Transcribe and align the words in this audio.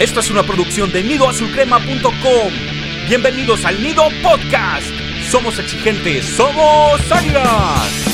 Esto 0.00 0.20
es 0.20 0.30
una 0.30 0.42
producción 0.42 0.90
de 0.90 1.02
nidoazulcrema.com. 1.02 2.52
Bienvenidos 3.06 3.66
al 3.66 3.82
Nido 3.82 4.04
Podcast. 4.22 4.86
Somos 5.30 5.58
exigentes, 5.58 6.24
somos 6.24 7.12
águilas. 7.12 8.06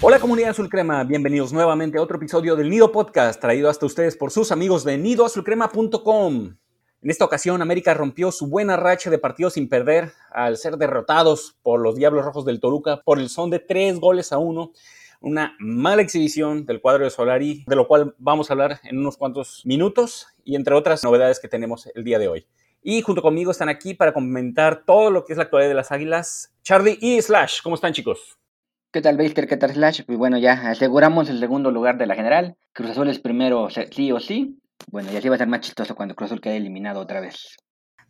Hola 0.00 0.18
comunidad 0.18 0.52
azul 0.52 0.70
crema, 0.70 1.04
bienvenidos 1.04 1.52
nuevamente 1.52 1.98
a 1.98 2.02
otro 2.02 2.16
episodio 2.16 2.56
del 2.56 2.70
Nido 2.70 2.90
Podcast 2.90 3.38
traído 3.38 3.68
hasta 3.68 3.84
ustedes 3.84 4.16
por 4.16 4.30
sus 4.30 4.52
amigos 4.52 4.84
de 4.84 4.96
nidoazulcrema.com. 4.96 6.56
En 7.02 7.10
esta 7.10 7.26
ocasión 7.26 7.60
América 7.60 7.92
rompió 7.92 8.32
su 8.32 8.46
buena 8.46 8.78
racha 8.78 9.10
de 9.10 9.18
partidos 9.18 9.52
sin 9.52 9.68
perder 9.68 10.12
al 10.30 10.56
ser 10.56 10.78
derrotados 10.78 11.58
por 11.62 11.78
los 11.80 11.94
Diablos 11.96 12.24
Rojos 12.24 12.46
del 12.46 12.58
Toluca 12.58 13.02
por 13.04 13.18
el 13.18 13.28
son 13.28 13.50
de 13.50 13.58
tres 13.58 14.00
goles 14.00 14.32
a 14.32 14.38
uno 14.38 14.72
una 15.20 15.56
mala 15.58 16.02
exhibición 16.02 16.66
del 16.66 16.80
cuadro 16.80 17.04
de 17.04 17.10
Solari, 17.10 17.64
de 17.66 17.76
lo 17.76 17.86
cual 17.86 18.14
vamos 18.18 18.50
a 18.50 18.54
hablar 18.54 18.80
en 18.84 18.98
unos 18.98 19.16
cuantos 19.16 19.62
minutos 19.64 20.28
y 20.44 20.56
entre 20.56 20.74
otras 20.74 21.02
novedades 21.04 21.40
que 21.40 21.48
tenemos 21.48 21.88
el 21.94 22.04
día 22.04 22.18
de 22.18 22.28
hoy. 22.28 22.46
Y 22.82 23.02
junto 23.02 23.22
conmigo 23.22 23.50
están 23.50 23.68
aquí 23.68 23.94
para 23.94 24.12
comentar 24.12 24.84
todo 24.84 25.10
lo 25.10 25.24
que 25.24 25.32
es 25.32 25.36
la 25.36 25.44
actualidad 25.44 25.70
de 25.70 25.74
las 25.74 25.92
Águilas, 25.92 26.54
Charlie 26.62 26.98
y 27.00 27.20
Slash. 27.20 27.60
¿Cómo 27.62 27.74
están 27.74 27.92
chicos? 27.92 28.38
¿Qué 28.92 29.02
tal, 29.02 29.16
Baker? 29.16 29.46
¿Qué 29.46 29.56
tal, 29.56 29.72
Slash? 29.72 30.02
Pues 30.06 30.16
bueno, 30.16 30.38
ya 30.38 30.52
aseguramos 30.70 31.28
el 31.28 31.40
segundo 31.40 31.70
lugar 31.70 31.98
de 31.98 32.06
la 32.06 32.14
general. 32.14 32.56
Cruz 32.72 32.90
Azul 32.90 33.08
es 33.10 33.18
primero 33.18 33.68
sí 33.90 34.12
o 34.12 34.20
sí. 34.20 34.58
Bueno, 34.90 35.12
y 35.12 35.16
así 35.16 35.28
va 35.28 35.34
a 35.34 35.38
ser 35.38 35.48
más 35.48 35.60
chistoso 35.60 35.94
cuando 35.94 36.14
Cruz 36.14 36.30
Azul 36.30 36.40
quede 36.40 36.56
eliminado 36.56 37.00
otra 37.00 37.20
vez. 37.20 37.56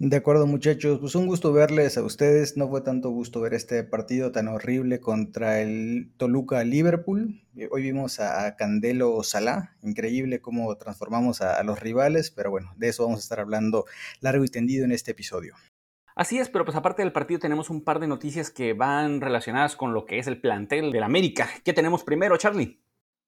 De 0.01 0.17
acuerdo 0.17 0.47
muchachos, 0.47 1.01
pues 1.01 1.17
un 1.17 1.27
gusto 1.27 1.53
verles 1.53 1.99
a 1.99 2.05
ustedes. 2.05 2.57
No 2.57 2.69
fue 2.69 2.83
tanto 2.83 3.11
gusto 3.11 3.41
ver 3.41 3.53
este 3.53 3.83
partido 3.83 4.31
tan 4.31 4.47
horrible 4.47 5.01
contra 5.01 5.61
el 5.61 6.13
Toluca 6.17 6.63
Liverpool. 6.63 7.43
Hoy 7.73 7.83
vimos 7.83 8.21
a 8.21 8.55
Candelo 8.55 9.21
Salá, 9.25 9.75
increíble 9.83 10.41
cómo 10.41 10.77
transformamos 10.77 11.41
a, 11.41 11.61
los 11.65 11.81
rivales, 11.81 12.31
pero 12.31 12.53
bueno, 12.53 12.71
de 12.77 12.91
eso 12.91 13.03
vamos 13.03 13.19
a 13.19 13.23
estar 13.23 13.41
hablando 13.41 13.87
largo 14.21 14.45
y 14.45 14.49
tendido 14.49 14.85
en 14.85 14.93
este 14.93 15.11
episodio. 15.11 15.57
Así 16.15 16.39
es, 16.39 16.49
pero 16.49 16.65
pues 16.65 16.77
aparte 16.77 17.03
del 17.03 17.11
partido 17.11 17.41
tenemos 17.41 17.69
un 17.69 17.83
par 17.83 17.99
de 17.99 18.07
noticias 18.07 18.53
que 18.53 18.75
van 18.75 19.21
relacionadas 19.21 19.75
con 19.75 19.95
lo 19.95 20.07
que 20.07 20.21
es 20.21 20.29
el 20.29 20.41
plantel 20.41 20.93
del 20.93 21.03
América. 21.03 21.49
¿Qué 21.65 21.73
tenemos 21.73 22.05
primero, 22.05 22.37
Charlie? 22.37 22.79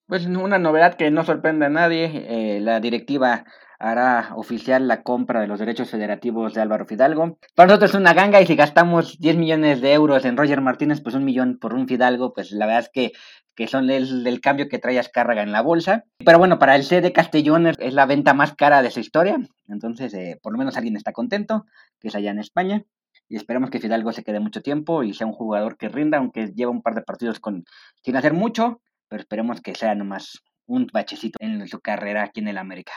Pues 0.07 0.25
una 0.25 0.57
novedad 0.57 0.95
que 0.95 1.11
no 1.11 1.25
sorprende 1.25 1.65
a 1.65 1.69
nadie, 1.69 2.05
eh, 2.13 2.61
la 2.61 2.79
directiva 2.79 3.43
hará 3.81 4.29
oficial 4.35 4.87
la 4.87 5.01
compra 5.01 5.41
de 5.41 5.47
los 5.47 5.59
derechos 5.59 5.89
federativos 5.89 6.53
de 6.53 6.61
Álvaro 6.61 6.85
Fidalgo. 6.85 7.39
Para 7.55 7.67
nosotros 7.67 7.91
es 7.91 7.99
una 7.99 8.13
ganga 8.13 8.39
y 8.39 8.45
si 8.45 8.55
gastamos 8.55 9.17
10 9.19 9.37
millones 9.37 9.81
de 9.81 9.93
euros 9.93 10.23
en 10.25 10.37
Roger 10.37 10.61
Martínez, 10.61 11.01
pues 11.01 11.15
un 11.15 11.25
millón 11.25 11.57
por 11.59 11.73
un 11.73 11.87
Fidalgo, 11.87 12.33
pues 12.33 12.51
la 12.51 12.67
verdad 12.67 12.83
es 12.83 12.89
que, 12.93 13.11
que 13.55 13.67
son 13.67 13.89
el, 13.89 14.39
cambio 14.39 14.69
que 14.69 14.77
trae 14.77 14.99
Azcárraga 14.99 15.41
en 15.41 15.51
la 15.51 15.61
bolsa. 15.61 16.05
Pero 16.23 16.37
bueno, 16.37 16.59
para 16.59 16.75
el 16.75 16.83
C 16.83 17.01
de 17.01 17.11
Castellón 17.11 17.67
es 17.67 17.93
la 17.93 18.05
venta 18.05 18.33
más 18.33 18.53
cara 18.53 18.83
de 18.83 18.91
su 18.91 18.99
historia, 18.99 19.37
entonces 19.67 20.13
eh, 20.13 20.39
por 20.41 20.53
lo 20.53 20.59
menos 20.59 20.77
alguien 20.77 20.95
está 20.95 21.11
contento, 21.11 21.65
que 21.99 22.09
es 22.09 22.15
allá 22.15 22.31
en 22.31 22.39
España. 22.39 22.83
Y 23.27 23.35
esperemos 23.35 23.69
que 23.69 23.79
Fidalgo 23.79 24.11
se 24.11 24.23
quede 24.23 24.39
mucho 24.39 24.61
tiempo 24.61 25.03
y 25.03 25.13
sea 25.13 25.25
un 25.25 25.33
jugador 25.33 25.77
que 25.77 25.89
rinda, 25.89 26.17
aunque 26.17 26.51
lleva 26.53 26.71
un 26.71 26.81
par 26.81 26.95
de 26.95 27.01
partidos 27.01 27.39
con, 27.39 27.63
sin 28.03 28.15
hacer 28.15 28.33
mucho, 28.33 28.81
pero 29.07 29.21
esperemos 29.21 29.61
que 29.61 29.73
sea 29.73 29.95
nomás 29.95 30.43
un 30.67 30.87
bachecito 30.91 31.37
en 31.41 31.67
su 31.67 31.79
carrera 31.79 32.23
aquí 32.23 32.41
en 32.41 32.49
el 32.49 32.57
América. 32.57 32.93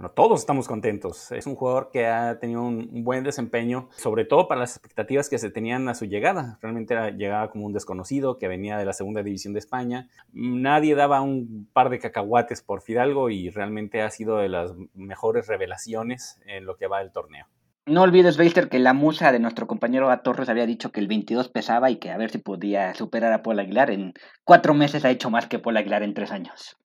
Bueno, 0.00 0.14
todos 0.14 0.40
estamos 0.40 0.66
contentos. 0.66 1.30
Es 1.30 1.46
un 1.46 1.56
jugador 1.56 1.90
que 1.92 2.06
ha 2.06 2.38
tenido 2.38 2.62
un 2.62 3.04
buen 3.04 3.22
desempeño, 3.22 3.90
sobre 3.98 4.24
todo 4.24 4.48
para 4.48 4.62
las 4.62 4.70
expectativas 4.70 5.28
que 5.28 5.36
se 5.36 5.50
tenían 5.50 5.90
a 5.90 5.94
su 5.94 6.06
llegada. 6.06 6.58
Realmente 6.62 6.94
era, 6.94 7.10
llegaba 7.10 7.50
como 7.50 7.66
un 7.66 7.74
desconocido 7.74 8.38
que 8.38 8.48
venía 8.48 8.78
de 8.78 8.86
la 8.86 8.94
segunda 8.94 9.22
división 9.22 9.52
de 9.52 9.58
España. 9.58 10.08
Nadie 10.32 10.94
daba 10.94 11.20
un 11.20 11.68
par 11.74 11.90
de 11.90 11.98
cacahuates 11.98 12.62
por 12.62 12.80
Fidalgo 12.80 13.28
y 13.28 13.50
realmente 13.50 14.00
ha 14.00 14.08
sido 14.08 14.38
de 14.38 14.48
las 14.48 14.72
mejores 14.94 15.48
revelaciones 15.48 16.40
en 16.46 16.64
lo 16.64 16.78
que 16.78 16.86
va 16.86 17.00
del 17.00 17.12
torneo. 17.12 17.44
No 17.84 18.00
olvides, 18.00 18.38
Beister, 18.38 18.70
que 18.70 18.78
la 18.78 18.94
musa 18.94 19.32
de 19.32 19.38
nuestro 19.38 19.66
compañero 19.66 20.08
Torres 20.20 20.48
había 20.48 20.64
dicho 20.64 20.92
que 20.92 21.00
el 21.00 21.08
22 21.08 21.50
pesaba 21.50 21.90
y 21.90 21.96
que 21.96 22.10
a 22.10 22.16
ver 22.16 22.30
si 22.30 22.38
podía 22.38 22.94
superar 22.94 23.34
a 23.34 23.42
Paul 23.42 23.58
Aguilar. 23.58 23.90
En 23.90 24.14
cuatro 24.44 24.72
meses 24.72 25.04
ha 25.04 25.10
hecho 25.10 25.28
más 25.28 25.46
que 25.46 25.58
Paul 25.58 25.76
Aguilar 25.76 26.02
en 26.02 26.14
tres 26.14 26.32
años. 26.32 26.78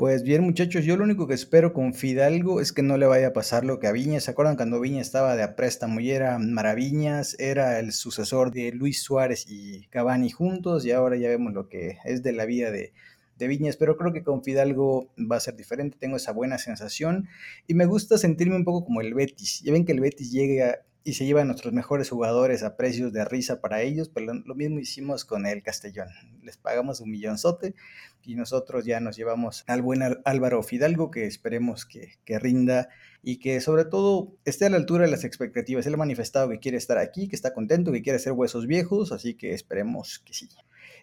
Pues 0.00 0.22
bien, 0.22 0.42
muchachos, 0.44 0.86
yo 0.86 0.96
lo 0.96 1.04
único 1.04 1.26
que 1.26 1.34
espero 1.34 1.74
con 1.74 1.92
Fidalgo 1.92 2.62
es 2.62 2.72
que 2.72 2.82
no 2.82 2.96
le 2.96 3.04
vaya 3.04 3.26
a 3.26 3.32
pasar 3.34 3.66
lo 3.66 3.78
que 3.78 3.86
a 3.86 3.92
Viñas. 3.92 4.24
¿Se 4.24 4.30
acuerdan 4.30 4.56
cuando 4.56 4.80
Viñas 4.80 5.06
estaba 5.06 5.36
de 5.36 5.46
préstamo 5.48 6.00
y 6.00 6.10
era 6.10 6.38
Maraviñas? 6.38 7.36
Era 7.38 7.78
el 7.78 7.92
sucesor 7.92 8.50
de 8.50 8.72
Luis 8.72 9.02
Suárez 9.02 9.44
y 9.46 9.88
Cavani 9.88 10.30
juntos 10.30 10.86
y 10.86 10.92
ahora 10.92 11.18
ya 11.18 11.28
vemos 11.28 11.52
lo 11.52 11.68
que 11.68 11.98
es 12.06 12.22
de 12.22 12.32
la 12.32 12.46
vida 12.46 12.70
de, 12.70 12.94
de 13.36 13.46
Viñas, 13.46 13.76
pero 13.76 13.98
creo 13.98 14.14
que 14.14 14.22
con 14.22 14.42
Fidalgo 14.42 15.12
va 15.30 15.36
a 15.36 15.40
ser 15.40 15.54
diferente, 15.54 15.98
tengo 16.00 16.16
esa 16.16 16.32
buena 16.32 16.56
sensación 16.56 17.28
y 17.66 17.74
me 17.74 17.84
gusta 17.84 18.16
sentirme 18.16 18.56
un 18.56 18.64
poco 18.64 18.86
como 18.86 19.02
el 19.02 19.12
Betis. 19.12 19.60
Ya 19.60 19.74
ven 19.74 19.84
que 19.84 19.92
el 19.92 20.00
Betis 20.00 20.32
llega 20.32 20.78
y 21.02 21.14
se 21.14 21.24
lleva 21.24 21.42
a 21.42 21.44
nuestros 21.44 21.72
mejores 21.72 22.10
jugadores 22.10 22.62
a 22.62 22.76
precios 22.76 23.12
de 23.12 23.24
risa 23.24 23.60
para 23.60 23.82
ellos, 23.82 24.08
pero 24.08 24.34
lo 24.34 24.54
mismo 24.54 24.78
hicimos 24.78 25.24
con 25.24 25.46
el 25.46 25.62
Castellón. 25.62 26.08
Les 26.42 26.56
pagamos 26.56 27.00
un 27.00 27.10
millonzote 27.10 27.74
y 28.22 28.34
nosotros 28.34 28.84
ya 28.84 29.00
nos 29.00 29.16
llevamos 29.16 29.64
al 29.66 29.82
buen 29.82 30.02
Álvaro 30.24 30.62
Fidalgo, 30.62 31.10
que 31.10 31.26
esperemos 31.26 31.86
que, 31.86 32.18
que 32.24 32.38
rinda 32.38 32.88
y 33.22 33.38
que 33.38 33.60
sobre 33.60 33.84
todo 33.84 34.36
esté 34.44 34.66
a 34.66 34.70
la 34.70 34.76
altura 34.76 35.04
de 35.04 35.10
las 35.10 35.24
expectativas. 35.24 35.86
Él 35.86 35.94
ha 35.94 35.98
manifestado 35.98 36.50
que 36.50 36.58
quiere 36.58 36.76
estar 36.76 36.98
aquí, 36.98 37.28
que 37.28 37.36
está 37.36 37.54
contento, 37.54 37.92
que 37.92 38.02
quiere 38.02 38.16
hacer 38.16 38.32
huesos 38.32 38.66
viejos, 38.66 39.12
así 39.12 39.34
que 39.34 39.54
esperemos 39.54 40.18
que 40.18 40.34
sí. 40.34 40.48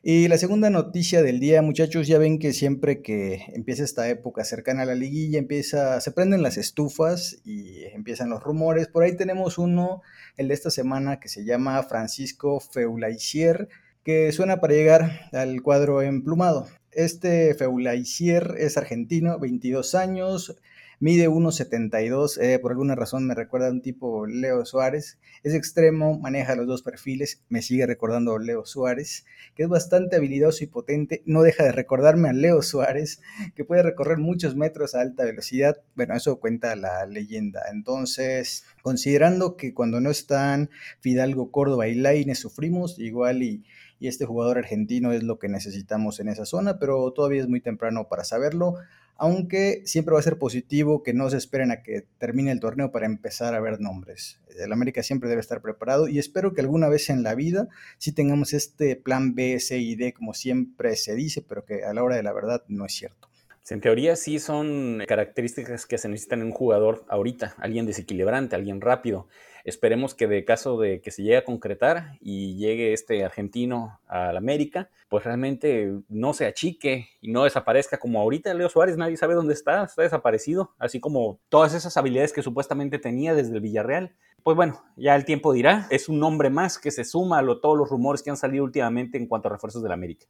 Y 0.03 0.27
la 0.27 0.37
segunda 0.37 0.69
noticia 0.69 1.23
del 1.23 1.39
día, 1.39 1.61
muchachos, 1.61 2.07
ya 2.07 2.19
ven 2.19 2.37
que 2.37 2.53
siempre 2.53 3.01
que 3.01 3.45
empieza 3.53 3.83
esta 3.83 4.07
época 4.09 4.43
cercana 4.43 4.83
a 4.83 4.85
la 4.85 4.95
liguilla, 4.95 5.39
empieza, 5.39 5.99
se 6.01 6.11
prenden 6.11 6.43
las 6.43 6.57
estufas 6.57 7.39
y 7.43 7.83
empiezan 7.85 8.29
los 8.29 8.43
rumores. 8.43 8.87
Por 8.87 9.03
ahí 9.03 9.15
tenemos 9.17 9.57
uno, 9.57 10.01
el 10.37 10.49
de 10.49 10.53
esta 10.53 10.69
semana, 10.69 11.19
que 11.19 11.29
se 11.29 11.45
llama 11.45 11.81
Francisco 11.83 12.59
Feulaicier, 12.59 13.69
que 14.03 14.31
suena 14.31 14.61
para 14.61 14.75
llegar 14.75 15.29
al 15.33 15.61
cuadro 15.63 16.01
emplumado. 16.01 16.67
Este 16.91 17.55
Feulaicier 17.55 18.55
es 18.57 18.77
argentino, 18.77 19.39
22 19.39 19.95
años, 19.95 20.55
Mide 20.99 21.29
1,72, 21.29 22.41
eh, 22.41 22.57
por 22.57 22.71
alguna 22.71 22.95
razón 22.95 23.27
me 23.27 23.35
recuerda 23.35 23.67
a 23.67 23.71
un 23.71 23.83
tipo 23.83 24.25
Leo 24.25 24.65
Suárez. 24.65 25.19
Es 25.43 25.53
extremo, 25.53 26.17
maneja 26.17 26.55
los 26.55 26.65
dos 26.65 26.81
perfiles, 26.81 27.43
me 27.49 27.61
sigue 27.61 27.85
recordando 27.85 28.39
Leo 28.39 28.65
Suárez, 28.65 29.23
que 29.53 29.61
es 29.61 29.69
bastante 29.69 30.15
habilidoso 30.15 30.63
y 30.63 30.67
potente. 30.67 31.21
No 31.27 31.43
deja 31.43 31.65
de 31.65 31.71
recordarme 31.71 32.29
a 32.29 32.33
Leo 32.33 32.63
Suárez, 32.63 33.21
que 33.55 33.63
puede 33.63 33.83
recorrer 33.83 34.17
muchos 34.17 34.55
metros 34.55 34.95
a 34.95 35.01
alta 35.01 35.23
velocidad. 35.23 35.79
Bueno, 35.95 36.15
eso 36.15 36.39
cuenta 36.39 36.75
la 36.75 37.05
leyenda. 37.05 37.61
Entonces, 37.71 38.65
considerando 38.81 39.55
que 39.55 39.75
cuando 39.75 40.01
no 40.01 40.09
están 40.09 40.71
Fidalgo, 40.99 41.51
Córdoba 41.51 41.87
y 41.87 41.93
Laines 41.93 42.39
sufrimos, 42.39 42.97
igual 42.97 43.43
y 43.43 43.63
y 43.99 44.07
este 44.07 44.25
jugador 44.25 44.59
argentino 44.59 45.11
es 45.11 45.23
lo 45.23 45.39
que 45.39 45.49
necesitamos 45.49 46.19
en 46.19 46.27
esa 46.27 46.45
zona, 46.45 46.77
pero 46.79 47.11
todavía 47.13 47.41
es 47.41 47.47
muy 47.47 47.61
temprano 47.61 48.07
para 48.07 48.23
saberlo 48.23 48.75
aunque 49.17 49.81
siempre 49.85 50.13
va 50.13 50.19
a 50.19 50.23
ser 50.23 50.37
positivo 50.37 51.03
que 51.03 51.13
no 51.13 51.29
se 51.29 51.37
esperen 51.37 51.71
a 51.71 51.83
que 51.83 52.05
termine 52.17 52.51
el 52.51 52.59
torneo 52.59 52.91
para 52.91 53.05
empezar 53.05 53.53
a 53.53 53.59
ver 53.59 53.79
nombres. 53.79 54.39
El 54.57 54.71
América 54.71 55.03
siempre 55.03 55.29
debe 55.29 55.41
estar 55.41 55.61
preparado 55.61 56.07
y 56.07 56.19
espero 56.19 56.53
que 56.53 56.61
alguna 56.61 56.89
vez 56.89 57.09
en 57.09 57.23
la 57.23 57.35
vida 57.35 57.67
sí 57.97 58.11
tengamos 58.11 58.53
este 58.53 58.95
plan 58.95 59.35
B, 59.35 59.59
C 59.59 59.77
y 59.77 59.95
D 59.95 60.13
como 60.13 60.33
siempre 60.33 60.95
se 60.95 61.15
dice, 61.15 61.41
pero 61.41 61.65
que 61.65 61.83
a 61.83 61.93
la 61.93 62.03
hora 62.03 62.15
de 62.15 62.23
la 62.23 62.33
verdad 62.33 62.63
no 62.67 62.85
es 62.85 62.93
cierto. 62.93 63.27
En 63.69 63.81
teoría 63.81 64.15
sí 64.15 64.39
son 64.39 65.03
características 65.07 65.85
que 65.85 65.97
se 65.97 66.07
necesitan 66.07 66.39
en 66.39 66.47
un 66.47 66.53
jugador 66.53 67.03
ahorita, 67.09 67.55
alguien 67.57 67.85
desequilibrante, 67.85 68.55
alguien 68.55 68.79
rápido. 68.79 69.27
Esperemos 69.67 70.15
que 70.15 70.27
de 70.27 70.45
caso 70.45 70.79
de 70.79 71.01
que 71.01 71.11
se 71.11 71.23
llegue 71.23 71.35
a 71.35 71.43
concretar 71.43 72.17
y 72.21 72.55
llegue 72.55 72.93
este 72.93 73.25
argentino 73.25 73.99
al 74.07 74.37
América, 74.37 74.89
pues 75.09 75.25
realmente 75.25 75.91
no 76.07 76.31
se 76.31 76.45
achique 76.45 77.09
y 77.19 77.33
no 77.33 77.43
desaparezca 77.43 77.97
como 77.97 78.21
ahorita 78.21 78.53
Leo 78.53 78.69
Suárez, 78.69 78.95
nadie 78.95 79.17
sabe 79.17 79.33
dónde 79.33 79.53
está, 79.53 79.83
está 79.83 80.03
desaparecido, 80.03 80.71
así 80.79 81.01
como 81.01 81.41
todas 81.49 81.73
esas 81.73 81.97
habilidades 81.97 82.31
que 82.31 82.43
supuestamente 82.43 82.97
tenía 82.97 83.35
desde 83.35 83.55
el 83.55 83.59
Villarreal. 83.59 84.15
Pues 84.41 84.55
bueno, 84.55 84.81
ya 84.95 85.17
el 85.17 85.25
tiempo 85.25 85.51
dirá, 85.51 85.85
es 85.89 86.07
un 86.07 86.17
nombre 86.17 86.49
más 86.49 86.77
que 86.77 86.89
se 86.89 87.03
suma 87.03 87.39
a 87.39 87.45
todos 87.59 87.77
los 87.77 87.89
rumores 87.89 88.23
que 88.23 88.29
han 88.29 88.37
salido 88.37 88.63
últimamente 88.63 89.17
en 89.17 89.27
cuanto 89.27 89.49
a 89.49 89.51
refuerzos 89.51 89.83
del 89.83 89.91
América. 89.91 90.27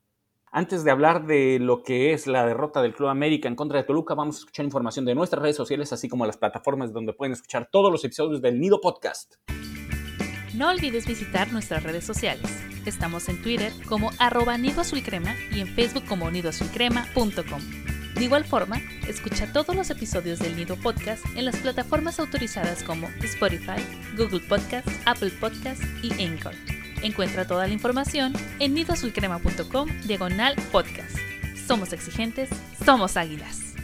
Antes 0.52 0.84
de 0.84 0.92
hablar 0.92 1.26
de 1.26 1.60
lo 1.60 1.84
que 1.84 2.14
es 2.14 2.26
la 2.26 2.46
derrota 2.46 2.82
del 2.82 2.94
Club 2.94 3.10
América 3.10 3.50
en 3.50 3.56
contra 3.56 3.80
de 3.80 3.84
Toluca, 3.84 4.16
vamos 4.16 4.38
a 4.38 4.40
escuchar 4.40 4.66
información 4.66 5.04
de 5.06 5.14
nuestras 5.14 5.42
redes 5.42 5.58
sociales, 5.58 5.92
así 5.92 6.08
como 6.08 6.26
las 6.26 6.38
plataformas 6.38 6.94
donde 6.94 7.14
pueden 7.14 7.34
escuchar 7.34 7.70
todos 7.70 7.92
los 7.92 8.04
episodios 8.06 8.42
del 8.42 8.60
Nido 8.60 8.80
Podcast. 8.80 9.36
No 10.56 10.70
olvides 10.70 11.06
visitar 11.06 11.52
nuestras 11.52 11.84
redes 11.84 12.06
sociales. 12.06 12.50
Estamos 12.86 13.28
en 13.28 13.42
Twitter 13.42 13.74
como 13.90 14.10
arroba 14.20 14.58
Nido 14.58 14.84
y 15.52 15.60
en 15.60 15.68
Facebook 15.68 16.06
como 16.08 16.32
nidoazulcrema.com. 16.32 17.62
De 18.16 18.24
igual 18.24 18.46
forma, 18.46 18.82
escucha 19.08 19.52
todos 19.52 19.76
los 19.76 19.90
episodios 19.90 20.40
del 20.40 20.56
Nido 20.56 20.78
Podcast 20.78 21.24
en 21.36 21.46
las 21.46 21.58
plataformas 21.58 22.20
autorizadas 22.20 22.84
como 22.84 23.08
Spotify, 23.22 23.84
Google 24.18 24.40
Podcast, 24.48 24.88
Apple 25.06 25.32
Podcast 25.40 25.84
y 26.02 26.24
Anchor. 26.24 26.56
Encuentra 27.04 27.46
toda 27.46 27.68
la 27.68 27.74
información 27.74 28.34
en 28.60 28.74
nidoazulcrema.com 28.74 29.90
diagonal 30.06 30.56
podcast. 30.72 31.16
Somos 31.68 31.94
exigentes, 31.94 32.50
somos 32.84 33.18
águilas. 33.18 33.76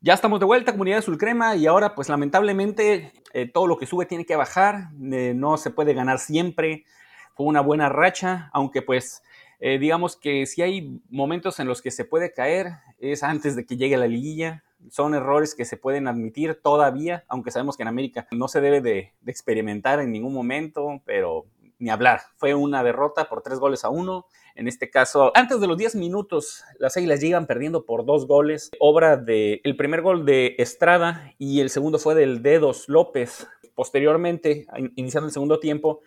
Ya 0.00 0.14
estamos 0.14 0.40
de 0.40 0.46
vuelta, 0.46 0.72
comunidad 0.72 0.96
de 0.96 1.02
Sulcrema, 1.02 1.56
y 1.56 1.66
ahora 1.66 1.94
pues 1.94 2.08
lamentablemente 2.08 3.12
eh, 3.34 3.46
todo 3.46 3.66
lo 3.66 3.76
que 3.76 3.86
sube 3.86 4.06
tiene 4.06 4.24
que 4.24 4.34
bajar, 4.34 4.88
eh, 5.12 5.34
no 5.36 5.56
se 5.58 5.70
puede 5.70 5.92
ganar 5.92 6.18
siempre, 6.18 6.84
fue 7.34 7.46
una 7.46 7.60
buena 7.60 7.90
racha, 7.90 8.50
aunque 8.54 8.80
pues 8.80 9.22
eh, 9.60 9.78
digamos 9.78 10.16
que 10.16 10.46
si 10.46 10.62
hay 10.62 11.00
momentos 11.10 11.60
en 11.60 11.68
los 11.68 11.82
que 11.82 11.90
se 11.90 12.06
puede 12.06 12.32
caer 12.32 12.78
es 12.98 13.22
antes 13.22 13.56
de 13.56 13.66
que 13.66 13.76
llegue 13.76 13.98
la 13.98 14.08
liguilla, 14.08 14.64
son 14.88 15.14
errores 15.14 15.54
que 15.54 15.64
se 15.64 15.76
pueden 15.76 16.08
admitir 16.08 16.60
todavía, 16.62 17.24
aunque 17.28 17.50
sabemos 17.50 17.76
que 17.76 17.82
en 17.82 17.88
América 17.88 18.26
no 18.30 18.48
se 18.48 18.60
debe 18.60 18.80
de, 18.80 19.12
experimentar 19.26 20.00
en 20.00 20.10
ningún 20.10 20.32
momento, 20.32 21.00
pero 21.04 21.46
ni 21.78 21.90
hablar, 21.90 22.20
fue 22.36 22.54
una 22.54 22.82
derrota 22.82 23.28
por 23.28 23.42
tres 23.42 23.58
goles 23.58 23.84
a 23.84 23.88
uno. 23.88 24.26
En 24.54 24.68
este 24.68 24.90
caso, 24.90 25.32
antes 25.34 25.60
de 25.60 25.66
los 25.66 25.78
10 25.78 25.94
minutos, 25.94 26.64
las 26.78 26.96
Águilas 26.96 27.20
llegan 27.20 27.46
perdiendo 27.46 27.86
por 27.86 28.04
dos 28.04 28.26
goles, 28.26 28.70
obra 28.78 29.16
de 29.16 29.60
el 29.64 29.76
primer 29.76 30.02
gol 30.02 30.26
de 30.26 30.56
Estrada 30.58 31.32
y 31.38 31.60
el 31.60 31.70
segundo 31.70 31.98
fue 31.98 32.14
del 32.14 32.42
Dedos 32.42 32.88
López. 32.88 33.48
Posteriormente, 33.74 34.66
iniciando 34.96 35.28
el 35.28 35.32
segundo 35.32 35.58
tiempo, 35.58 36.00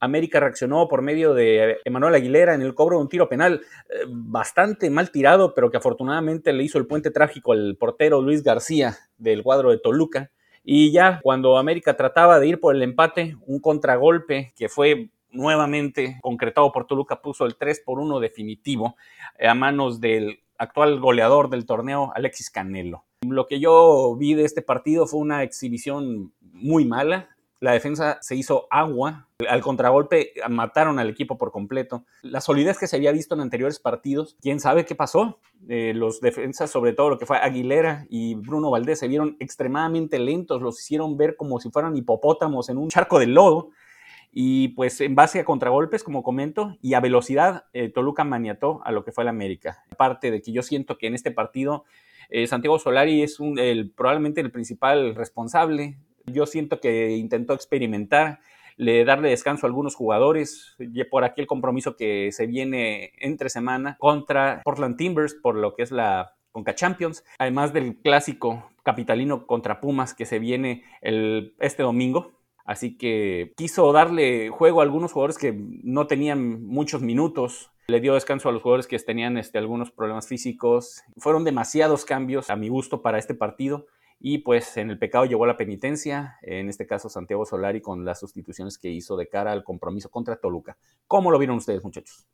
América 0.00 0.40
reaccionó 0.40 0.88
por 0.88 1.02
medio 1.02 1.34
de 1.34 1.78
Emanuel 1.84 2.14
Aguilera 2.14 2.54
en 2.54 2.62
el 2.62 2.74
cobro 2.74 2.96
de 2.96 3.02
un 3.02 3.08
tiro 3.08 3.28
penal 3.28 3.60
eh, 3.88 4.04
bastante 4.08 4.90
mal 4.90 5.10
tirado, 5.10 5.54
pero 5.54 5.70
que 5.70 5.76
afortunadamente 5.76 6.52
le 6.52 6.64
hizo 6.64 6.78
el 6.78 6.86
puente 6.86 7.10
trágico 7.10 7.52
al 7.52 7.76
portero 7.76 8.22
Luis 8.22 8.42
García 8.42 8.96
del 9.18 9.42
cuadro 9.42 9.70
de 9.70 9.78
Toluca. 9.78 10.30
Y 10.64 10.92
ya 10.92 11.20
cuando 11.22 11.58
América 11.58 11.96
trataba 11.96 12.40
de 12.40 12.48
ir 12.48 12.60
por 12.60 12.74
el 12.74 12.82
empate, 12.82 13.36
un 13.46 13.60
contragolpe 13.60 14.52
que 14.56 14.68
fue 14.68 15.10
nuevamente 15.30 16.18
concretado 16.22 16.72
por 16.72 16.86
Toluca, 16.86 17.20
puso 17.20 17.46
el 17.46 17.56
3 17.56 17.82
por 17.84 18.00
1 18.00 18.20
definitivo 18.20 18.96
eh, 19.38 19.48
a 19.48 19.54
manos 19.54 20.00
del 20.00 20.40
actual 20.58 21.00
goleador 21.00 21.48
del 21.48 21.66
torneo, 21.66 22.12
Alexis 22.14 22.50
Canelo. 22.50 23.04
Lo 23.26 23.46
que 23.46 23.60
yo 23.60 24.16
vi 24.16 24.34
de 24.34 24.44
este 24.44 24.62
partido 24.62 25.06
fue 25.06 25.20
una 25.20 25.42
exhibición 25.42 26.32
muy 26.40 26.84
mala. 26.84 27.28
La 27.60 27.72
defensa 27.72 28.16
se 28.22 28.36
hizo 28.36 28.66
agua. 28.70 29.28
Al 29.46 29.60
contragolpe 29.60 30.32
mataron 30.48 30.98
al 30.98 31.10
equipo 31.10 31.36
por 31.36 31.52
completo. 31.52 32.04
La 32.22 32.40
solidez 32.40 32.78
que 32.78 32.86
se 32.86 32.96
había 32.96 33.12
visto 33.12 33.34
en 33.34 33.42
anteriores 33.42 33.78
partidos, 33.78 34.38
quién 34.40 34.60
sabe 34.60 34.86
qué 34.86 34.94
pasó. 34.94 35.38
Eh, 35.68 35.92
los 35.94 36.22
defensas, 36.22 36.70
sobre 36.70 36.94
todo 36.94 37.10
lo 37.10 37.18
que 37.18 37.26
fue 37.26 37.36
Aguilera 37.36 38.06
y 38.08 38.34
Bruno 38.34 38.70
Valdés, 38.70 38.98
se 38.98 39.08
vieron 39.08 39.36
extremadamente 39.40 40.18
lentos. 40.18 40.62
Los 40.62 40.80
hicieron 40.80 41.18
ver 41.18 41.36
como 41.36 41.60
si 41.60 41.70
fueran 41.70 41.96
hipopótamos 41.96 42.70
en 42.70 42.78
un 42.78 42.88
charco 42.88 43.18
de 43.18 43.26
lodo. 43.26 43.70
Y 44.32 44.68
pues 44.68 44.98
en 45.02 45.14
base 45.14 45.40
a 45.40 45.44
contragolpes, 45.44 46.02
como 46.02 46.22
comento, 46.22 46.78
y 46.80 46.94
a 46.94 47.00
velocidad, 47.00 47.64
eh, 47.74 47.90
Toluca 47.90 48.24
maniató 48.24 48.80
a 48.84 48.92
lo 48.92 49.04
que 49.04 49.12
fue 49.12 49.24
el 49.24 49.28
América. 49.28 49.84
Aparte 49.90 50.30
de 50.30 50.40
que 50.40 50.52
yo 50.52 50.62
siento 50.62 50.96
que 50.96 51.08
en 51.08 51.14
este 51.14 51.30
partido 51.30 51.84
eh, 52.30 52.46
Santiago 52.46 52.78
Solari 52.78 53.22
es 53.22 53.38
probablemente 53.96 54.40
el 54.40 54.52
principal 54.52 55.14
responsable. 55.14 55.98
Yo 56.26 56.46
siento 56.46 56.80
que 56.80 57.16
intentó 57.16 57.54
experimentar, 57.54 58.40
le, 58.76 59.04
darle 59.04 59.30
descanso 59.30 59.66
a 59.66 59.68
algunos 59.68 59.94
jugadores, 59.94 60.76
por 61.10 61.24
aquí 61.24 61.40
el 61.40 61.46
compromiso 61.46 61.96
que 61.96 62.32
se 62.32 62.46
viene 62.46 63.12
entre 63.18 63.50
semana 63.50 63.96
contra 63.98 64.62
Portland 64.64 64.96
Timbers, 64.96 65.34
por 65.34 65.56
lo 65.56 65.74
que 65.74 65.82
es 65.82 65.90
la 65.90 66.34
Conca 66.52 66.74
Champions, 66.74 67.24
además 67.38 67.72
del 67.72 67.96
clásico 67.96 68.70
capitalino 68.82 69.46
contra 69.46 69.80
Pumas 69.80 70.14
que 70.14 70.26
se 70.26 70.38
viene 70.38 70.84
el, 71.00 71.54
este 71.60 71.82
domingo, 71.82 72.32
Así 72.70 72.96
que 72.96 73.52
quiso 73.56 73.92
darle 73.92 74.48
juego 74.48 74.78
a 74.78 74.84
algunos 74.84 75.10
jugadores 75.10 75.38
que 75.38 75.52
no 75.82 76.06
tenían 76.06 76.64
muchos 76.64 77.02
minutos. 77.02 77.72
Le 77.88 77.98
dio 77.98 78.14
descanso 78.14 78.48
a 78.48 78.52
los 78.52 78.62
jugadores 78.62 78.86
que 78.86 78.96
tenían 79.00 79.36
este, 79.38 79.58
algunos 79.58 79.90
problemas 79.90 80.28
físicos. 80.28 81.02
Fueron 81.16 81.42
demasiados 81.42 82.04
cambios 82.04 82.48
a 82.48 82.54
mi 82.54 82.68
gusto 82.68 83.02
para 83.02 83.18
este 83.18 83.34
partido. 83.34 83.86
Y 84.20 84.38
pues 84.38 84.76
en 84.76 84.90
el 84.90 84.98
pecado 84.98 85.24
llegó 85.24 85.46
la 85.46 85.56
penitencia, 85.56 86.36
en 86.42 86.68
este 86.68 86.86
caso 86.86 87.08
Santiago 87.08 87.46
Solari 87.46 87.80
con 87.80 88.04
las 88.04 88.20
sustituciones 88.20 88.76
que 88.76 88.90
hizo 88.90 89.16
de 89.16 89.28
cara 89.28 89.50
al 89.50 89.64
compromiso 89.64 90.10
contra 90.10 90.36
Toluca. 90.36 90.76
¿Cómo 91.06 91.30
lo 91.30 91.38
vieron 91.38 91.56
ustedes, 91.56 91.82
muchachos? 91.82 92.26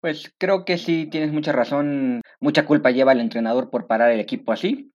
Pues 0.00 0.34
creo 0.36 0.66
que 0.66 0.76
sí, 0.76 1.06
tienes 1.06 1.32
mucha 1.32 1.52
razón. 1.52 2.20
Mucha 2.38 2.66
culpa 2.66 2.90
lleva 2.90 3.12
el 3.12 3.20
entrenador 3.20 3.70
por 3.70 3.86
parar 3.86 4.10
el 4.10 4.20
equipo 4.20 4.52
así. 4.52 4.92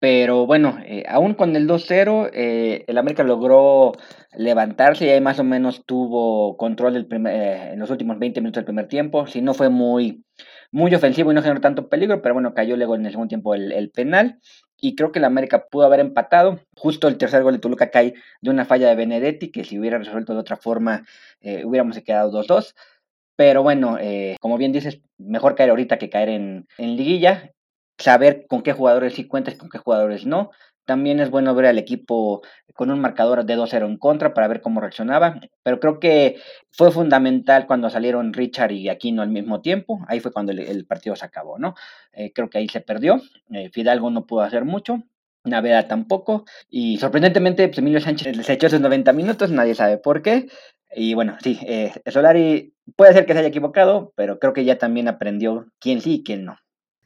Pero 0.00 0.46
bueno, 0.46 0.78
eh, 0.84 1.02
aún 1.08 1.34
con 1.34 1.56
el 1.56 1.66
2-0, 1.66 2.30
eh, 2.32 2.84
el 2.86 2.98
América 2.98 3.24
logró 3.24 3.92
levantarse 4.36 5.06
y 5.06 5.08
ahí 5.08 5.20
más 5.20 5.40
o 5.40 5.44
menos 5.44 5.84
tuvo 5.86 6.56
control 6.56 6.94
del 6.94 7.06
primer, 7.06 7.34
eh, 7.34 7.72
en 7.72 7.80
los 7.80 7.90
últimos 7.90 8.16
20 8.20 8.40
minutos 8.40 8.60
del 8.60 8.66
primer 8.66 8.86
tiempo. 8.86 9.26
Si 9.26 9.42
no 9.42 9.54
fue 9.54 9.70
muy, 9.70 10.24
muy 10.70 10.94
ofensivo 10.94 11.32
y 11.32 11.34
no 11.34 11.42
generó 11.42 11.60
tanto 11.60 11.88
peligro, 11.88 12.22
pero 12.22 12.34
bueno, 12.34 12.54
cayó 12.54 12.76
luego 12.76 12.94
en 12.94 13.06
el 13.06 13.10
segundo 13.10 13.28
tiempo 13.28 13.54
el, 13.56 13.90
penal. 13.90 14.38
Y 14.80 14.94
creo 14.94 15.12
que 15.12 15.18
el 15.18 15.24
América 15.24 15.66
pudo 15.66 15.86
haber 15.86 16.00
empatado. 16.00 16.60
Justo 16.76 17.08
el 17.08 17.18
tercer 17.18 17.42
gol 17.42 17.54
de 17.54 17.58
Toluca 17.58 17.90
cae 17.90 18.14
de 18.40 18.50
una 18.50 18.64
falla 18.64 18.88
de 18.88 18.94
Benedetti, 18.94 19.50
que 19.50 19.64
si 19.64 19.78
hubiera 19.78 19.98
resuelto 19.98 20.34
de 20.34 20.40
otra 20.40 20.56
forma, 20.56 21.04
hubiéramos 21.42 21.98
quedado 22.00 22.30
2-2. 22.30 22.74
Pero 23.36 23.62
bueno, 23.62 23.98
como 24.40 24.56
bien 24.56 24.72
dices, 24.72 25.00
mejor 25.18 25.56
caer 25.56 25.70
ahorita 25.70 25.98
que 25.98 26.10
caer 26.10 26.28
en, 26.28 26.68
en 26.78 26.96
liguilla 26.96 27.52
saber 27.98 28.46
con 28.46 28.62
qué 28.62 28.72
jugadores 28.72 29.14
sí 29.14 29.26
cuentas 29.26 29.54
con 29.56 29.68
qué 29.68 29.78
jugadores 29.78 30.24
no. 30.24 30.50
También 30.88 31.20
es 31.20 31.28
bueno 31.28 31.54
ver 31.54 31.66
al 31.66 31.76
equipo 31.76 32.40
con 32.72 32.90
un 32.90 32.98
marcador 32.98 33.44
de 33.44 33.58
2-0 33.58 33.84
en 33.84 33.98
contra 33.98 34.32
para 34.32 34.48
ver 34.48 34.62
cómo 34.62 34.80
reaccionaba. 34.80 35.38
Pero 35.62 35.80
creo 35.80 36.00
que 36.00 36.36
fue 36.70 36.90
fundamental 36.90 37.66
cuando 37.66 37.90
salieron 37.90 38.32
Richard 38.32 38.72
y 38.72 38.88
Aquino 38.88 39.20
al 39.20 39.28
mismo 39.28 39.60
tiempo. 39.60 40.00
Ahí 40.08 40.20
fue 40.20 40.32
cuando 40.32 40.52
el, 40.52 40.86
partido 40.86 41.14
se 41.14 41.26
acabó, 41.26 41.58
¿no? 41.58 41.74
Eh, 42.14 42.32
creo 42.32 42.48
que 42.48 42.56
ahí 42.56 42.68
se 42.70 42.80
perdió. 42.80 43.20
Eh, 43.52 43.68
Fidalgo 43.68 44.08
no 44.08 44.24
pudo 44.24 44.40
hacer 44.40 44.64
mucho. 44.64 45.02
Naveda 45.44 45.88
tampoco. 45.88 46.46
Y 46.70 46.96
sorprendentemente, 46.96 47.68
pues, 47.68 47.76
Emilio 47.76 48.00
Sánchez 48.00 48.34
se 48.46 48.52
echó 48.54 48.68
esos 48.68 48.80
90 48.80 49.12
minutos, 49.12 49.50
nadie 49.50 49.74
sabe 49.74 49.98
por 49.98 50.22
qué. 50.22 50.48
Y 50.96 51.12
bueno, 51.12 51.36
sí, 51.42 51.58
eh, 51.66 51.92
Solari 52.06 52.72
puede 52.96 53.12
ser 53.12 53.26
que 53.26 53.34
se 53.34 53.40
haya 53.40 53.48
equivocado, 53.48 54.14
pero 54.16 54.38
creo 54.38 54.54
que 54.54 54.64
ya 54.64 54.78
también 54.78 55.06
aprendió 55.06 55.66
quién 55.80 56.00
sí 56.00 56.14
y 56.14 56.24
quién 56.24 56.46
no. 56.46 56.56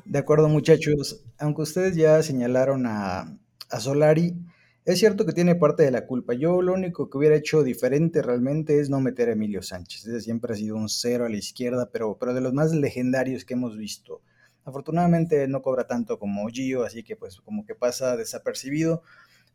De 0.05 0.21
acuerdo, 0.21 0.49
muchachos. 0.49 1.25
Aunque 1.41 1.63
ustedes 1.63 1.97
ya 1.97 2.23
señalaron 2.23 2.87
a, 2.87 3.39
Solari, 3.81 4.37
es 4.85 4.99
cierto 4.99 5.25
que 5.25 5.33
tiene 5.33 5.55
parte 5.55 5.85
de 5.85 5.91
la 5.91 6.07
culpa. 6.07 6.35
Yo 6.35 6.61
lo 6.61 6.75
único 6.75 7.09
que 7.09 7.19
hubiera 7.19 7.37
hecho 7.37 7.63
diferente 7.63 8.21
realmente 8.23 8.81
es 8.81 8.91
no 8.91 9.01
meter 9.01 9.29
a 9.29 9.33
Emilio 9.33 9.63
Sánchez. 9.63 10.07
Ese 10.07 10.21
siempre 10.21 10.53
ha 10.53 10.57
sido 10.57 10.77
un 10.77 10.89
cero 10.89 11.25
a 11.25 11.29
la 11.29 11.37
izquierda, 11.37 11.91
pero, 11.93 12.19
pero 12.19 12.35
de 12.35 12.41
los 12.41 12.53
más 12.53 12.73
legendarios 12.75 13.45
que 13.45 13.55
hemos 13.55 13.77
visto. 13.77 14.23
Afortunadamente 14.65 15.47
no 15.49 15.63
cobra 15.63 15.87
tanto 15.87 16.19
como 16.19 16.49
Gio, 16.49 16.85
así 16.85 17.03
que 17.03 17.17
pues 17.17 17.41
como 17.41 17.65
que 17.65 17.75
pasa 17.75 18.17
desapercibido. 18.17 19.03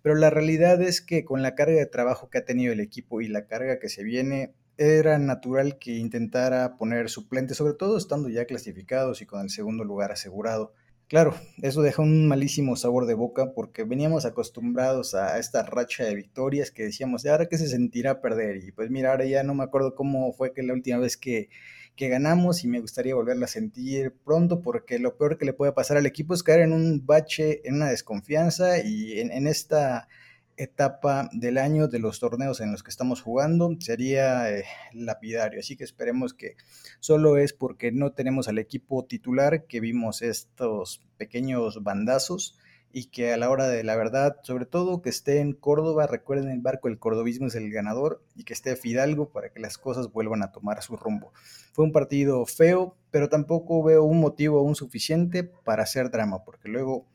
Pero 0.02 0.16
la 0.16 0.30
realidad 0.30 0.82
es 0.82 1.02
que 1.02 1.26
con 1.26 1.42
la 1.42 1.56
carga 1.56 1.76
de 1.76 1.86
trabajo 1.86 2.30
que 2.30 2.38
ha 2.38 2.46
tenido 2.46 2.72
el 2.72 2.80
equipo 2.80 3.22
y 3.22 3.28
la 3.28 3.48
carga 3.48 3.80
que 3.80 3.90
se 3.90 4.04
viene, 4.04 4.54
era 4.78 5.18
natural 5.18 5.80
que 5.80 5.98
intentara 5.98 6.78
poner 6.78 7.10
suplente, 7.10 7.56
sobre 7.56 7.74
todo 7.74 7.98
estando 7.98 8.30
ya 8.30 8.46
clasificados 8.46 9.22
y 9.22 9.26
con 9.26 9.42
el 9.42 9.50
segundo 9.50 9.84
lugar 9.84 10.12
asegurado. 10.12 10.74
Claro, 11.08 11.36
eso 11.62 11.82
deja 11.82 12.02
un 12.02 12.28
malísimo 12.28 12.76
sabor 12.76 13.06
de 13.06 13.14
boca 13.14 13.54
porque 13.54 13.86
veníamos 13.86 14.26
acostumbrados 14.26 15.16
a 15.16 15.40
esta 15.40 15.64
racha 15.64 16.04
de 16.04 16.16
victorias 16.16 16.70
que 16.70 16.84
decíamos, 16.84 17.24
¿de 17.24 17.30
ahora 17.30 17.48
qué 17.48 17.58
se 17.58 17.68
sentirá 17.70 18.20
perder? 18.20 18.58
Y 18.58 18.72
pues 18.74 18.90
mira, 18.90 19.12
ahora 19.12 19.26
ya 19.26 19.42
no 19.44 19.54
me 19.54 19.64
acuerdo 19.64 19.96
cómo 19.96 20.34
fue 20.34 20.54
que 20.54 20.64
la 20.64 20.74
última 20.74 20.98
vez 20.98 21.16
que, 21.16 21.48
que 21.96 22.10
ganamos 22.10 22.66
y 22.66 22.68
me 22.68 22.82
gustaría 22.82 23.16
volverla 23.16 23.46
a 23.46 23.48
sentir 23.48 24.14
pronto 24.26 24.62
porque 24.62 25.00
lo 25.00 25.16
peor 25.18 25.38
que 25.38 25.46
le 25.46 25.54
puede 25.54 25.72
pasar 25.72 25.96
al 25.96 26.06
equipo 26.06 26.34
es 26.34 26.44
caer 26.44 26.60
en 26.62 26.74
un 26.74 27.06
bache, 27.06 27.62
en 27.66 27.76
una 27.76 27.90
desconfianza 27.90 28.80
y 28.84 29.22
en, 29.22 29.32
en 29.32 29.48
esta 29.48 30.10
etapa 30.58 31.30
del 31.32 31.58
año 31.58 31.88
de 31.88 32.00
los 32.00 32.20
torneos 32.20 32.60
en 32.60 32.72
los 32.72 32.84
que 32.84 32.90
estamos 32.90 33.22
jugando 33.22 33.70
sería 33.80 34.52
eh, 34.52 34.66
lapidario. 34.94 35.60
Así 35.60 35.78
que 35.78 35.84
esperemos 35.84 36.34
que 36.34 36.56
solo 37.00 37.38
es 37.38 37.54
porque 37.54 37.92
no 37.92 38.12
tenemos 38.12 38.48
al 38.48 38.58
equipo 38.58 39.06
titular 39.06 39.66
que 39.68 39.80
vimos 39.80 40.22
estos 40.22 41.02
pequeños 41.18 41.84
bandazos 41.84 42.58
y 42.92 43.06
que 43.06 43.34
a 43.34 43.38
la 43.38 43.50
hora 43.50 43.68
de 43.68 43.84
la 43.84 43.96
verdad, 43.96 44.38
sobre 44.44 44.66
todo 44.66 45.02
que 45.02 45.10
esté 45.10 45.40
en 45.40 45.54
Córdoba, 45.54 46.08
recuerden 46.08 46.50
el 46.50 46.62
barco, 46.62 46.88
el 46.88 47.00
cordobismo 47.00 47.48
es 47.48 47.56
el 47.56 47.70
ganador 47.72 48.24
y 48.36 48.44
que 48.44 48.54
esté 48.54 48.76
Fidalgo 48.76 49.30
para 49.30 49.52
que 49.52 49.60
las 49.60 49.78
cosas 49.78 50.12
vuelvan 50.12 50.42
a 50.42 50.52
tomar 50.52 50.82
su 50.82 50.96
rumbo. 50.96 51.34
Fue 51.74 51.86
un 51.86 51.92
partido 51.92 52.46
feo, 52.46 52.96
pero 53.12 53.30
tampoco 53.30 53.84
veo 53.84 54.04
un 54.04 54.20
motivo 54.20 54.60
aún 54.60 54.76
suficiente 54.76 55.44
para 55.44 55.84
hacer 55.84 56.10
drama, 56.10 56.44
porque 56.44 56.70
luego 56.70 57.06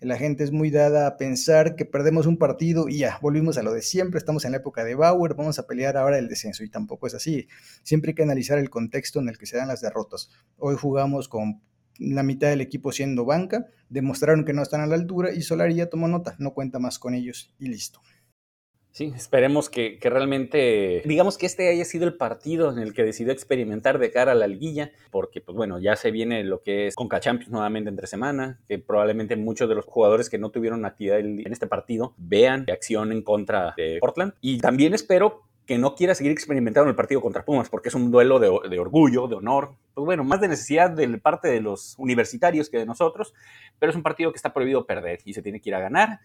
la 0.00 0.16
gente 0.16 0.44
es 0.44 0.52
muy 0.52 0.70
dada 0.70 1.06
a 1.06 1.16
pensar 1.16 1.74
que 1.74 1.84
perdemos 1.84 2.26
un 2.26 2.36
partido 2.36 2.88
y 2.88 2.98
ya, 2.98 3.18
volvimos 3.20 3.58
a 3.58 3.62
lo 3.62 3.72
de 3.72 3.82
siempre, 3.82 4.18
estamos 4.18 4.44
en 4.44 4.52
la 4.52 4.58
época 4.58 4.84
de 4.84 4.94
Bauer, 4.94 5.34
vamos 5.34 5.58
a 5.58 5.66
pelear 5.66 5.96
ahora 5.96 6.18
el 6.18 6.28
descenso 6.28 6.62
y 6.62 6.68
tampoco 6.68 7.06
es 7.06 7.14
así. 7.14 7.48
Siempre 7.82 8.10
hay 8.10 8.14
que 8.14 8.22
analizar 8.22 8.58
el 8.58 8.70
contexto 8.70 9.18
en 9.18 9.28
el 9.28 9.38
que 9.38 9.46
se 9.46 9.56
dan 9.56 9.68
las 9.68 9.80
derrotas. 9.80 10.30
Hoy 10.56 10.76
jugamos 10.76 11.28
con 11.28 11.62
la 11.98 12.22
mitad 12.22 12.48
del 12.48 12.60
equipo 12.60 12.92
siendo 12.92 13.24
banca, 13.24 13.66
demostraron 13.88 14.44
que 14.44 14.52
no 14.52 14.62
están 14.62 14.80
a 14.80 14.86
la 14.86 14.94
altura 14.94 15.32
y 15.32 15.42
Solari 15.42 15.84
tomó 15.90 16.06
nota, 16.06 16.36
no 16.38 16.54
cuenta 16.54 16.78
más 16.78 16.98
con 16.98 17.14
ellos 17.14 17.52
y 17.58 17.68
listo. 17.68 18.00
Sí, 18.98 19.12
esperemos 19.14 19.70
que, 19.70 19.96
realmente, 20.02 21.02
digamos 21.04 21.38
que 21.38 21.46
este 21.46 21.68
haya 21.68 21.84
sido 21.84 22.04
el 22.04 22.14
partido 22.14 22.72
en 22.72 22.80
el 22.80 22.94
que 22.94 23.04
decidió 23.04 23.32
experimentar 23.32 24.00
de 24.00 24.10
cara 24.10 24.32
a 24.32 24.34
la 24.34 24.48
liguilla, 24.48 24.90
porque 25.12 25.40
pues 25.40 25.54
bueno, 25.56 25.78
ya 25.78 25.94
se 25.94 26.10
viene 26.10 26.42
lo 26.42 26.64
que 26.64 26.88
es 26.88 26.96
Conca 26.96 27.20
Champions 27.20 27.52
nuevamente 27.52 27.90
entre 27.90 28.08
semana, 28.08 28.58
que 28.66 28.80
probablemente 28.80 29.36
muchos 29.36 29.68
de 29.68 29.76
los 29.76 29.84
jugadores 29.84 30.28
que 30.28 30.38
no 30.38 30.50
tuvieron 30.50 30.84
actividad 30.84 31.20
en 31.20 31.52
este 31.52 31.68
partido 31.68 32.12
vean 32.16 32.66
acción 32.72 33.12
en 33.12 33.22
contra 33.22 33.72
de 33.76 33.98
Portland. 34.00 34.32
Y 34.40 34.58
también 34.58 34.94
espero 34.94 35.44
que 35.64 35.78
no 35.78 35.94
quiera 35.94 36.16
seguir 36.16 36.32
experimentando 36.32 36.90
el 36.90 36.96
partido 36.96 37.20
contra 37.20 37.44
Pumas, 37.44 37.68
porque 37.68 37.90
es 37.90 37.94
un 37.94 38.10
duelo 38.10 38.40
de, 38.40 38.50
de, 38.68 38.80
orgullo, 38.80 39.28
de 39.28 39.36
honor, 39.36 39.76
pues 39.94 40.06
bueno, 40.06 40.24
más 40.24 40.40
de 40.40 40.48
necesidad 40.48 40.90
de 40.90 41.06
parte 41.18 41.46
de 41.46 41.60
los 41.60 41.94
universitarios 41.98 42.68
que 42.68 42.78
de 42.78 42.86
nosotros, 42.86 43.32
pero 43.78 43.90
es 43.90 43.96
un 43.96 44.02
partido 44.02 44.32
que 44.32 44.38
está 44.38 44.52
prohibido 44.52 44.86
perder 44.86 45.20
y 45.24 45.34
se 45.34 45.42
tiene 45.42 45.60
que 45.60 45.70
ir 45.70 45.76
a 45.76 45.80
ganar. 45.80 46.18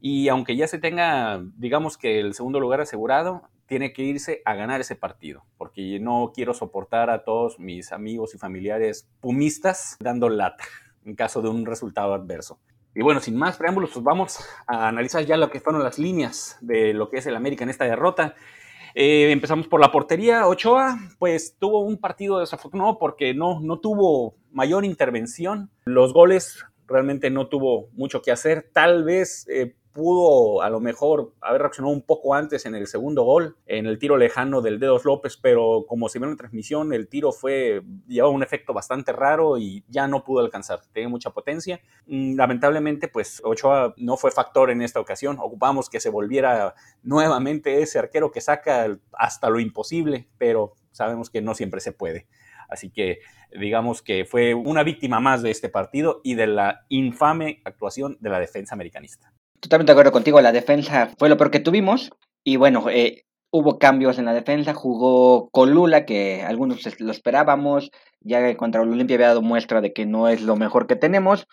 Y 0.00 0.28
aunque 0.28 0.56
ya 0.56 0.66
se 0.66 0.78
tenga, 0.78 1.42
digamos 1.56 1.96
que 1.96 2.20
el 2.20 2.34
segundo 2.34 2.60
lugar 2.60 2.80
asegurado, 2.80 3.42
tiene 3.66 3.92
que 3.92 4.02
irse 4.02 4.42
a 4.44 4.54
ganar 4.54 4.80
ese 4.80 4.94
partido, 4.94 5.44
porque 5.58 5.98
no 6.00 6.32
quiero 6.34 6.54
soportar 6.54 7.10
a 7.10 7.24
todos 7.24 7.58
mis 7.58 7.92
amigos 7.92 8.34
y 8.34 8.38
familiares 8.38 9.08
pumistas 9.20 9.96
dando 10.00 10.28
lata 10.28 10.64
en 11.04 11.14
caso 11.14 11.42
de 11.42 11.48
un 11.48 11.66
resultado 11.66 12.14
adverso. 12.14 12.58
Y 12.94 13.02
bueno, 13.02 13.20
sin 13.20 13.36
más 13.36 13.58
preámbulos, 13.58 13.90
pues 13.92 14.04
vamos 14.04 14.38
a 14.66 14.88
analizar 14.88 15.24
ya 15.24 15.36
lo 15.36 15.50
que 15.50 15.60
fueron 15.60 15.82
las 15.82 15.98
líneas 15.98 16.56
de 16.62 16.94
lo 16.94 17.10
que 17.10 17.18
es 17.18 17.26
el 17.26 17.36
América 17.36 17.62
en 17.62 17.70
esta 17.70 17.84
derrota. 17.84 18.34
Eh, 18.94 19.30
empezamos 19.30 19.68
por 19.68 19.80
la 19.80 19.92
portería. 19.92 20.46
Ochoa, 20.46 20.98
pues 21.18 21.56
tuvo 21.58 21.80
un 21.80 21.98
partido 21.98 22.38
desafortunado 22.38 22.98
porque 22.98 23.34
no, 23.34 23.60
no 23.60 23.80
tuvo 23.80 24.34
mayor 24.50 24.86
intervención. 24.86 25.70
Los 25.84 26.14
goles 26.14 26.64
realmente 26.86 27.28
no 27.28 27.48
tuvo 27.48 27.90
mucho 27.92 28.22
que 28.22 28.32
hacer. 28.32 28.70
Tal 28.72 29.04
vez 29.04 29.46
eh, 29.50 29.74
pudo 29.96 30.60
a 30.60 30.68
lo 30.68 30.78
mejor 30.78 31.32
haber 31.40 31.62
reaccionado 31.62 31.94
un 31.94 32.02
poco 32.02 32.34
antes 32.34 32.66
en 32.66 32.74
el 32.74 32.86
segundo 32.86 33.22
gol, 33.22 33.56
en 33.64 33.86
el 33.86 33.98
tiro 33.98 34.18
lejano 34.18 34.60
del 34.60 34.78
Dedos 34.78 35.06
López, 35.06 35.38
pero 35.38 35.86
como 35.88 36.10
se 36.10 36.18
vio 36.18 36.26
en 36.26 36.32
la 36.32 36.36
transmisión, 36.36 36.92
el 36.92 37.08
tiro 37.08 37.32
fue, 37.32 37.82
llevaba 38.06 38.34
un 38.34 38.42
efecto 38.42 38.74
bastante 38.74 39.12
raro 39.12 39.56
y 39.56 39.84
ya 39.88 40.06
no 40.06 40.22
pudo 40.22 40.40
alcanzar, 40.40 40.82
tenía 40.92 41.08
mucha 41.08 41.30
potencia. 41.30 41.80
Mm, 42.06 42.36
lamentablemente, 42.36 43.08
pues 43.08 43.40
Ochoa 43.42 43.94
no 43.96 44.18
fue 44.18 44.30
factor 44.32 44.70
en 44.70 44.82
esta 44.82 45.00
ocasión, 45.00 45.38
ocupamos 45.40 45.88
que 45.88 45.98
se 45.98 46.10
volviera 46.10 46.74
nuevamente 47.02 47.80
ese 47.80 47.98
arquero 47.98 48.30
que 48.30 48.42
saca 48.42 48.98
hasta 49.14 49.48
lo 49.48 49.60
imposible, 49.60 50.28
pero 50.36 50.74
sabemos 50.92 51.30
que 51.30 51.40
no 51.40 51.54
siempre 51.54 51.80
se 51.80 51.92
puede. 51.92 52.26
Así 52.68 52.90
que 52.90 53.20
digamos 53.58 54.02
que 54.02 54.26
fue 54.26 54.52
una 54.52 54.82
víctima 54.82 55.20
más 55.20 55.40
de 55.42 55.50
este 55.50 55.70
partido 55.70 56.20
y 56.22 56.34
de 56.34 56.48
la 56.48 56.84
infame 56.90 57.62
actuación 57.64 58.18
de 58.20 58.28
la 58.28 58.40
defensa 58.40 58.74
americanista. 58.74 59.32
Totalmente 59.60 59.90
de 59.90 59.92
acuerdo 59.92 60.12
contigo, 60.12 60.40
la 60.40 60.52
defensa 60.52 61.10
fue 61.18 61.28
lo 61.28 61.36
peor 61.36 61.50
que 61.50 61.60
tuvimos. 61.60 62.10
Y 62.44 62.56
bueno, 62.56 62.88
eh, 62.90 63.24
hubo 63.50 63.78
cambios 63.78 64.18
en 64.18 64.26
la 64.26 64.34
defensa, 64.34 64.74
jugó 64.74 65.48
Colula, 65.50 66.04
que 66.04 66.42
algunos 66.42 66.80
lo 67.00 67.10
esperábamos, 67.10 67.90
ya 68.20 68.56
contra 68.56 68.82
el 68.82 68.90
Olimpia 68.90 69.16
había 69.16 69.28
dado 69.28 69.42
muestra 69.42 69.80
de 69.80 69.92
que 69.92 70.06
no 70.06 70.28
es 70.28 70.42
lo 70.42 70.56
mejor 70.56 70.86
que 70.86 70.96
tenemos, 70.96 71.46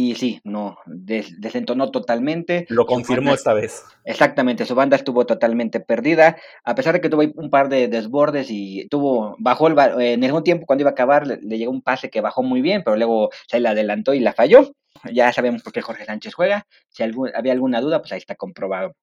y 0.00 0.14
sí, 0.14 0.40
no, 0.44 0.78
desentonó 0.86 1.90
totalmente. 1.90 2.66
Lo 2.70 2.86
confirmó 2.86 3.34
esta 3.34 3.52
vez. 3.52 3.84
Exactamente, 4.04 4.64
su 4.64 4.74
banda 4.74 4.96
estuvo 4.96 5.26
totalmente 5.26 5.80
perdida, 5.80 6.36
a 6.64 6.74
pesar 6.74 6.94
de 6.94 7.00
que 7.00 7.10
tuvo 7.10 7.22
un 7.34 7.50
par 7.50 7.68
de 7.68 7.88
desbordes 7.88 8.48
y 8.50 8.88
tuvo, 8.88 9.36
bajó 9.38 9.68
el, 9.68 9.78
en 10.00 10.24
algún 10.24 10.42
tiempo 10.42 10.64
cuando 10.64 10.82
iba 10.82 10.90
a 10.90 10.92
acabar, 10.92 11.26
le, 11.26 11.38
le 11.42 11.58
llegó 11.58 11.70
un 11.70 11.82
pase 11.82 12.08
que 12.08 12.20
bajó 12.20 12.42
muy 12.42 12.62
bien, 12.62 12.82
pero 12.82 12.96
luego 12.96 13.28
se 13.46 13.60
le 13.60 13.68
adelantó 13.68 14.14
y 14.14 14.20
la 14.20 14.32
falló. 14.32 14.72
Ya 15.12 15.32
sabemos 15.32 15.62
por 15.62 15.72
qué 15.72 15.82
Jorge 15.82 16.04
Sánchez 16.04 16.34
juega. 16.34 16.66
Si 16.88 17.02
había 17.02 17.52
alguna 17.52 17.80
duda, 17.80 18.00
pues 18.00 18.12
ahí 18.12 18.18
está 18.18 18.34
comprobado. 18.34 18.94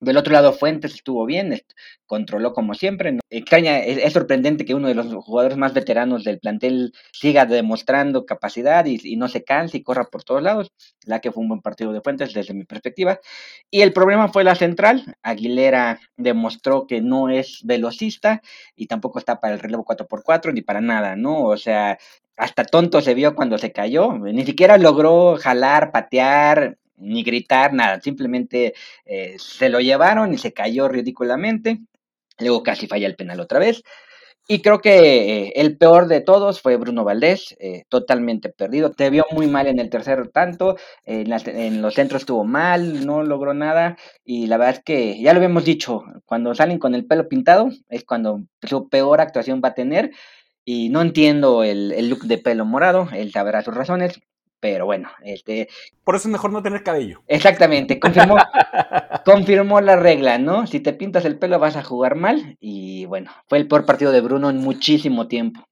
Del 0.00 0.16
otro 0.16 0.32
lado, 0.32 0.54
Fuentes 0.54 0.94
estuvo 0.94 1.26
bien, 1.26 1.60
controló 2.06 2.54
como 2.54 2.72
siempre. 2.72 3.18
Extraña, 3.28 3.80
es, 3.80 4.12
sorprendente 4.14 4.64
que 4.64 4.74
uno 4.74 4.88
de 4.88 4.94
los 4.94 5.12
jugadores 5.12 5.58
más 5.58 5.74
veteranos 5.74 6.24
del 6.24 6.40
plantel 6.40 6.94
siga 7.12 7.44
demostrando 7.44 8.24
capacidad 8.24 8.86
y, 8.86 9.16
no 9.16 9.28
se 9.28 9.44
canse 9.44 9.76
y 9.76 9.82
corra 9.82 10.04
por 10.04 10.24
todos 10.24 10.42
lados. 10.42 10.72
La 11.04 11.20
que 11.20 11.30
fue 11.32 11.42
un 11.42 11.50
buen 11.50 11.60
partido 11.60 11.92
de 11.92 12.00
Fuentes 12.00 12.32
desde 12.32 12.54
mi 12.54 12.64
perspectiva. 12.64 13.20
Y 13.70 13.82
el 13.82 13.92
problema 13.92 14.28
fue 14.28 14.42
la 14.42 14.54
central. 14.54 15.16
Aguilera 15.22 16.00
demostró 16.16 16.86
que 16.86 17.02
no 17.02 17.28
es 17.28 17.60
velocista 17.64 18.40
y 18.74 18.86
tampoco 18.86 19.18
está 19.18 19.38
para 19.38 19.52
el 19.52 19.60
relevo 19.60 19.84
4x4 19.84 20.54
ni 20.54 20.62
para 20.62 20.80
nada, 20.80 21.14
¿no? 21.14 21.44
O 21.44 21.58
sea, 21.58 21.98
hasta 22.38 22.64
tonto 22.64 23.02
se 23.02 23.12
vio 23.12 23.34
cuando 23.34 23.58
se 23.58 23.70
cayó. 23.70 24.14
Ni 24.14 24.46
siquiera 24.46 24.78
logró 24.78 25.36
jalar, 25.36 25.92
patear, 25.92 26.78
ni 27.00 27.22
gritar, 27.22 27.72
nada. 27.72 28.00
Simplemente 28.00 28.74
eh, 29.04 29.36
se 29.38 29.68
lo 29.68 29.80
llevaron 29.80 30.32
y 30.32 30.38
se 30.38 30.52
cayó 30.52 30.88
ridículamente. 30.88 31.80
Luego 32.38 32.62
casi 32.62 32.86
falla 32.86 33.06
el 33.06 33.16
penal 33.16 33.40
otra 33.40 33.58
vez. 33.58 33.82
Y 34.52 34.62
creo 34.62 34.80
que 34.80 35.46
eh, 35.46 35.52
el 35.56 35.78
peor 35.78 36.08
de 36.08 36.20
todos 36.20 36.60
fue 36.60 36.76
Bruno 36.76 37.04
Valdés, 37.04 37.54
eh, 37.60 37.84
totalmente 37.88 38.48
perdido. 38.48 38.90
Te 38.90 39.08
vio 39.08 39.24
muy 39.30 39.46
mal 39.46 39.68
en 39.68 39.78
el 39.78 39.90
tercer 39.90 40.28
tanto, 40.28 40.76
en, 41.04 41.30
los 41.80 41.94
centros 41.94 42.22
estuvo 42.22 42.44
mal, 42.44 43.06
no 43.06 43.22
logró 43.22 43.54
nada. 43.54 43.96
Y 44.24 44.48
la 44.48 44.56
verdad 44.56 44.78
es 44.78 44.82
que 44.82 45.20
ya 45.22 45.32
lo 45.32 45.36
habíamos 45.36 45.64
dicho, 45.64 46.02
cuando 46.26 46.52
salen 46.56 46.80
con 46.80 46.96
el 46.96 47.06
pelo 47.06 47.28
pintado 47.28 47.68
es 47.90 48.04
cuando 48.04 48.42
su 48.62 48.88
peor 48.88 49.20
actuación 49.20 49.60
va 49.64 49.68
a 49.68 49.74
tener. 49.74 50.10
Y 50.64 50.88
no 50.88 51.00
entiendo 51.00 51.62
el, 51.62 51.92
el 51.92 52.08
look 52.08 52.24
de 52.24 52.38
pelo 52.38 52.64
morado, 52.64 53.08
él 53.12 53.30
sabrá 53.30 53.62
sus 53.62 53.74
razones, 53.74 54.20
pero 54.60 54.86
bueno, 54.86 55.08
este... 55.24 55.68
Por 56.04 56.16
eso 56.16 56.28
es 56.28 56.32
mejor 56.32 56.52
no 56.52 56.62
tener 56.62 56.82
cabello. 56.82 57.22
Exactamente, 57.26 57.98
confirmó, 57.98 58.36
confirmó 59.24 59.80
la 59.80 59.96
regla, 59.96 60.38
¿no? 60.38 60.66
Si 60.66 60.80
te 60.80 60.92
pintas 60.92 61.24
el 61.24 61.38
pelo 61.38 61.58
vas 61.58 61.76
a 61.76 61.82
jugar 61.82 62.14
mal 62.14 62.56
y 62.60 63.06
bueno, 63.06 63.30
fue 63.48 63.58
el 63.58 63.66
peor 63.66 63.86
partido 63.86 64.12
de 64.12 64.20
Bruno 64.20 64.50
en 64.50 64.58
muchísimo 64.58 65.26
tiempo. 65.26 65.64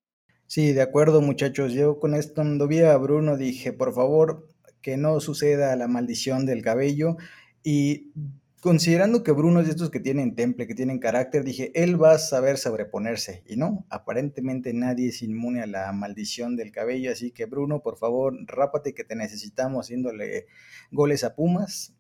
Sí, 0.47 0.73
de 0.73 0.81
acuerdo 0.81 1.21
muchachos, 1.21 1.73
yo 1.73 1.99
con 2.01 2.15
esto 2.15 2.37
cuando 2.37 2.67
vi 2.67 2.81
a 2.81 2.97
Bruno 2.97 3.37
dije, 3.37 3.75
por 3.75 3.93
favor, 3.93 4.49
que 4.81 4.97
no 4.97 5.21
suceda 5.21 5.77
la 5.77 5.89
maldición 5.89 6.47
del 6.47 6.63
cabello 6.63 7.17
y 7.63 8.13
Considerando 8.61 9.23
que 9.23 9.31
Bruno 9.31 9.61
es 9.61 9.67
de 9.67 9.71
estos 9.71 9.89
que 9.89 10.01
tienen 10.01 10.35
temple, 10.35 10.67
que 10.67 10.75
tienen 10.75 10.99
carácter, 10.99 11.45
dije, 11.45 11.71
él 11.81 12.03
va 12.03 12.15
a 12.15 12.19
saber 12.19 12.59
sobreponerse. 12.59 13.45
Y 13.47 13.55
no, 13.57 13.87
aparentemente 13.89 14.75
nadie 14.75 15.11
es 15.11 15.23
inmune 15.23 15.63
a 15.63 15.67
la 15.69 15.93
maldición 15.93 16.57
del 16.57 16.73
cabello. 16.73 17.13
Así 17.13 17.31
que 17.31 17.47
Bruno, 17.47 17.83
por 17.83 17.99
favor, 17.99 18.35
rápate 18.47 18.95
que 18.95 19.05
te 19.05 19.15
necesitamos 19.15 19.87
haciéndole 19.87 20.47
goles 20.91 21.23
a 21.23 21.37
Pumas 21.37 21.95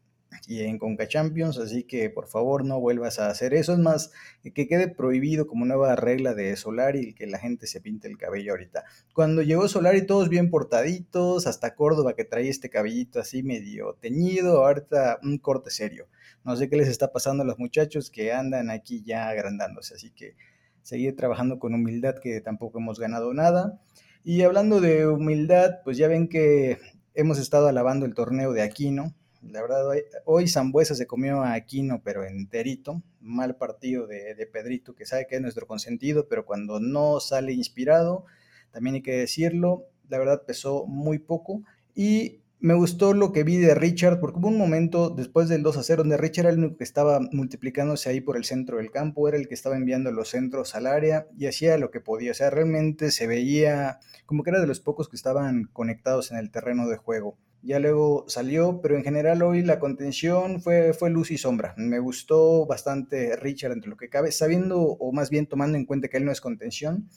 y 0.48 0.62
en 0.62 0.78
Conca 0.78 1.06
Champions. 1.06 1.58
Así 1.58 1.84
que 1.84 2.10
por 2.10 2.26
favor 2.26 2.64
no 2.64 2.80
vuelvas 2.80 3.20
a 3.20 3.30
hacer 3.30 3.54
eso. 3.54 3.72
Es 3.72 3.78
más, 3.78 4.10
que 4.42 4.66
quede 4.66 4.88
prohibido 4.88 5.46
como 5.46 5.64
nueva 5.64 5.94
regla 5.94 6.34
de 6.34 6.56
Solari 6.56 7.14
que 7.14 7.28
la 7.28 7.38
gente 7.38 7.68
se 7.68 7.80
pinte 7.80 8.08
el 8.08 8.18
cabello 8.18 8.50
ahorita. 8.50 8.82
Cuando 9.14 9.42
llegó 9.42 9.68
Solari 9.68 10.04
todos 10.06 10.28
bien 10.28 10.50
portaditos, 10.50 11.46
hasta 11.46 11.76
Córdoba 11.76 12.16
que 12.16 12.24
traía 12.24 12.50
este 12.50 12.68
cabellito 12.68 13.20
así 13.20 13.44
medio 13.44 13.94
teñido, 14.00 14.66
ahorita 14.66 15.20
un 15.22 15.38
corte 15.38 15.70
serio. 15.70 16.08
No 16.48 16.56
sé 16.56 16.70
qué 16.70 16.76
les 16.76 16.88
está 16.88 17.12
pasando 17.12 17.42
a 17.42 17.46
los 17.46 17.58
muchachos 17.58 18.08
que 18.08 18.32
andan 18.32 18.70
aquí 18.70 19.02
ya 19.04 19.28
agrandándose, 19.28 19.96
así 19.96 20.12
que 20.12 20.34
seguir 20.80 21.14
trabajando 21.14 21.58
con 21.58 21.74
humildad 21.74 22.14
que 22.22 22.40
tampoco 22.40 22.78
hemos 22.78 22.98
ganado 22.98 23.34
nada. 23.34 23.82
Y 24.24 24.40
hablando 24.40 24.80
de 24.80 25.06
humildad, 25.06 25.80
pues 25.84 25.98
ya 25.98 26.08
ven 26.08 26.26
que 26.26 26.78
hemos 27.12 27.38
estado 27.38 27.68
alabando 27.68 28.06
el 28.06 28.14
torneo 28.14 28.54
de 28.54 28.62
Aquino. 28.62 29.14
La 29.42 29.60
verdad, 29.60 29.84
hoy, 30.24 30.48
Zambuesa 30.48 30.94
se 30.94 31.06
comió 31.06 31.42
a 31.42 31.52
Aquino, 31.52 32.00
pero 32.02 32.24
enterito. 32.24 33.02
Mal 33.20 33.56
partido 33.56 34.06
de 34.06 34.48
Pedrito, 34.50 34.94
que 34.94 35.04
sabe 35.04 35.26
que 35.26 35.36
es 35.36 35.42
nuestro 35.42 35.66
consentido, 35.66 36.28
pero 36.28 36.46
cuando 36.46 36.80
no 36.80 37.20
sale 37.20 37.52
inspirado, 37.52 38.24
también 38.70 38.94
hay 38.94 39.02
que 39.02 39.18
decirlo, 39.18 39.84
la 40.08 40.16
verdad 40.16 40.46
pesó 40.46 40.86
muy 40.86 41.18
poco. 41.18 41.62
Y 41.94 42.40
me 42.60 42.74
gustó 42.74 43.14
lo 43.14 43.32
que 43.32 43.44
vi 43.44 43.56
de 43.56 43.74
Richard, 43.74 44.18
porque 44.18 44.40
hubo 44.40 44.48
un 44.48 44.58
momento 44.58 45.10
después 45.10 45.48
del 45.48 45.62
2 45.62 45.76
a 45.76 45.82
0 45.84 46.02
donde 46.02 46.16
Richard 46.16 46.46
era 46.46 46.52
el 46.52 46.58
único 46.58 46.76
que 46.76 46.84
estaba 46.84 47.20
multiplicándose 47.32 48.10
ahí 48.10 48.20
por 48.20 48.36
el 48.36 48.44
centro 48.44 48.78
del 48.78 48.90
campo, 48.90 49.28
era 49.28 49.36
el 49.36 49.46
que 49.46 49.54
estaba 49.54 49.76
enviando 49.76 50.10
los 50.10 50.30
centros 50.30 50.74
al 50.74 50.88
área 50.88 51.28
y 51.36 51.46
hacía 51.46 51.78
lo 51.78 51.92
que 51.92 52.00
podía. 52.00 52.32
O 52.32 52.34
sea, 52.34 52.50
realmente 52.50 53.12
se 53.12 53.28
veía 53.28 54.00
como 54.26 54.42
que 54.42 54.50
era 54.50 54.60
de 54.60 54.66
los 54.66 54.80
pocos 54.80 55.08
que 55.08 55.16
estaban 55.16 55.70
conectados 55.72 56.32
en 56.32 56.38
el 56.38 56.50
terreno 56.50 56.88
de 56.88 56.96
juego. 56.96 57.38
Ya 57.62 57.78
luego 57.78 58.24
salió, 58.28 58.80
pero 58.80 58.96
en 58.96 59.04
general 59.04 59.42
hoy 59.42 59.62
la 59.62 59.78
contención 59.78 60.60
fue, 60.60 60.92
fue 60.94 61.10
luz 61.10 61.30
y 61.30 61.38
sombra. 61.38 61.74
Me 61.76 62.00
gustó 62.00 62.66
bastante 62.66 63.36
Richard 63.36 63.72
entre 63.72 63.90
lo 63.90 63.96
que 63.96 64.08
cabe, 64.08 64.32
sabiendo 64.32 64.80
o 64.80 65.12
más 65.12 65.30
bien 65.30 65.46
tomando 65.46 65.78
en 65.78 65.84
cuenta 65.84 66.08
que 66.08 66.16
él 66.16 66.24
no 66.24 66.32
es 66.32 66.40
contención 66.40 67.08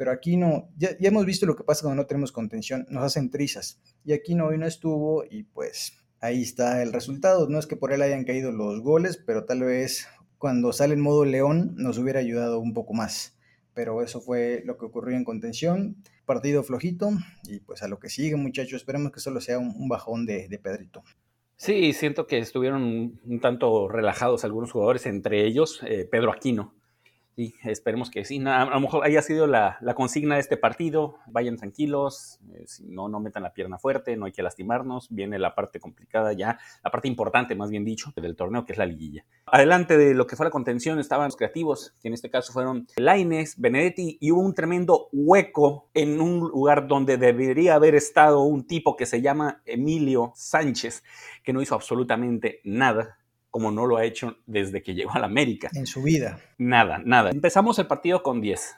pero 0.00 0.12
aquí 0.12 0.38
no, 0.38 0.70
ya, 0.78 0.96
hemos 1.00 1.26
visto 1.26 1.44
lo 1.44 1.54
que 1.54 1.62
pasa 1.62 1.82
cuando 1.82 2.00
no 2.00 2.06
tenemos 2.06 2.32
contención, 2.32 2.86
nos 2.88 3.04
hacen 3.04 3.30
trizas, 3.30 3.82
y 4.02 4.14
aquí 4.14 4.34
no, 4.34 4.46
hoy 4.46 4.56
no 4.56 4.64
estuvo, 4.64 5.24
y 5.30 5.42
pues 5.42 5.92
ahí 6.20 6.40
está 6.40 6.82
el 6.82 6.94
resultado, 6.94 7.50
no 7.50 7.58
es 7.58 7.66
que 7.66 7.76
por 7.76 7.92
él 7.92 8.00
hayan 8.00 8.24
caído 8.24 8.50
los 8.50 8.80
goles, 8.80 9.18
pero 9.18 9.44
tal 9.44 9.60
vez 9.60 10.08
cuando 10.38 10.72
sale 10.72 10.94
en 10.94 11.02
modo 11.02 11.26
león 11.26 11.74
nos 11.76 11.98
hubiera 11.98 12.18
ayudado 12.18 12.60
un 12.60 12.72
poco 12.72 12.94
más, 12.94 13.36
pero 13.74 14.00
eso 14.00 14.22
fue 14.22 14.62
lo 14.64 14.78
que 14.78 14.86
ocurrió 14.86 15.18
en 15.18 15.24
contención, 15.24 16.02
partido 16.24 16.62
flojito, 16.62 17.10
y 17.44 17.60
pues 17.60 17.82
a 17.82 17.88
lo 17.88 17.98
que 17.98 18.08
sigue 18.08 18.36
muchachos, 18.36 18.80
esperemos 18.80 19.12
que 19.12 19.20
solo 19.20 19.42
sea 19.42 19.58
un, 19.58 19.86
bajón 19.86 20.24
de, 20.24 20.48
de 20.48 20.58
Pedrito. 20.58 21.02
Sí, 21.56 21.92
siento 21.92 22.26
que 22.26 22.38
estuvieron 22.38 23.20
un, 23.22 23.40
tanto 23.42 23.86
relajados 23.86 24.44
algunos 24.44 24.72
jugadores, 24.72 25.04
entre 25.04 25.44
ellos 25.44 25.82
eh, 25.86 26.08
Pedro 26.10 26.32
Aquino, 26.32 26.74
Sí, 27.40 27.54
esperemos 27.64 28.10
que 28.10 28.22
sí. 28.26 28.38
a 28.46 28.66
lo 28.66 28.80
mejor 28.80 29.02
haya 29.02 29.22
sido 29.22 29.46
la, 29.46 29.78
consigna 29.96 30.34
de 30.34 30.42
este 30.42 30.58
partido. 30.58 31.20
Vayan 31.26 31.56
tranquilos, 31.56 32.38
eh, 32.52 32.66
no, 32.84 33.08
no 33.08 33.18
metan 33.18 33.42
la 33.42 33.54
pierna 33.54 33.78
fuerte, 33.78 34.14
no 34.14 34.26
hay 34.26 34.32
que 34.32 34.42
lastimarnos. 34.42 35.08
Viene 35.08 35.38
la 35.38 35.54
parte 35.54 35.80
complicada 35.80 36.34
ya, 36.34 36.58
la 36.84 36.90
parte 36.90 37.08
importante, 37.08 37.54
más 37.54 37.70
bien 37.70 37.82
dicho, 37.82 38.12
del 38.14 38.36
torneo, 38.36 38.66
que 38.66 38.72
es 38.72 38.78
la 38.78 38.84
liguilla. 38.84 39.24
Adelante 39.46 39.96
de 39.96 40.12
lo 40.12 40.26
que 40.26 40.36
fue 40.36 40.44
la 40.44 40.50
contención 40.50 40.98
estaban 40.98 41.28
los 41.28 41.36
creativos, 41.36 41.94
que 42.02 42.08
en 42.08 42.14
este 42.14 42.28
caso 42.28 42.52
fueron 42.52 42.86
Laines, 42.96 43.58
Benedetti, 43.58 44.18
y 44.20 44.32
hubo 44.32 44.42
un 44.42 44.52
tremendo 44.52 45.08
hueco 45.10 45.88
en 45.94 46.20
un 46.20 46.40
lugar 46.40 46.88
donde 46.88 47.16
debería 47.16 47.74
haber 47.74 47.94
estado 47.94 48.42
un 48.42 48.66
tipo 48.66 48.98
que 48.98 49.06
se 49.06 49.22
llama 49.22 49.62
Emilio 49.64 50.32
Sánchez, 50.34 51.02
que 51.42 51.54
no 51.54 51.62
hizo 51.62 51.74
absolutamente 51.74 52.60
nada 52.64 53.16
como 53.50 53.70
no 53.70 53.86
lo 53.86 53.96
ha 53.96 54.04
hecho 54.04 54.36
desde 54.46 54.82
que 54.82 54.94
llegó 54.94 55.12
a 55.12 55.18
la 55.18 55.26
América. 55.26 55.70
En 55.74 55.86
su 55.86 56.02
vida. 56.02 56.40
Nada, 56.58 57.00
nada. 57.04 57.30
Empezamos 57.30 57.78
el 57.78 57.86
partido 57.86 58.22
con 58.22 58.40
10. 58.40 58.76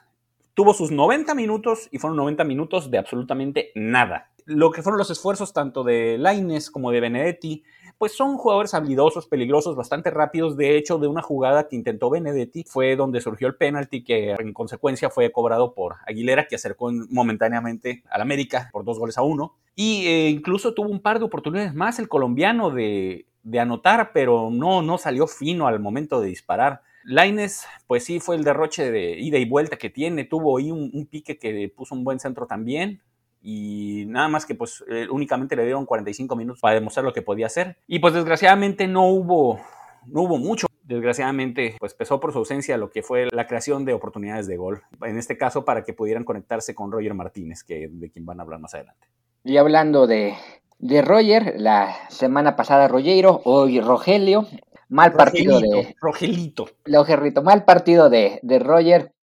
Tuvo 0.55 0.75
sus 0.75 0.91
90 0.91 1.35
minutos 1.35 1.89
y 1.91 1.99
fueron 1.99 2.17
90 2.19 2.45
minutos 2.45 2.91
de 2.91 2.99
absolutamente 2.99 3.71
nada. 3.75 4.31
Lo 4.45 4.71
que 4.71 4.83
fueron 4.83 4.99
los 4.99 5.11
esfuerzos 5.11 5.53
tanto 5.53 5.85
de 5.85 6.19
Laines 6.19 6.71
como 6.71 6.91
de 6.91 7.01
Benedetti, 7.01 7.63
pues 7.97 8.17
son 8.17 8.37
jugadores 8.37 8.75
habilidosos, 8.75 9.29
peligrosos, 9.29 9.77
bastante 9.77 10.11
rápidos. 10.11 10.57
De 10.57 10.77
hecho, 10.77 10.99
de 10.99 11.07
una 11.07 11.23
jugada 11.23 11.69
que 11.69 11.77
intentó 11.77 12.11
Benedetti 12.11 12.65
fue 12.67 12.97
donde 12.97 13.21
surgió 13.21 13.47
el 13.47 13.55
penalti 13.55 14.03
que 14.03 14.33
en 14.33 14.53
consecuencia 14.53 15.09
fue 15.09 15.31
cobrado 15.31 15.75
por 15.75 15.97
Aguilera, 16.07 16.49
que 16.49 16.57
acercó 16.57 16.91
momentáneamente 17.11 18.03
al 18.11 18.21
América 18.21 18.71
por 18.73 18.85
dos 18.85 18.99
goles 18.99 19.19
a 19.19 19.23
uno. 19.23 19.55
Y 19.75 20.07
eh, 20.07 20.29
incluso 20.29 20.75
tuvo 20.75 20.89
un 20.89 21.01
par 21.01 21.19
de 21.19 21.25
oportunidades 21.25 21.75
más 21.75 21.99
el 21.99 22.09
colombiano 22.09 22.71
de 22.71 23.27
de 23.43 23.61
anotar, 23.61 24.13
pero 24.13 24.51
no, 24.51 24.83
no 24.83 24.99
salió 24.99 25.27
fino 25.27 25.67
al 25.67 25.81
momento 25.81 26.21
de 26.21 26.29
disparar. 26.29 26.83
Laines, 27.05 27.67
pues 27.87 28.05
sí, 28.05 28.21
fue 28.21 28.37
el 28.37 28.45
derroche 28.45 28.91
de 28.91 29.19
ida 29.19 29.39
y 29.39 29.45
vuelta 29.45 29.77
que 29.77 29.91
tiene, 29.91 30.25
tuvo 30.25 30.59
ahí 30.59 30.71
un, 30.71 31.07
pique 31.11 31.39
que 31.39 31.73
puso 31.75 31.95
un 31.95 32.05
buen 32.05 32.21
centro 32.21 32.47
también, 32.47 33.01
y 33.43 34.05
nada 34.07 34.29
más 34.29 34.47
que 34.47 34.55
pues 34.55 34.85
eh, 34.89 35.09
únicamente 35.11 35.57
le 35.57 35.65
dieron 35.65 35.85
45 35.85 36.37
minutos 36.37 36.61
para 36.61 36.75
demostrar 36.75 37.05
lo 37.05 37.13
que 37.13 37.23
podía 37.23 37.47
hacer. 37.47 37.77
Y 37.89 37.99
pues 37.99 38.15
desgraciadamente 38.15 38.87
no 38.87 39.09
hubo, 39.09 39.61
no 40.07 40.23
hubo 40.23 40.39
mucho. 40.39 40.69
Desgraciadamente, 40.85 41.77
pues 41.79 41.95
pesó 41.95 42.21
por 42.21 42.33
su 42.33 42.39
ausencia 42.39 42.77
lo 42.77 42.91
que 42.91 43.03
fue 43.03 43.29
la 43.33 43.47
creación 43.47 43.85
de 43.85 43.95
oportunidades 43.95 44.47
de 44.47 44.57
gol. 44.57 44.83
En 45.03 45.17
este 45.17 45.39
caso, 45.39 45.65
para 45.65 45.85
que 45.85 45.93
pudieran 45.93 46.25
conectarse 46.25 46.75
con 46.75 46.93
Roger 46.93 47.15
Martínez, 47.15 47.65
que 47.65 47.89
de 47.91 48.11
quien 48.11 48.27
van 48.27 48.39
a 48.39 48.43
hablar 48.43 48.61
más 48.61 48.75
adelante. 48.75 49.09
Y 49.45 49.57
hablando 49.57 50.07
de, 50.07 50.35
de 50.83 51.01
Roger, 51.01 51.55
la 51.59 51.95
semana 52.11 52.57
pasada 52.57 52.89
Rogero, 52.89 53.41
hoy 53.45 53.81
Rogelio, 53.81 54.49
mal 54.89 55.13
partido 55.13 55.61
de... 55.61 55.95
Rogelito. 56.01 56.67
Rogelito, 56.85 57.43
mal 57.43 57.65
partido 57.65 58.11
de, 58.11 58.41
de 58.43 58.59
Roger, 58.59 59.15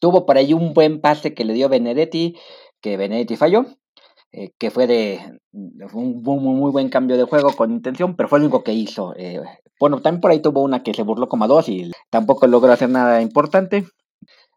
tuvo 0.00 0.26
por 0.26 0.36
ahí 0.36 0.52
un 0.52 0.74
buen 0.74 1.00
pase 1.00 1.32
que 1.32 1.44
le 1.44 1.54
dio 1.54 1.68
Benedetti, 1.68 2.36
que 2.80 2.96
Benedetti 2.96 3.36
falló, 3.36 3.64
eh, 4.32 4.50
que 4.58 4.72
fue 4.72 4.88
de 4.88 5.20
un, 5.52 6.20
muy 6.24 6.72
buen 6.72 6.88
cambio 6.88 7.16
de 7.16 7.22
juego 7.22 7.52
con 7.52 7.70
intención, 7.70 8.16
pero 8.16 8.28
fue 8.28 8.40
lo 8.40 8.46
único 8.46 8.64
que 8.64 8.72
hizo. 8.72 9.14
Eh, 9.16 9.40
bueno, 9.78 10.02
también 10.02 10.20
por 10.20 10.32
ahí 10.32 10.42
tuvo 10.42 10.62
una 10.62 10.82
que 10.82 10.94
se 10.94 11.04
burló 11.04 11.28
como 11.28 11.44
a 11.44 11.48
dos 11.48 11.68
y 11.68 11.92
tampoco 12.10 12.48
logró 12.48 12.72
hacer 12.72 12.90
nada 12.90 13.22
importante. 13.22 13.86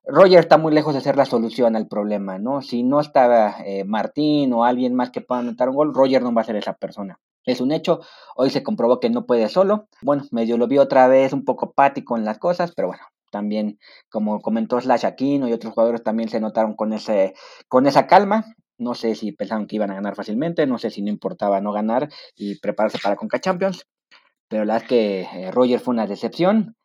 Roger 0.10 0.40
está 0.40 0.58
muy 0.58 0.74
lejos 0.74 0.94
de 0.94 1.02
ser 1.02 1.18
la 1.18 1.26
solución 1.26 1.76
al 1.76 1.88
problema, 1.88 2.40
¿no? 2.40 2.62
Si 2.62 2.82
no 2.82 3.02
estaba 3.02 3.58
eh, 3.66 3.84
Martín 3.84 4.54
o 4.54 4.64
alguien 4.64 4.96
más 4.96 5.12
que 5.12 5.20
pueda 5.20 5.42
anotar 5.42 5.68
un 5.70 5.76
gol, 5.76 5.94
Roger 5.94 6.22
no 6.22 6.34
va 6.34 6.42
a 6.42 6.46
ser 6.46 6.56
esa 6.56 6.74
persona. 6.74 7.20
Es 7.44 7.60
un 7.60 7.74
hecho, 7.74 8.00
hoy 8.36 8.50
se 8.50 8.64
comprobó 8.64 9.02
que 9.02 9.10
no 9.10 9.26
puede 9.26 9.50
solo. 9.50 9.90
Bueno, 10.02 10.24
medio 10.32 10.58
lo 10.58 10.68
vi 10.68 10.78
otra 10.78 11.08
vez 11.08 11.34
un 11.34 11.44
poco 11.44 11.74
pático 11.74 12.16
en 12.18 12.24
las 12.24 12.40
cosas, 12.40 12.72
pero 12.74 12.88
bueno, 12.88 13.04
también 13.32 13.80
como 14.10 14.42
comentó 14.42 14.80
Slash 14.80 15.06
Aquino 15.06 15.50
y 15.50 15.54
otros 15.54 15.74
jugadores 15.74 16.04
también 16.04 16.30
se 16.30 16.40
notaron 16.40 16.76
con, 16.76 16.94
ese, 16.94 17.34
con 17.68 17.86
esa 17.86 18.08
calma. 18.08 18.46
No 18.78 18.94
sé 18.96 19.14
si 19.16 19.34
pensaron 19.34 19.68
que 19.68 19.76
iban 19.76 19.92
a 19.92 19.96
ganar 19.96 20.16
fácilmente, 20.16 20.68
no 20.68 20.78
sé 20.78 20.90
si 20.90 21.02
no 21.02 21.10
importaba 21.10 21.60
no 21.60 21.74
ganar 21.74 22.10
y 22.36 22.60
prepararse 22.60 23.00
para 23.04 23.18
Conca 23.18 23.40
Champions, 23.40 23.86
pero 24.48 24.64
la 24.64 24.76
verdad 24.76 24.84
es 24.84 24.90
que 24.90 25.22
eh, 25.22 25.52
Roger 25.52 25.80
fue 25.80 25.94
una 25.94 26.08
decepción 26.08 26.78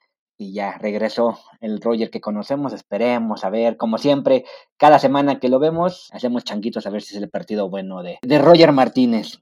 y 0.43 0.53
ya 0.53 0.77
regresó 0.79 1.39
el 1.61 1.81
Roger 1.81 2.11
que 2.11 2.21
conocemos. 2.21 2.73
Esperemos 2.73 3.45
a 3.45 3.51
ver, 3.51 3.77
como 3.77 3.99
siempre, 3.99 4.45
cada 4.77 4.99
semana 4.99 5.41
que 5.41 5.49
lo 5.49 5.59
vemos, 5.59 6.11
hacemos 6.13 6.45
changuitos 6.45 6.87
a 6.87 6.91
ver 6.91 7.03
si 7.03 7.17
es 7.17 7.23
el 7.23 7.31
partido 7.31 7.71
bueno 7.71 8.03
de, 8.03 8.19
de 8.23 8.39
Roger 8.39 8.73
Martínez. 8.73 9.39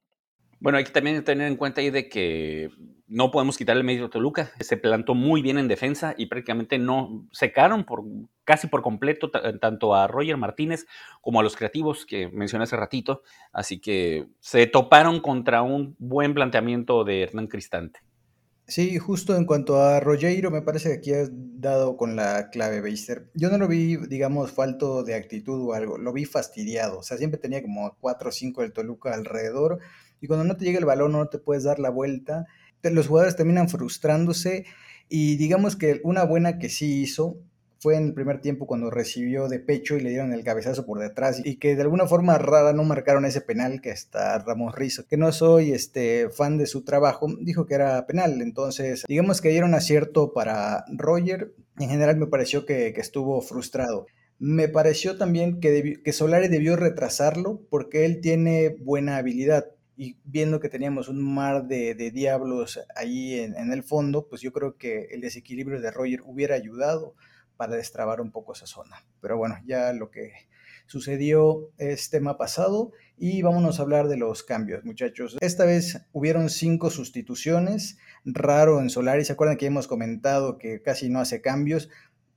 Bueno, 0.60 0.76
hay 0.76 0.84
que 0.84 0.92
también 0.92 1.24
tener 1.24 1.48
en 1.48 1.56
cuenta 1.56 1.80
ahí 1.80 1.88
de 1.88 2.08
que 2.08 2.70
no 3.10 3.30
podemos 3.30 3.56
quitar 3.56 3.76
el 3.76 3.82
medio 3.82 4.04
de 4.04 4.08
Toluca. 4.10 4.52
Se 4.60 4.76
plantó 4.76 5.14
muy 5.14 5.40
bien 5.42 5.58
en 5.58 5.68
defensa 5.68 6.14
y 6.16 6.26
prácticamente 6.26 6.78
no 6.78 7.26
secaron 7.32 7.84
por 7.84 8.04
casi 8.44 8.68
por 8.68 8.82
completo 8.82 9.30
tanto 9.30 9.94
a 9.94 10.06
Roger 10.06 10.36
Martínez 10.36 10.86
como 11.22 11.40
a 11.40 11.42
los 11.42 11.56
creativos 11.56 12.04
que 12.04 12.28
mencioné 12.28 12.64
hace 12.64 12.76
ratito. 12.76 13.22
Así 13.52 13.80
que 13.80 14.26
se 14.38 14.66
toparon 14.66 15.20
contra 15.20 15.62
un 15.62 15.96
buen 15.98 16.34
planteamiento 16.34 17.02
de 17.02 17.22
Hernán 17.22 17.46
Cristante. 17.46 18.00
Sí, 18.70 18.98
justo 18.98 19.36
en 19.36 19.46
cuanto 19.46 19.82
a 19.82 19.98
Rogero, 19.98 20.52
me 20.52 20.62
parece 20.62 20.90
que 20.90 20.94
aquí 20.94 21.12
has 21.12 21.30
dado 21.32 21.96
con 21.96 22.14
la 22.14 22.50
clave, 22.50 22.80
Beister. 22.80 23.28
Yo 23.34 23.50
no 23.50 23.58
lo 23.58 23.66
vi, 23.66 23.96
digamos, 23.96 24.52
falto 24.52 25.02
de 25.02 25.16
actitud 25.16 25.60
o 25.60 25.72
algo, 25.72 25.98
lo 25.98 26.12
vi 26.12 26.24
fastidiado. 26.24 27.00
O 27.00 27.02
sea, 27.02 27.18
siempre 27.18 27.40
tenía 27.40 27.62
como 27.62 27.96
4 28.00 28.28
o 28.28 28.32
5 28.32 28.62
del 28.62 28.72
Toluca 28.72 29.12
alrededor 29.12 29.80
y 30.20 30.28
cuando 30.28 30.44
no 30.44 30.56
te 30.56 30.64
llega 30.64 30.78
el 30.78 30.84
balón 30.84 31.10
no 31.10 31.26
te 31.28 31.38
puedes 31.38 31.64
dar 31.64 31.80
la 31.80 31.90
vuelta. 31.90 32.46
Los 32.84 33.08
jugadores 33.08 33.34
terminan 33.34 33.68
frustrándose 33.68 34.66
y 35.08 35.34
digamos 35.36 35.74
que 35.74 36.00
una 36.04 36.22
buena 36.22 36.60
que 36.60 36.68
sí 36.68 37.00
hizo 37.00 37.38
fue 37.80 37.96
en 37.96 38.08
el 38.08 38.14
primer 38.14 38.42
tiempo 38.42 38.66
cuando 38.66 38.90
recibió 38.90 39.48
de 39.48 39.58
pecho 39.58 39.96
y 39.96 40.00
le 40.00 40.10
dieron 40.10 40.34
el 40.34 40.44
cabezazo 40.44 40.84
por 40.84 41.00
detrás 41.00 41.40
y 41.42 41.56
que 41.56 41.74
de 41.74 41.82
alguna 41.82 42.06
forma 42.06 42.36
rara 42.36 42.74
no 42.74 42.84
marcaron 42.84 43.24
ese 43.24 43.40
penal 43.40 43.80
que 43.80 43.90
está 43.90 44.38
Ramos 44.38 44.74
Rizo, 44.74 45.06
que 45.08 45.16
no 45.16 45.32
soy 45.32 45.72
este 45.72 46.28
fan 46.28 46.58
de 46.58 46.66
su 46.66 46.84
trabajo, 46.84 47.26
dijo 47.40 47.64
que 47.64 47.74
era 47.74 48.06
penal, 48.06 48.42
entonces 48.42 49.04
digamos 49.08 49.40
que 49.40 49.48
dieron 49.48 49.74
acierto 49.74 50.34
para 50.34 50.84
Roger, 50.92 51.54
en 51.78 51.88
general 51.88 52.18
me 52.18 52.26
pareció 52.26 52.66
que, 52.66 52.88
estuvo 53.00 53.40
frustrado. 53.40 54.06
Me 54.38 54.68
pareció 54.68 55.16
también 55.16 55.58
que, 55.58 56.02
que 56.04 56.12
Solari 56.12 56.48
debió 56.48 56.76
retrasarlo 56.76 57.62
porque 57.70 58.04
él 58.04 58.20
tiene 58.20 58.76
buena 58.78 59.16
habilidad, 59.16 59.68
y 59.96 60.18
viendo 60.24 60.60
que 60.60 60.68
teníamos 60.68 61.08
un 61.08 61.22
mar 61.22 61.66
de, 61.66 61.94
diablos 62.10 62.80
ahí 62.94 63.38
en, 63.38 63.56
en, 63.56 63.72
el 63.72 63.82
fondo, 63.82 64.26
pues 64.28 64.42
yo 64.42 64.52
creo 64.52 64.76
que 64.76 65.08
el 65.12 65.20
desequilibrio 65.20 65.80
de 65.80 65.90
Roger 65.90 66.20
hubiera 66.24 66.54
ayudado 66.54 67.14
para 67.60 67.76
destrabar 67.76 68.22
un 68.22 68.32
poco 68.32 68.54
esa 68.54 68.64
zona. 68.64 69.04
Pero 69.20 69.36
bueno, 69.36 69.58
ya 69.66 69.92
lo 69.92 70.10
que 70.10 70.32
sucedió 70.86 71.68
es 71.76 72.08
tema 72.08 72.38
pasado 72.38 72.92
y 73.18 73.42
vámonos 73.42 73.78
a 73.78 73.82
hablar 73.82 74.08
de 74.08 74.16
los 74.16 74.42
cambios, 74.42 74.82
muchachos. 74.82 75.36
Esta 75.42 75.66
vez 75.66 76.00
hubieron 76.12 76.48
cinco 76.48 76.88
sustituciones, 76.88 77.98
raro 78.24 78.80
en 78.80 78.88
Solari, 78.88 79.26
¿se 79.26 79.34
acuerdan 79.34 79.58
que 79.58 79.66
hemos 79.66 79.88
comentado 79.88 80.56
que 80.56 80.80
casi 80.80 81.10
no 81.10 81.20
hace 81.20 81.42
cambios? 81.42 81.90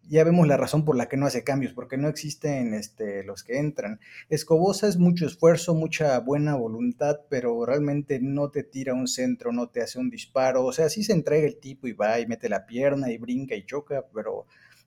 Ya 0.09 0.25
vemos 0.25 0.45
la 0.45 0.57
razón 0.57 0.83
por 0.83 0.97
la 0.97 1.07
que 1.07 1.15
no 1.15 1.25
hace 1.25 1.45
cambios, 1.45 1.71
porque 1.71 1.95
no 1.95 2.09
existen 2.09 2.73
este, 2.73 3.23
los 3.23 3.45
que 3.45 3.59
entran. 3.59 4.01
Escobosa 4.27 4.89
es 4.89 4.97
mucho 4.97 5.25
esfuerzo, 5.25 5.73
mucha 5.73 6.19
buena 6.19 6.55
voluntad, 6.55 7.21
pero 7.29 7.65
realmente 7.65 8.19
no 8.19 8.51
te 8.51 8.65
tira 8.65 8.93
un 8.93 9.07
centro, 9.07 9.53
no 9.53 9.69
te 9.69 9.81
hace 9.81 9.99
un 9.99 10.09
disparo. 10.09 10.65
O 10.65 10.73
sea, 10.73 10.89
sí 10.89 11.05
se 11.05 11.13
entrega 11.13 11.47
el 11.47 11.61
tipo 11.61 11.87
y 11.87 11.93
va 11.93 12.19
y 12.19 12.27
mete 12.27 12.49
la 12.49 12.65
pierna 12.65 13.09
y 13.09 13.17
brinca 13.17 13.55
y 13.55 13.65
choca, 13.65 14.03
pero 14.13 14.45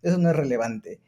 eso 0.08 0.18
no 0.18 0.30
es 0.30 0.36
relevante. 0.36 1.00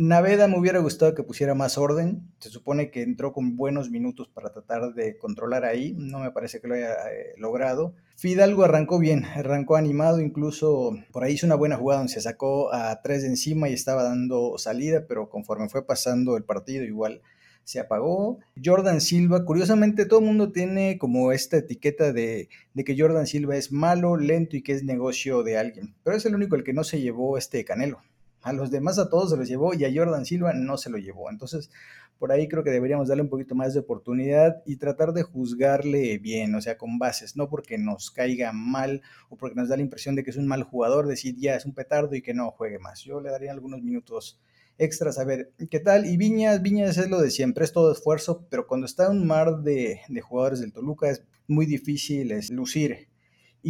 Naveda 0.00 0.46
me 0.46 0.56
hubiera 0.56 0.78
gustado 0.78 1.12
que 1.14 1.24
pusiera 1.24 1.56
más 1.56 1.76
orden. 1.76 2.30
Se 2.38 2.50
supone 2.50 2.92
que 2.92 3.02
entró 3.02 3.32
con 3.32 3.56
buenos 3.56 3.90
minutos 3.90 4.28
para 4.28 4.52
tratar 4.52 4.94
de 4.94 5.18
controlar 5.18 5.64
ahí. 5.64 5.92
No 5.98 6.20
me 6.20 6.30
parece 6.30 6.60
que 6.60 6.68
lo 6.68 6.74
haya 6.74 6.92
eh, 7.10 7.34
logrado. 7.36 7.96
Fidalgo 8.16 8.62
arrancó 8.62 9.00
bien, 9.00 9.24
arrancó 9.24 9.74
animado, 9.74 10.20
incluso 10.20 10.96
por 11.10 11.24
ahí 11.24 11.34
hizo 11.34 11.46
una 11.46 11.56
buena 11.56 11.76
jugada 11.76 11.98
donde 11.98 12.12
se 12.12 12.20
sacó 12.20 12.72
a 12.72 13.02
tres 13.02 13.22
de 13.22 13.28
encima 13.28 13.68
y 13.68 13.72
estaba 13.72 14.04
dando 14.04 14.56
salida, 14.56 15.04
pero 15.08 15.28
conforme 15.28 15.68
fue 15.68 15.84
pasando 15.84 16.36
el 16.36 16.44
partido 16.44 16.84
igual 16.84 17.20
se 17.64 17.80
apagó. 17.80 18.38
Jordan 18.64 19.00
Silva, 19.00 19.44
curiosamente 19.44 20.06
todo 20.06 20.20
el 20.20 20.26
mundo 20.26 20.52
tiene 20.52 20.96
como 20.96 21.32
esta 21.32 21.56
etiqueta 21.56 22.12
de, 22.12 22.48
de, 22.72 22.84
que 22.84 22.96
Jordan 22.96 23.26
Silva 23.26 23.56
es 23.56 23.72
malo, 23.72 24.16
lento 24.16 24.56
y 24.56 24.62
que 24.62 24.72
es 24.72 24.84
negocio 24.84 25.42
de 25.42 25.58
alguien, 25.58 25.96
pero 26.04 26.16
es 26.16 26.24
el 26.24 26.36
único 26.36 26.54
el 26.54 26.64
que 26.64 26.72
no 26.72 26.84
se 26.84 27.00
llevó 27.00 27.36
este 27.36 27.64
Canelo. 27.64 28.00
A 28.42 28.52
los 28.52 28.70
demás 28.70 28.98
a 28.98 29.08
todos 29.08 29.30
se 29.30 29.36
los 29.36 29.48
llevó 29.48 29.74
y 29.74 29.84
a 29.84 29.92
Jordan 29.92 30.24
Silva 30.24 30.52
no 30.52 30.76
se 30.78 30.90
lo 30.90 30.98
llevó. 30.98 31.30
Entonces, 31.30 31.70
por 32.18 32.32
ahí 32.32 32.48
creo 32.48 32.64
que 32.64 32.70
deberíamos 32.70 33.08
darle 33.08 33.22
un 33.22 33.28
poquito 33.28 33.54
más 33.54 33.74
de 33.74 33.80
oportunidad 33.80 34.62
y 34.66 34.76
tratar 34.76 35.12
de 35.12 35.22
juzgarle 35.22 36.18
bien, 36.18 36.54
o 36.54 36.60
sea, 36.60 36.76
con 36.76 36.98
bases, 36.98 37.36
no 37.36 37.48
porque 37.48 37.78
nos 37.78 38.10
caiga 38.10 38.52
mal 38.52 39.02
o 39.28 39.36
porque 39.36 39.54
nos 39.54 39.68
da 39.68 39.76
la 39.76 39.82
impresión 39.82 40.16
de 40.16 40.24
que 40.24 40.30
es 40.30 40.36
un 40.36 40.46
mal 40.46 40.64
jugador, 40.64 41.06
decir 41.06 41.36
ya 41.36 41.54
es 41.54 41.64
un 41.64 41.74
petardo 41.74 42.14
y 42.14 42.22
que 42.22 42.34
no 42.34 42.50
juegue 42.50 42.78
más. 42.78 43.02
Yo 43.02 43.20
le 43.20 43.30
daría 43.30 43.52
algunos 43.52 43.82
minutos 43.82 44.40
extras 44.78 45.18
a 45.18 45.24
ver 45.24 45.52
qué 45.70 45.80
tal. 45.80 46.06
Y 46.06 46.16
Viñas, 46.16 46.62
Viñas 46.62 46.98
es 46.98 47.08
lo 47.08 47.20
de 47.20 47.30
siempre, 47.30 47.64
es 47.64 47.72
todo 47.72 47.92
esfuerzo, 47.92 48.46
pero 48.50 48.66
cuando 48.66 48.86
está 48.86 49.10
un 49.10 49.26
mar 49.26 49.62
de, 49.62 50.00
de 50.08 50.20
jugadores 50.20 50.60
del 50.60 50.72
Toluca 50.72 51.10
es 51.10 51.22
muy 51.46 51.66
difícil 51.66 52.34
lucir 52.50 53.07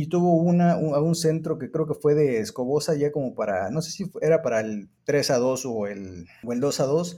y 0.01 0.07
tuvo 0.07 0.35
una, 0.35 0.77
un, 0.77 0.95
un 0.95 1.15
centro 1.17 1.59
que 1.59 1.73
creo 1.73 1.87
que 1.87 1.95
fue 1.95 2.15
de 2.15 2.39
Escobosa 2.39 2.95
ya 2.95 3.11
como 3.11 3.35
para, 3.35 3.69
no 3.71 3.83
sé 3.83 3.91
si 3.91 4.09
era 4.21 4.43
para 4.43 4.61
el 4.61 4.89
3 5.05 5.33
a 5.33 5.39
2 5.39 5.67
o 5.67 5.87
el, 5.89 6.27
o 6.45 6.53
el 6.53 6.61
2 6.61 6.81
a 6.81 6.85
2, 6.85 7.17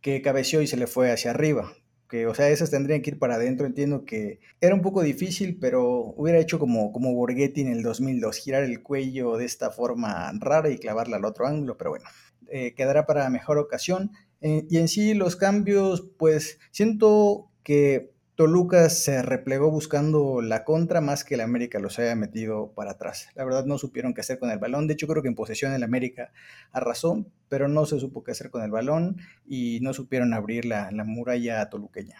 que 0.00 0.22
cabeció 0.22 0.62
y 0.62 0.66
se 0.66 0.78
le 0.78 0.86
fue 0.86 1.12
hacia 1.12 1.32
arriba. 1.32 1.74
Que, 2.08 2.26
o 2.26 2.34
sea, 2.34 2.48
esas 2.48 2.70
tendrían 2.70 3.02
que 3.02 3.10
ir 3.10 3.18
para 3.18 3.34
adentro. 3.34 3.66
Entiendo 3.66 4.06
que 4.06 4.40
era 4.62 4.74
un 4.74 4.80
poco 4.80 5.02
difícil, 5.02 5.58
pero 5.60 6.14
hubiera 6.16 6.38
hecho 6.38 6.58
como, 6.58 6.92
como 6.92 7.12
Borghetti 7.12 7.60
en 7.60 7.68
el 7.68 7.82
2002, 7.82 8.38
girar 8.38 8.62
el 8.64 8.82
cuello 8.82 9.36
de 9.36 9.44
esta 9.44 9.70
forma 9.70 10.32
rara 10.38 10.70
y 10.70 10.78
clavarla 10.78 11.18
al 11.18 11.26
otro 11.26 11.46
ángulo, 11.46 11.76
pero 11.76 11.90
bueno, 11.90 12.06
eh, 12.48 12.72
quedará 12.74 13.04
para 13.04 13.28
mejor 13.28 13.58
ocasión. 13.58 14.12
Eh, 14.40 14.64
y 14.70 14.78
en 14.78 14.88
sí 14.88 15.12
los 15.12 15.36
cambios, 15.36 16.08
pues 16.18 16.58
siento 16.70 17.50
que 17.62 18.13
Toluca 18.36 18.90
se 18.90 19.22
replegó 19.22 19.70
buscando 19.70 20.42
la 20.42 20.64
contra 20.64 21.00
más 21.00 21.22
que 21.22 21.34
el 21.34 21.40
América 21.40 21.78
los 21.78 22.00
haya 22.00 22.16
metido 22.16 22.72
para 22.74 22.92
atrás. 22.92 23.28
La 23.36 23.44
verdad 23.44 23.64
no 23.64 23.78
supieron 23.78 24.12
qué 24.12 24.22
hacer 24.22 24.40
con 24.40 24.50
el 24.50 24.58
balón. 24.58 24.88
De 24.88 24.94
hecho 24.94 25.06
creo 25.06 25.22
que 25.22 25.28
en 25.28 25.36
posesión 25.36 25.72
el 25.72 25.84
América 25.84 26.32
arrasó, 26.72 27.24
pero 27.48 27.68
no 27.68 27.86
se 27.86 28.00
supo 28.00 28.24
qué 28.24 28.32
hacer 28.32 28.50
con 28.50 28.62
el 28.62 28.72
balón 28.72 29.18
y 29.46 29.78
no 29.82 29.92
supieron 29.92 30.34
abrir 30.34 30.64
la, 30.64 30.90
la 30.90 31.04
muralla 31.04 31.70
toluqueña. 31.70 32.16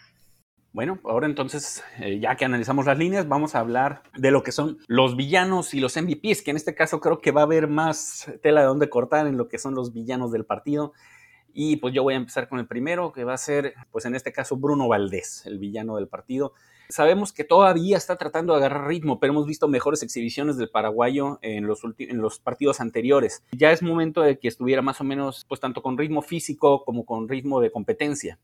Bueno, 0.71 0.99
ahora 1.05 1.25
entonces, 1.25 1.83
eh, 1.99 2.19
ya 2.19 2.35
que 2.35 2.43
analizamos 2.43 2.85
las 2.85 2.97
líneas, 2.97 3.29
vamos 3.29 3.55
a 3.55 3.59
hablar 3.59 4.03
de 4.17 4.31
lo 4.31 4.43
que 4.43 4.51
son 4.51 4.77
los 4.87 5.15
villanos 5.15 5.73
y 5.73 5.79
los 5.79 5.95
MVPs, 5.95 6.41
que 6.41 6.51
en 6.51 6.57
este 6.57 6.75
caso 6.75 6.99
creo 6.99 7.19
que 7.19 7.31
va 7.31 7.41
a 7.41 7.45
haber 7.45 7.69
más 7.69 8.29
tela 8.41 8.59
de 8.59 8.67
dónde 8.67 8.89
cortar 8.89 9.27
en 9.27 9.37
lo 9.37 9.47
que 9.47 9.57
son 9.57 9.73
los 9.73 9.93
villanos 9.93 10.33
del 10.33 10.45
partido. 10.45 10.91
Y 11.57 11.77
pues 11.77 11.93
yo 11.93 12.03
voy 12.03 12.15
a 12.15 12.17
empezar 12.17 12.49
con 12.49 12.59
el 12.59 12.67
primero, 12.67 13.13
que 13.13 13.23
va 13.23 13.33
a 13.33 13.37
ser, 13.37 13.75
pues 13.89 14.03
en 14.03 14.13
este 14.13 14.33
caso, 14.33 14.57
Bruno 14.57 14.89
Valdés, 14.89 15.45
el 15.45 15.57
villano 15.57 15.95
del 15.95 16.09
partido. 16.09 16.51
Sabemos 16.89 17.31
que 17.31 17.45
todavía 17.45 17.95
está 17.95 18.17
tratando 18.17 18.51
de 18.51 18.59
agarrar 18.59 18.89
ritmo, 18.89 19.21
pero 19.21 19.31
hemos 19.31 19.47
visto 19.47 19.69
mejores 19.69 20.03
exhibiciones 20.03 20.57
del 20.57 20.69
paraguayo 20.69 21.39
en 21.41 21.65
los, 21.65 21.79
en 21.97 22.17
los 22.17 22.39
partidos 22.39 22.81
anteriores. 22.81 23.41
Ya 23.53 23.71
es 23.71 23.81
momento 23.81 24.21
de 24.21 24.37
que 24.37 24.49
estuviera 24.49 24.81
más 24.81 24.99
o 24.99 25.05
menos, 25.05 25.45
pues 25.47 25.61
tanto 25.61 25.81
con 25.81 25.97
ritmo 25.97 26.21
físico 26.21 26.83
como 26.83 27.05
con 27.05 27.29
ritmo 27.29 27.61
de 27.61 27.71
competencia. 27.71 28.37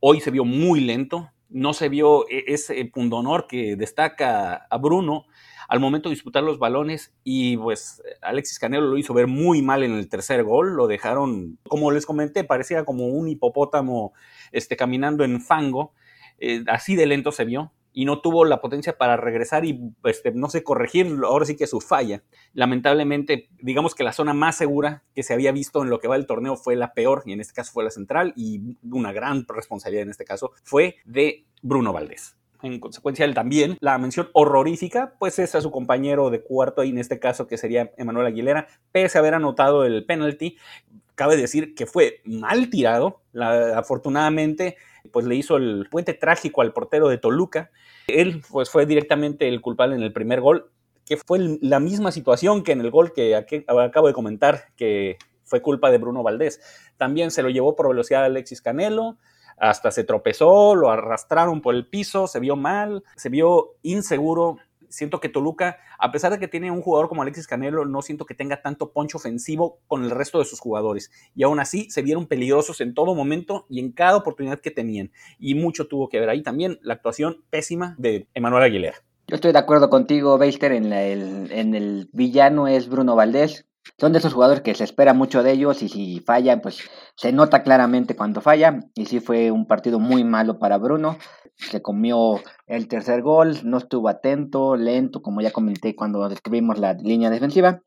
Hoy 0.00 0.22
se 0.22 0.30
vio 0.30 0.46
muy 0.46 0.80
lento, 0.80 1.30
no 1.50 1.74
se 1.74 1.90
vio 1.90 2.26
e-, 2.30 2.44
ese 2.46 2.82
pundonor 2.86 3.48
que 3.48 3.76
destaca 3.76 4.66
a 4.70 4.78
Bruno 4.78 5.26
al 5.70 5.78
momento 5.78 6.08
de 6.08 6.16
disputar 6.16 6.42
los 6.42 6.58
balones 6.58 7.14
y 7.22 7.56
pues 7.56 8.02
Alexis 8.22 8.58
Canelo 8.58 8.88
lo 8.88 8.98
hizo 8.98 9.14
ver 9.14 9.28
muy 9.28 9.62
mal 9.62 9.84
en 9.84 9.92
el 9.92 10.08
tercer 10.08 10.42
gol, 10.42 10.74
lo 10.74 10.88
dejaron, 10.88 11.60
como 11.62 11.92
les 11.92 12.06
comenté, 12.06 12.42
parecía 12.42 12.84
como 12.84 13.06
un 13.06 13.28
hipopótamo 13.28 14.12
este, 14.50 14.76
caminando 14.76 15.22
en 15.22 15.40
fango, 15.40 15.92
eh, 16.38 16.64
así 16.66 16.96
de 16.96 17.06
lento 17.06 17.30
se 17.30 17.44
vio 17.44 17.72
y 17.92 18.04
no 18.04 18.20
tuvo 18.20 18.44
la 18.44 18.60
potencia 18.60 18.98
para 18.98 19.16
regresar 19.16 19.64
y 19.64 19.80
este, 20.02 20.32
no 20.32 20.50
sé, 20.50 20.64
corregir 20.64 21.06
ahora 21.24 21.46
sí 21.46 21.54
que 21.54 21.68
su 21.68 21.80
falla. 21.80 22.24
Lamentablemente, 22.52 23.48
digamos 23.60 23.94
que 23.94 24.02
la 24.02 24.12
zona 24.12 24.34
más 24.34 24.56
segura 24.56 25.04
que 25.14 25.22
se 25.22 25.34
había 25.34 25.52
visto 25.52 25.84
en 25.84 25.90
lo 25.90 26.00
que 26.00 26.08
va 26.08 26.16
el 26.16 26.26
torneo 26.26 26.56
fue 26.56 26.74
la 26.74 26.94
peor, 26.94 27.22
y 27.26 27.32
en 27.32 27.40
este 27.40 27.54
caso 27.54 27.70
fue 27.72 27.84
la 27.84 27.90
central, 27.90 28.32
y 28.34 28.76
una 28.82 29.12
gran 29.12 29.46
responsabilidad 29.46 30.02
en 30.02 30.10
este 30.10 30.24
caso 30.24 30.50
fue 30.64 30.96
de 31.04 31.46
Bruno 31.62 31.92
Valdés 31.92 32.39
en 32.62 32.80
consecuencia 32.80 33.24
él 33.24 33.34
también. 33.34 33.76
La 33.80 33.98
mención 33.98 34.28
horrorífica, 34.32 35.14
pues 35.18 35.38
es 35.38 35.54
a 35.54 35.60
su 35.60 35.70
compañero 35.70 36.30
de 36.30 36.42
cuarto, 36.42 36.84
y 36.84 36.90
en 36.90 36.98
este 36.98 37.18
caso 37.18 37.46
que 37.46 37.56
sería 37.56 37.92
Emanuel 37.96 38.26
Aguilera, 38.26 38.66
pese 38.92 39.18
a 39.18 39.20
haber 39.20 39.34
anotado 39.34 39.84
el 39.84 40.04
penalti, 40.04 40.56
cabe 41.14 41.36
decir 41.36 41.74
que 41.74 41.86
fue 41.86 42.20
mal 42.24 42.70
tirado, 42.70 43.22
afortunadamente 43.74 44.76
pues 45.12 45.26
le 45.26 45.34
hizo 45.34 45.56
el 45.56 45.88
puente 45.90 46.14
trágico 46.14 46.62
al 46.62 46.72
portero 46.72 47.08
de 47.08 47.18
Toluca, 47.18 47.70
él 48.06 48.42
pues 48.50 48.70
fue 48.70 48.86
directamente 48.86 49.48
el 49.48 49.60
culpable 49.60 49.96
en 49.96 50.02
el 50.02 50.12
primer 50.12 50.40
gol, 50.40 50.70
que 51.06 51.16
fue 51.16 51.58
la 51.60 51.80
misma 51.80 52.12
situación 52.12 52.62
que 52.62 52.72
en 52.72 52.80
el 52.80 52.90
gol 52.90 53.12
que 53.12 53.34
acabo 53.34 54.06
de 54.06 54.12
comentar, 54.12 54.66
que 54.76 55.18
fue 55.44 55.60
culpa 55.60 55.90
de 55.90 55.98
Bruno 55.98 56.22
Valdés. 56.22 56.60
También 56.96 57.30
se 57.30 57.42
lo 57.42 57.50
llevó 57.50 57.74
por 57.74 57.88
velocidad 57.88 58.24
Alexis 58.24 58.62
Canelo, 58.62 59.18
hasta 59.60 59.90
se 59.90 60.04
tropezó, 60.04 60.74
lo 60.74 60.90
arrastraron 60.90 61.60
por 61.60 61.74
el 61.74 61.86
piso, 61.86 62.26
se 62.26 62.40
vio 62.40 62.56
mal, 62.56 63.04
se 63.14 63.28
vio 63.28 63.76
inseguro. 63.82 64.56
Siento 64.88 65.20
que 65.20 65.28
Toluca, 65.28 65.78
a 66.00 66.10
pesar 66.10 66.32
de 66.32 66.40
que 66.40 66.48
tiene 66.48 66.70
un 66.72 66.82
jugador 66.82 67.08
como 67.08 67.22
Alexis 67.22 67.46
Canelo, 67.46 67.84
no 67.84 68.02
siento 68.02 68.26
que 68.26 68.34
tenga 68.34 68.60
tanto 68.60 68.90
poncho 68.90 69.18
ofensivo 69.18 69.78
con 69.86 70.02
el 70.02 70.10
resto 70.10 70.40
de 70.40 70.46
sus 70.46 70.58
jugadores. 70.58 71.12
Y 71.36 71.44
aún 71.44 71.60
así 71.60 71.88
se 71.90 72.02
vieron 72.02 72.26
peligrosos 72.26 72.80
en 72.80 72.94
todo 72.94 73.14
momento 73.14 73.66
y 73.68 73.78
en 73.78 73.92
cada 73.92 74.16
oportunidad 74.16 74.60
que 74.60 74.72
tenían. 74.72 75.12
Y 75.38 75.54
mucho 75.54 75.86
tuvo 75.86 76.08
que 76.08 76.18
ver 76.18 76.28
ahí 76.28 76.42
también 76.42 76.80
la 76.82 76.94
actuación 76.94 77.44
pésima 77.50 77.94
de 77.98 78.26
Emanuel 78.34 78.64
Aguilera. 78.64 78.96
Yo 79.28 79.36
estoy 79.36 79.52
de 79.52 79.58
acuerdo 79.58 79.90
contigo, 79.90 80.38
Beister, 80.38 80.72
en, 80.72 80.92
el, 80.92 81.52
en 81.52 81.76
el 81.76 82.08
villano 82.12 82.66
es 82.66 82.88
Bruno 82.88 83.14
Valdés. 83.14 83.64
Son 83.98 84.12
de 84.12 84.18
esos 84.18 84.34
jugadores 84.34 84.62
que 84.62 84.74
se 84.74 84.84
espera 84.84 85.14
mucho 85.14 85.42
de 85.42 85.52
ellos 85.52 85.82
y 85.82 85.88
si 85.88 86.20
fallan, 86.20 86.60
pues 86.60 86.78
se 87.16 87.32
nota 87.32 87.62
claramente 87.62 88.16
cuando 88.16 88.40
falla. 88.40 88.80
Y 88.94 89.06
sí 89.06 89.20
fue 89.20 89.50
un 89.50 89.66
partido 89.66 89.98
muy 89.98 90.24
malo 90.24 90.58
para 90.58 90.78
Bruno. 90.78 91.16
Se 91.56 91.82
comió 91.82 92.40
el 92.66 92.88
tercer 92.88 93.22
gol, 93.22 93.58
no 93.64 93.78
estuvo 93.78 94.08
atento, 94.08 94.76
lento, 94.76 95.22
como 95.22 95.40
ya 95.40 95.50
comenté 95.50 95.94
cuando 95.94 96.28
describimos 96.28 96.78
la 96.78 96.94
línea 96.94 97.30
defensiva. 97.30 97.82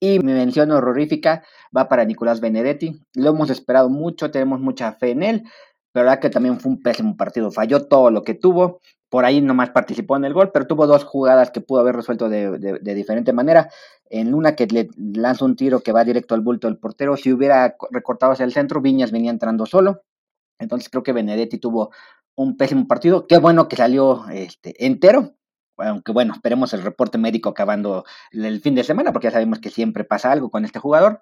Y 0.00 0.18
mi 0.18 0.32
mención 0.32 0.70
horrorífica 0.70 1.44
va 1.76 1.88
para 1.88 2.04
Nicolás 2.04 2.40
Benedetti. 2.40 3.00
Lo 3.14 3.30
hemos 3.30 3.50
esperado 3.50 3.88
mucho, 3.88 4.30
tenemos 4.30 4.60
mucha 4.60 4.92
fe 4.92 5.10
en 5.10 5.22
él, 5.22 5.44
pero 5.92 6.06
la 6.06 6.20
que 6.20 6.30
también 6.30 6.58
fue 6.60 6.72
un 6.72 6.82
pésimo 6.82 7.16
partido. 7.16 7.50
Falló 7.50 7.86
todo 7.86 8.10
lo 8.10 8.22
que 8.22 8.34
tuvo. 8.34 8.80
Por 9.14 9.24
ahí 9.24 9.40
nomás 9.40 9.70
participó 9.70 10.16
en 10.16 10.24
el 10.24 10.34
gol, 10.34 10.50
pero 10.52 10.66
tuvo 10.66 10.88
dos 10.88 11.04
jugadas 11.04 11.52
que 11.52 11.60
pudo 11.60 11.78
haber 11.78 11.94
resuelto 11.94 12.28
de, 12.28 12.58
de, 12.58 12.94
diferente 12.96 13.32
manera. 13.32 13.70
En 14.10 14.34
una 14.34 14.56
que 14.56 14.66
le 14.66 14.88
lanza 14.96 15.44
un 15.44 15.54
tiro 15.54 15.78
que 15.78 15.92
va 15.92 16.02
directo 16.02 16.34
al 16.34 16.40
bulto 16.40 16.66
del 16.66 16.78
portero. 16.78 17.16
Si 17.16 17.32
hubiera 17.32 17.76
recortado 17.92 18.32
hacia 18.32 18.44
el 18.44 18.52
centro, 18.52 18.80
Viñas 18.80 19.12
venía 19.12 19.30
entrando 19.30 19.66
solo. 19.66 20.02
Entonces 20.58 20.88
creo 20.88 21.04
que 21.04 21.12
Benedetti 21.12 21.58
tuvo 21.58 21.92
un 22.34 22.56
pésimo 22.56 22.88
partido. 22.88 23.28
Qué 23.28 23.38
bueno 23.38 23.68
que 23.68 23.76
salió 23.76 24.28
este, 24.30 24.84
entero. 24.84 25.36
Aunque 25.76 26.10
bueno, 26.10 26.34
esperemos 26.34 26.74
el 26.74 26.82
reporte 26.82 27.16
médico 27.16 27.50
acabando 27.50 28.04
el 28.32 28.60
fin 28.62 28.74
de 28.74 28.82
semana, 28.82 29.12
porque 29.12 29.28
ya 29.28 29.30
sabemos 29.30 29.60
que 29.60 29.70
siempre 29.70 30.02
pasa 30.02 30.32
algo 30.32 30.50
con 30.50 30.64
este 30.64 30.80
jugador 30.80 31.20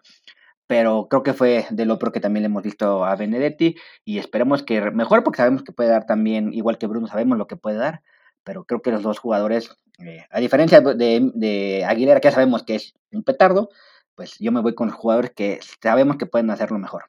pero 0.67 1.09
creo 1.09 1.23
que 1.23 1.35
fue 1.35 1.67
de 1.71 1.85
lo 1.85 1.99
que 1.99 2.21
también 2.21 2.43
le 2.43 2.47
hemos 2.47 2.63
visto 2.63 3.05
a 3.05 3.17
Benedetti 3.17 3.77
y 4.05 4.19
esperemos 4.19 4.63
que 4.63 4.91
mejor 4.91 5.23
porque 5.25 5.39
sabemos 5.39 5.63
que 5.63 5.73
puede 5.73 5.91
dar 5.91 6.07
también, 6.07 6.53
igual 6.53 6.79
que 6.79 6.87
Bruno, 6.87 7.07
sabemos 7.07 7.39
lo 7.39 7.47
que 7.47 7.57
puede 7.57 7.77
dar, 7.77 8.03
pero 8.45 8.65
creo 8.65 8.83
que 8.83 8.91
los 8.91 9.03
dos 9.03 9.19
jugadores, 9.19 9.71
eh, 9.99 10.27
a 10.31 10.41
diferencia 10.41 10.81
de, 10.81 11.31
de, 11.35 11.85
Aguilera, 11.85 12.21
que 12.21 12.29
ya 12.29 12.35
sabemos 12.35 12.63
que 12.65 12.77
es 12.77 12.95
un 13.13 13.23
petardo, 13.23 13.71
pues 14.15 14.39
yo 14.39 14.53
me 14.53 14.61
voy 14.61 14.75
con 14.75 14.89
los 14.89 14.97
jugadores 14.97 15.33
que 15.33 15.61
sabemos 15.83 16.17
que 16.17 16.27
pueden 16.27 16.51
hacerlo 16.51 16.79
mejor. 16.79 17.05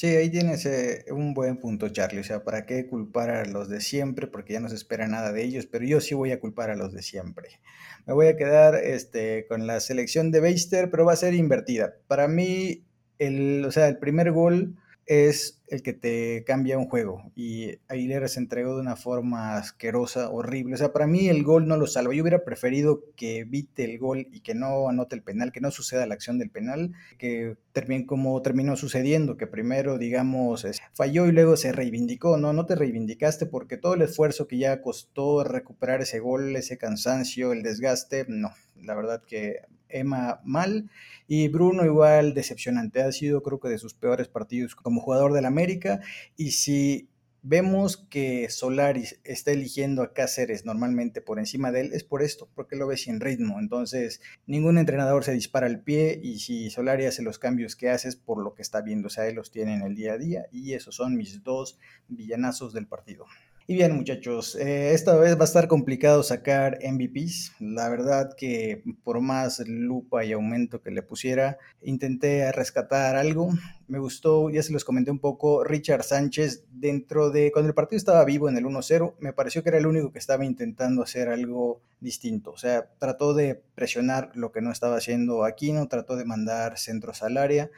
Sí, 0.00 0.06
ahí 0.16 0.30
tienes 0.30 0.64
eh, 0.64 1.04
un 1.10 1.34
buen 1.34 1.58
punto, 1.58 1.90
Charlie. 1.90 2.20
O 2.20 2.24
sea, 2.24 2.42
¿para 2.42 2.64
qué 2.64 2.86
culpar 2.86 3.28
a 3.28 3.44
los 3.44 3.68
de 3.68 3.82
siempre? 3.82 4.26
Porque 4.26 4.54
ya 4.54 4.60
no 4.60 4.70
se 4.70 4.74
espera 4.74 5.06
nada 5.06 5.30
de 5.30 5.44
ellos, 5.44 5.66
pero 5.66 5.84
yo 5.84 6.00
sí 6.00 6.14
voy 6.14 6.32
a 6.32 6.40
culpar 6.40 6.70
a 6.70 6.74
los 6.74 6.94
de 6.94 7.02
siempre. 7.02 7.60
Me 8.06 8.14
voy 8.14 8.28
a 8.28 8.36
quedar 8.38 8.76
este, 8.76 9.44
con 9.46 9.66
la 9.66 9.78
selección 9.78 10.30
de 10.30 10.40
Beister, 10.40 10.90
pero 10.90 11.04
va 11.04 11.12
a 11.12 11.16
ser 11.16 11.34
invertida. 11.34 11.96
Para 12.08 12.28
mí, 12.28 12.86
el, 13.18 13.62
o 13.66 13.70
sea, 13.72 13.88
el 13.88 13.98
primer 13.98 14.32
gol 14.32 14.78
es 15.10 15.60
el 15.66 15.82
que 15.82 15.92
te 15.92 16.44
cambia 16.46 16.78
un 16.78 16.88
juego. 16.88 17.32
Y 17.34 17.80
Aguilera 17.88 18.28
se 18.28 18.38
entregó 18.38 18.76
de 18.76 18.80
una 18.80 18.94
forma 18.94 19.56
asquerosa, 19.56 20.30
horrible. 20.30 20.74
O 20.74 20.78
sea, 20.78 20.92
para 20.92 21.08
mí 21.08 21.28
el 21.28 21.42
gol 21.42 21.66
no 21.66 21.76
lo 21.76 21.88
salva. 21.88 22.14
Yo 22.14 22.22
hubiera 22.22 22.44
preferido 22.44 23.02
que 23.16 23.38
evite 23.38 23.84
el 23.84 23.98
gol 23.98 24.28
y 24.30 24.38
que 24.42 24.54
no 24.54 24.88
anote 24.88 25.16
el 25.16 25.24
penal, 25.24 25.50
que 25.50 25.60
no 25.60 25.72
suceda 25.72 26.06
la 26.06 26.14
acción 26.14 26.38
del 26.38 26.50
penal, 26.50 26.92
que 27.18 27.56
termine 27.72 28.06
como 28.06 28.40
terminó 28.40 28.76
sucediendo, 28.76 29.36
que 29.36 29.48
primero, 29.48 29.98
digamos, 29.98 30.64
falló 30.92 31.26
y 31.26 31.32
luego 31.32 31.56
se 31.56 31.72
reivindicó. 31.72 32.36
No, 32.36 32.52
no 32.52 32.66
te 32.66 32.76
reivindicaste 32.76 33.46
porque 33.46 33.78
todo 33.78 33.94
el 33.94 34.02
esfuerzo 34.02 34.46
que 34.46 34.58
ya 34.58 34.80
costó 34.80 35.42
recuperar 35.42 36.02
ese 36.02 36.20
gol, 36.20 36.54
ese 36.54 36.78
cansancio, 36.78 37.50
el 37.52 37.64
desgaste, 37.64 38.26
no. 38.28 38.52
La 38.76 38.94
verdad 38.94 39.24
que 39.26 39.56
Emma 39.92 40.40
mal 40.44 40.90
y 41.28 41.48
Bruno 41.48 41.84
igual 41.84 42.34
decepcionante. 42.34 43.02
Ha 43.02 43.12
sido 43.12 43.42
creo 43.42 43.60
que 43.60 43.68
de 43.68 43.78
sus 43.78 43.94
peores 43.94 44.28
partidos 44.28 44.74
como 44.74 45.00
jugador 45.00 45.32
del 45.32 45.46
América 45.46 46.00
y 46.36 46.52
si 46.52 47.08
vemos 47.42 47.96
que 47.96 48.48
Solaris 48.50 49.20
está 49.24 49.52
eligiendo 49.52 50.02
a 50.02 50.12
Cáceres 50.12 50.64
normalmente 50.66 51.20
por 51.20 51.38
encima 51.38 51.72
de 51.72 51.82
él, 51.82 51.90
es 51.92 52.04
por 52.04 52.22
esto, 52.22 52.48
porque 52.54 52.76
lo 52.76 52.86
ve 52.86 52.96
sin 52.96 53.20
ritmo. 53.20 53.58
Entonces, 53.58 54.20
ningún 54.46 54.78
entrenador 54.78 55.24
se 55.24 55.32
dispara 55.32 55.66
al 55.66 55.80
pie 55.80 56.20
y 56.22 56.40
si 56.40 56.70
Solari 56.70 57.06
hace 57.06 57.22
los 57.22 57.38
cambios 57.38 57.76
que 57.76 57.90
hace 57.90 58.08
es 58.08 58.16
por 58.16 58.42
lo 58.42 58.54
que 58.54 58.62
está 58.62 58.82
viendo, 58.82 59.06
o 59.06 59.10
sea, 59.10 59.26
él 59.26 59.36
los 59.36 59.50
tiene 59.50 59.74
en 59.74 59.82
el 59.82 59.94
día 59.94 60.14
a 60.14 60.18
día 60.18 60.46
y 60.52 60.74
esos 60.74 60.94
son 60.94 61.16
mis 61.16 61.42
dos 61.42 61.78
villanazos 62.08 62.72
del 62.72 62.86
partido. 62.86 63.26
Y 63.66 63.74
bien, 63.74 63.94
muchachos, 63.94 64.56
eh, 64.56 64.94
esta 64.94 65.14
vez 65.16 65.36
va 65.36 65.42
a 65.42 65.44
estar 65.44 65.68
complicado 65.68 66.24
sacar 66.24 66.78
MVPs. 66.82 67.52
La 67.60 67.88
verdad 67.88 68.34
que 68.36 68.82
por 69.04 69.20
más 69.20 69.60
lupa 69.66 70.24
y 70.24 70.32
aumento 70.32 70.82
que 70.82 70.90
le 70.90 71.02
pusiera, 71.02 71.56
intenté 71.80 72.50
rescatar 72.50 73.14
algo. 73.14 73.50
Me 73.86 74.00
gustó, 74.00 74.50
ya 74.50 74.62
se 74.62 74.72
los 74.72 74.84
comenté 74.84 75.12
un 75.12 75.20
poco, 75.20 75.62
Richard 75.62 76.02
Sánchez 76.02 76.64
dentro 76.70 77.30
de, 77.30 77.52
cuando 77.52 77.68
el 77.68 77.74
partido 77.74 77.98
estaba 77.98 78.24
vivo 78.24 78.48
en 78.48 78.56
el 78.56 78.64
1-0, 78.64 79.14
me 79.20 79.32
pareció 79.32 79.62
que 79.62 79.68
era 79.68 79.78
el 79.78 79.86
único 79.86 80.10
que 80.10 80.18
estaba 80.18 80.44
intentando 80.44 81.02
hacer 81.02 81.28
algo 81.28 81.80
distinto. 82.00 82.50
O 82.50 82.56
sea, 82.56 82.90
trató 82.98 83.34
de 83.34 83.62
presionar 83.74 84.32
lo 84.34 84.50
que 84.50 84.62
no 84.62 84.72
estaba 84.72 84.96
haciendo 84.96 85.44
Aquino, 85.44 85.86
trató 85.86 86.16
de 86.16 86.24
mandar 86.24 86.76
centros 86.76 87.22
al 87.22 87.36
área 87.36 87.70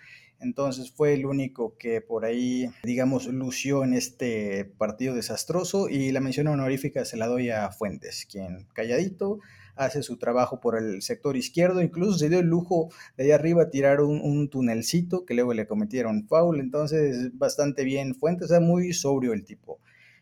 entonces 0.42 0.90
fue 0.90 1.14
el 1.14 1.26
único 1.26 1.76
que 1.78 2.00
por 2.00 2.24
ahí, 2.24 2.70
digamos, 2.84 3.26
lució 3.26 3.84
en 3.84 3.94
este 3.94 4.64
partido 4.64 5.14
desastroso 5.14 5.88
y 5.88 6.12
la 6.12 6.20
mención 6.20 6.48
honorífica 6.48 7.04
se 7.04 7.16
la 7.16 7.26
doy 7.26 7.50
a 7.50 7.70
Fuentes, 7.70 8.26
quien 8.30 8.66
calladito 8.74 9.38
hace 9.76 10.02
su 10.02 10.18
trabajo 10.18 10.60
por 10.60 10.76
el 10.76 11.02
sector 11.02 11.36
izquierdo, 11.36 11.80
incluso 11.80 12.18
se 12.18 12.28
dio 12.28 12.40
el 12.40 12.46
lujo 12.46 12.90
de 13.16 13.24
allá 13.24 13.36
arriba 13.36 13.70
tirar 13.70 14.00
un, 14.00 14.48
tunelcito 14.50 15.24
que 15.24 15.34
luego 15.34 15.54
le 15.54 15.66
cometieron 15.66 16.26
foul, 16.26 16.60
entonces 16.60 17.30
bastante 17.38 17.84
bien 17.84 18.14
Fuentes, 18.14 18.50
o 18.50 18.60
muy 18.60 18.92
sobrio 18.92 19.32
el 19.32 19.44
tipo. 19.44 19.80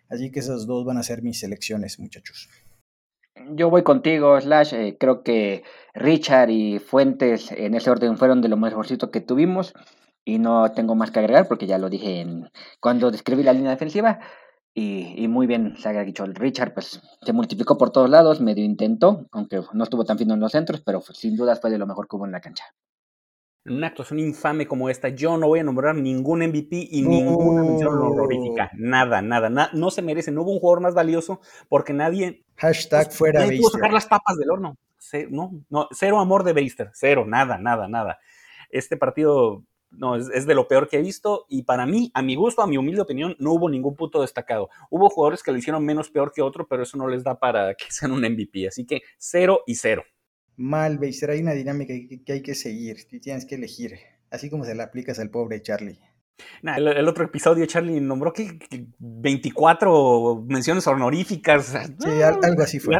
Así 0.09 0.31
que 0.31 0.41
esas 0.41 0.67
dos 0.67 0.85
van 0.85 0.99
a 0.99 1.03
ser 1.03 1.23
mis 1.23 1.41
selecciones, 1.41 1.99
muchachos. 1.99 2.49
Yo 3.53 3.71
voy 3.71 3.83
contigo, 3.83 4.39
Slash. 4.41 4.75
Eh, 4.75 4.97
creo 4.99 5.23
que 5.23 5.63
Richard 5.95 6.51
y 6.51 6.79
Fuentes 6.79 7.51
en 7.53 7.75
ese 7.75 7.91
orden 7.91 8.17
fueron 8.17 8.43
de 8.43 8.49
lo 8.49 8.57
mejorcito 8.57 9.11
que 9.11 9.21
tuvimos 9.21 9.73
y 10.25 10.39
no 10.39 10.71
tengo 10.73 10.95
más 10.95 11.11
que 11.11 11.19
agregar 11.19 11.49
porque 11.49 11.67
ya 11.67 11.79
lo 11.79 11.89
dije 11.89 12.21
en, 12.21 12.51
cuando 12.81 13.11
describí 13.11 13.43
la 13.43 13.53
línea 13.53 13.71
defensiva. 13.71 14.21
Y, 14.73 15.27
muy 15.29 15.49
bien 15.49 15.77
se 15.77 15.89
ha 15.89 16.05
dicho 16.05 16.25
el 16.25 16.35
Richard, 16.35 16.73
pues 16.73 17.03
se 17.21 17.33
multiplicó 17.33 17.77
por 17.77 17.91
todos 17.91 18.09
lados, 18.09 18.41
medio 18.41 18.65
intentó, 18.65 19.27
aunque 19.33 19.61
no 19.73 19.85
estuvo 19.85 20.05
tan 20.05 20.17
fino 20.17 20.35
en 20.35 20.41
los 20.41 20.53
centros, 20.53 20.81
pero 20.81 21.03
sin 21.03 21.37
dudas 21.37 21.61
fue 21.61 21.71
de 21.71 21.79
lo 21.79 21.89
mejor 21.89 22.07
que 22.07 22.17
hubo 22.17 22.25
en 22.25 22.33
la 22.33 22.41
cancha. 22.41 22.65
En 23.65 23.75
una 23.75 23.89
actuación 23.89 24.21
infame 24.21 24.67
como 24.67 24.89
esta, 24.89 25.09
yo 25.09 25.37
no 25.37 25.49
voy 25.49 25.61
a 25.61 25.65
nombrar 25.65 25.95
ningún 25.97 26.41
MVP 26.41 26.89
y 26.91 27.03
ninguna 27.03 27.63
mención 27.63 27.99
honorífica. 27.99 28.71
Nada, 28.75 29.21
nada, 29.21 29.71
no 29.73 29.91
se 29.91 30.03
merece. 30.03 30.31
No 30.31 30.43
hubo 30.43 30.53
un 30.53 30.61
jugador 30.61 30.81
más 30.81 30.95
valioso 30.95 31.41
porque 31.69 31.93
nadie. 31.93 32.45
Hashtag 32.57 33.07
pues, 33.07 33.19
fuera 33.19 33.41
nadie 33.41 33.59
pudo 33.59 33.71
sacar 33.71 33.93
las 33.93 34.07
papas 34.07 34.39
del 34.39 34.51
horno. 34.51 34.79
no, 35.29 35.63
no, 35.69 35.89
cero 35.91 36.21
amor 36.21 36.43
de 36.45 36.55
Beister, 36.55 36.91
cero, 36.95 37.25
nada, 37.27 37.59
nada, 37.59 37.87
nada. 37.87 38.19
Este 38.71 38.97
partido 38.97 39.65
no, 39.91 40.17
es, 40.17 40.47
de 40.47 40.55
lo 40.55 40.69
peor 40.69 40.89
que 40.89 40.99
he 40.99 41.03
visto 41.03 41.47
y 41.49 41.63
para 41.63 41.87
mí, 41.87 42.11
a 42.15 42.23
mi 42.23 42.35
gusto, 42.35 42.63
a 42.63 42.67
mi 42.67 42.77
humilde 42.77 43.03
opinión, 43.03 43.37
no 43.39 43.53
hubo 43.53 43.69
ningún 43.69 43.97
punto 43.97 44.21
destacado. 44.21 44.71
Hubo 44.91 45.11
jugadores 45.11 45.43
que 45.43 45.53
lo 45.53 45.59
hicieron 45.59 45.85
menos 45.85 46.11
peor 46.11 46.33
que 46.33 46.43
otro, 46.43 46.67
pero 46.69 46.83
eso 46.83 46.97
no 46.97 47.09
les 47.09 47.25
da 47.25 47.39
para 47.39 47.75
que 47.75 47.87
sean 47.91 48.13
un 48.13 48.21
MVP, 48.21 48.69
así 48.69 48.85
que 48.85 49.03
cero 49.19 49.63
y 49.67 49.75
cero. 49.75 50.05
Mal, 50.57 50.99
Beister, 50.99 51.31
hay 51.31 51.41
una 51.41 51.53
dinámica 51.53 51.95
que, 51.95 52.33
hay 52.33 52.43
que 52.43 52.55
seguir, 52.55 53.07
tienes 53.21 53.47
que 53.47 53.55
elegir, 53.55 53.99
así 54.31 54.51
como 54.51 54.65
se 54.65 54.75
la 54.75 54.85
aplicas 54.85 55.19
al 55.19 55.31
pobre 55.31 55.63
Charlie. 55.63 55.99
El, 56.63 57.09
otro 57.09 57.25
episodio, 57.25 57.67
Charlie 57.67 58.01
nombró 58.01 58.33
que, 58.33 58.59
24 58.99 60.45
menciones 60.49 60.87
honoríficas. 60.87 61.75
Sí, 61.99 62.23
algo 62.23 62.63
así 62.63 62.79
fue. 62.79 62.97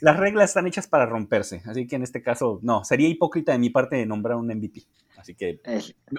las 0.00 0.16
reglas 0.16 0.50
están 0.50 0.66
hechas 0.66 0.86
para 0.86 1.06
romperse, 1.06 1.62
así 1.66 1.86
que 1.86 1.96
en 1.96 2.02
este 2.02 2.22
caso, 2.22 2.58
no, 2.62 2.84
sería 2.84 3.08
hipócrita 3.08 3.52
de 3.52 3.58
mi 3.58 3.70
parte 3.70 3.96
de 3.96 4.06
nombrar 4.06 4.36
un 4.36 4.46
MVP. 4.46 4.82
Así 5.16 5.36
que 5.36 5.60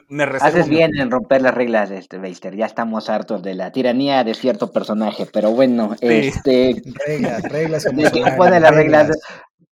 me 0.07 0.23
Haces 0.23 0.69
bien 0.69 0.97
en 0.97 1.11
romper 1.11 1.41
las 1.41 1.53
reglas, 1.53 1.91
este 1.91 2.19
Beister. 2.19 2.55
Ya 2.55 2.65
estamos 2.65 3.09
hartos 3.09 3.43
de 3.43 3.53
la 3.53 3.69
tiranía 3.71 4.23
de 4.23 4.33
cierto 4.33 4.71
personaje, 4.71 5.27
pero 5.31 5.51
bueno, 5.51 5.93
este. 5.99 6.81
Reglas, 7.05 7.43
reglas. 7.43 7.85
pone 8.37 8.61
las 8.61 8.73
reglas. 8.73 9.11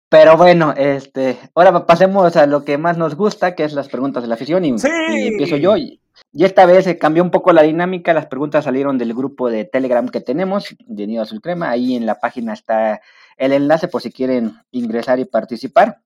Pero 0.09 0.35
bueno, 0.35 0.73
este, 0.75 1.37
ahora 1.55 1.85
pasemos 1.85 2.35
a 2.35 2.45
lo 2.45 2.65
que 2.65 2.77
más 2.77 2.97
nos 2.97 3.15
gusta, 3.15 3.55
que 3.55 3.63
es 3.63 3.71
las 3.71 3.87
preguntas 3.87 4.21
de 4.21 4.27
la 4.27 4.35
afición, 4.35 4.65
y, 4.65 4.71
empiezo 4.71 5.55
yo. 5.55 5.77
Y, 5.77 6.00
esta 6.33 6.65
vez 6.65 6.85
se 6.85 6.97
cambió 6.97 7.23
un 7.23 7.31
poco 7.31 7.53
la 7.53 7.63
dinámica, 7.63 8.13
las 8.13 8.27
preguntas 8.27 8.65
salieron 8.65 8.97
del 8.97 9.13
grupo 9.13 9.49
de 9.49 9.65
Telegram 9.65 10.07
que 10.07 10.21
tenemos, 10.21 10.75
de 10.79 11.07
Nido 11.07 11.23
Azul 11.23 11.41
Crema, 11.41 11.69
ahí 11.69 11.95
en 11.95 12.05
la 12.05 12.19
página 12.19 12.53
está 12.53 13.01
el 13.37 13.53
enlace 13.53 13.87
por 13.87 14.01
si 14.01 14.11
quieren 14.11 14.53
ingresar 14.71 15.19
y 15.19 15.25
participar. 15.25 16.01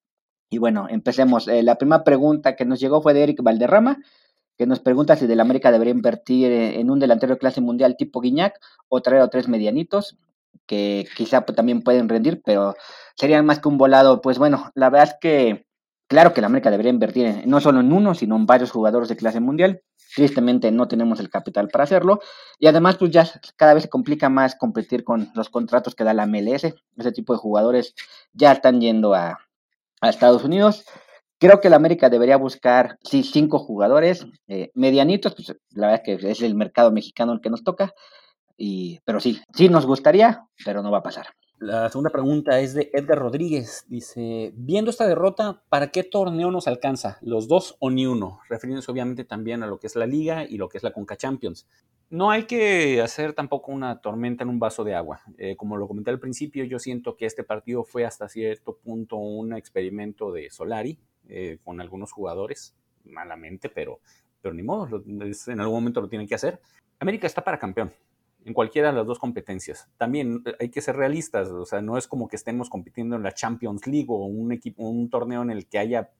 Y 0.49 0.58
bueno, 0.58 0.88
empecemos. 0.89 1.47
Eh, 1.47 1.63
la 1.63 1.78
primera 1.78 2.04
pregunta 2.04 2.56
que 2.56 2.65
nos 2.65 2.80
llegó 2.80 3.01
fue 3.01 3.13
de 3.13 3.23
Eric 3.23 3.41
Valderrama, 3.43 3.97
que 4.58 4.65
nos 4.65 4.80
pregunta 4.80 5.15
si 5.15 5.28
del 5.28 5.39
América 5.39 5.71
debería 5.71 5.93
invertir 5.93 6.51
en 6.51 6.89
un 6.89 6.99
delantero 6.99 7.34
de 7.34 7.39
clase 7.39 7.62
mundial 7.62 7.97
tipo 7.97 8.21
Guiñac 8.21 8.60
o 8.88 9.01
traer 9.01 9.21
a 9.21 9.28
tres 9.28 9.47
medianitos, 9.47 10.17
que 10.65 11.08
quizá 11.15 11.41
también 11.41 11.82
pueden 11.82 12.10
rendir, 12.10 12.41
pero 12.43 12.75
serían 13.15 13.45
más 13.45 13.60
que 13.60 13.67
un 13.67 13.78
volado. 13.78 14.21
Pues 14.21 14.38
bueno, 14.38 14.71
la 14.75 14.89
verdad 14.89 15.10
es 15.10 15.15
que 15.19 15.67
claro 16.08 16.34
que 16.34 16.41
la 16.41 16.47
América 16.47 16.71
debería 16.71 16.91
invertir 16.91 17.43
no 17.45 17.60
solo 17.60 17.82
en 17.82 17.91
uno, 17.91 18.15
sino 18.15 18.36
en 18.36 18.45
varios 18.45 18.71
jugadores 18.71 19.10
de 19.10 19.17
clase 19.17 19.39
mundial. 19.39 19.82
Tristemente 20.15 20.71
no 20.71 20.88
tenemos 20.88 21.19
el 21.19 21.30
capital 21.30 21.67
para 21.67 21.84
hacerlo. 21.84 22.19
Y 22.60 22.67
además, 22.67 22.95
pues 22.97 23.12
ya 23.12 23.30
cada 23.56 23.73
vez 23.73 23.84
se 23.84 23.89
complica 23.89 24.30
más 24.30 24.56
competir 24.56 25.04
con 25.04 25.30
los 25.36 25.49
contratos 25.49 25.95
que 25.95 26.04
da 26.04 26.13
la 26.13 26.25
MLS. 26.25 26.73
Ese 26.97 27.12
tipo 27.13 27.34
de 27.34 27.39
jugadores 27.39 27.93
ya 28.34 28.51
están 28.51 28.80
yendo 28.82 29.13
a, 29.13 29.39
a 30.01 30.10
Estados 30.10 30.43
Unidos. 30.43 30.86
Creo 31.38 31.60
que 31.60 31.69
la 31.69 31.75
América 31.75 32.10
debería 32.10 32.38
buscar, 32.38 32.97
sí, 33.04 33.23
cinco 33.23 33.60
jugadores 33.60 34.25
eh, 34.47 34.71
medianitos, 34.73 35.36
pues 35.36 35.49
la 35.71 35.88
verdad 35.88 36.01
es 36.08 36.19
que 36.19 36.32
es 36.32 36.41
el 36.41 36.56
mercado 36.56 36.91
mexicano 36.91 37.34
el 37.34 37.41
que 37.41 37.49
nos 37.49 37.63
toca, 37.63 37.93
y, 38.58 38.99
pero 39.04 39.19
sí, 39.19 39.41
sí 39.54 39.67
nos 39.67 39.86
gustaría, 39.86 40.47
pero 40.63 40.82
no 40.82 40.91
va 40.91 40.99
a 40.99 41.04
pasar. 41.04 41.28
La 41.65 41.89
segunda 41.89 42.12
pregunta 42.12 42.60
es 42.60 42.75
de 42.75 42.91
Edgar 42.93 43.17
Rodríguez. 43.17 43.86
Dice, 43.88 44.54
viendo 44.56 44.91
esta 44.91 45.08
derrota, 45.08 45.63
¿para 45.67 45.88
qué 45.88 46.04
torneo 46.04 46.51
nos 46.51 46.67
alcanza? 46.67 47.17
¿Los 47.23 47.47
dos 47.47 47.75
o 47.80 47.89
ni 47.89 48.06
uno? 48.06 48.39
Refiriéndose 48.49 48.91
obviamente 48.91 49.23
también 49.23 49.63
a 49.63 49.65
lo 49.65 49.80
que 49.80 49.88
es 49.88 49.95
la 49.95 50.06
liga 50.06 50.45
y 50.45 50.58
lo 50.58 50.69
que 50.69 50.78
es 50.78 50.84
la 50.84 50.93
Conca 50.93 51.17
Champions. 51.17 51.67
No 52.12 52.30
hay 52.30 52.43
que 52.43 53.01
hacer 53.01 53.34
tampoco 53.34 53.71
una 53.71 53.99
tormenta 53.99 54.43
en 54.43 54.51
un 54.51 54.60
vaso 54.60 54.84
de 54.84 54.93
agua. 54.93 55.21
Eh, 55.39 55.56
como 55.56 55.75
lo 55.75 55.88
comenté 55.88 56.12
al 56.12 56.19
principio, 56.19 56.63
yo 56.65 56.78
siento 56.78 57.15
que 57.15 57.25
este 57.25 57.43
partido 57.43 57.84
fue 57.84 58.06
hasta 58.06 58.30
cierto 58.30 58.78
punto 58.78 59.15
un 59.15 59.54
experimento 59.54 60.32
de 60.32 60.51
Solari 60.51 60.99
eh, 61.30 61.58
con 61.63 61.82
algunos 61.82 62.12
jugadores, 62.12 62.75
malamente, 63.06 63.69
pero, 63.69 64.01
pero 64.39 64.54
ni 64.54 64.62
modo, 64.62 65.04
en 65.04 65.60
algún 65.60 65.78
momento 65.78 65.99
lo 65.99 66.10
tienen 66.10 66.28
que 66.28 66.36
hacer. 66.36 66.62
América 66.99 67.25
está 67.25 67.43
para 67.43 67.58
campeón 67.58 67.91
en 68.45 68.53
cualquiera 68.53 68.91
de 68.91 68.97
las 68.97 69.05
dos 69.05 69.19
competencias. 69.19 69.89
También 69.97 70.43
eh, 70.45 70.53
hay 70.60 70.69
que 70.69 70.81
ser 70.81 70.95
realistas, 70.95 71.49
o 71.49 71.65
sea, 71.65 71.81
no 71.81 71.97
es 71.97 72.08
como 72.08 72.27
que 72.27 72.36
estemos 72.36 72.69
compitiendo 72.69 73.15
en 73.15 73.23
la 73.23 73.34
Champions 73.34 73.86
League 73.88 74.08
o 74.08 74.25
un, 74.25 74.51
equipo, 74.53 74.84
un 74.84 75.10
torneo 75.10 75.41
en 75.41 75.49
el 75.49 75.67
que 75.67 75.79
haya 75.79 76.12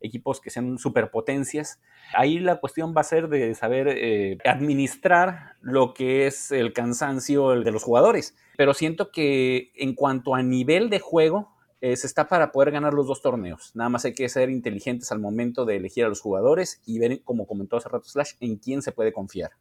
equipos 0.00 0.40
que 0.40 0.50
sean 0.50 0.78
superpotencias. 0.78 1.80
Ahí 2.14 2.38
la 2.38 2.56
cuestión 2.56 2.94
va 2.96 3.02
a 3.02 3.04
ser 3.04 3.28
de 3.28 3.54
saber 3.54 3.88
eh, 3.88 4.38
administrar 4.44 5.54
lo 5.60 5.94
que 5.94 6.26
es 6.26 6.50
el 6.50 6.72
cansancio 6.72 7.50
de 7.50 7.70
los 7.70 7.82
jugadores. 7.82 8.36
Pero 8.56 8.74
siento 8.74 9.10
que 9.10 9.72
en 9.76 9.94
cuanto 9.94 10.34
a 10.34 10.42
nivel 10.42 10.90
de 10.90 11.00
juego, 11.00 11.54
eh, 11.80 11.96
se 11.96 12.06
está 12.06 12.28
para 12.28 12.50
poder 12.50 12.70
ganar 12.70 12.94
los 12.94 13.06
dos 13.06 13.20
torneos. 13.20 13.72
Nada 13.74 13.90
más 13.90 14.04
hay 14.04 14.14
que 14.14 14.28
ser 14.28 14.48
inteligentes 14.48 15.12
al 15.12 15.20
momento 15.20 15.64
de 15.64 15.76
elegir 15.76 16.04
a 16.04 16.08
los 16.08 16.20
jugadores 16.20 16.80
y 16.86 16.98
ver, 16.98 17.22
como 17.24 17.46
comentó 17.46 17.76
hace 17.76 17.88
rato 17.88 18.08
Slash, 18.08 18.32
en 18.40 18.56
quién 18.56 18.80
se 18.80 18.92
puede 18.92 19.12
confiar. 19.12 19.52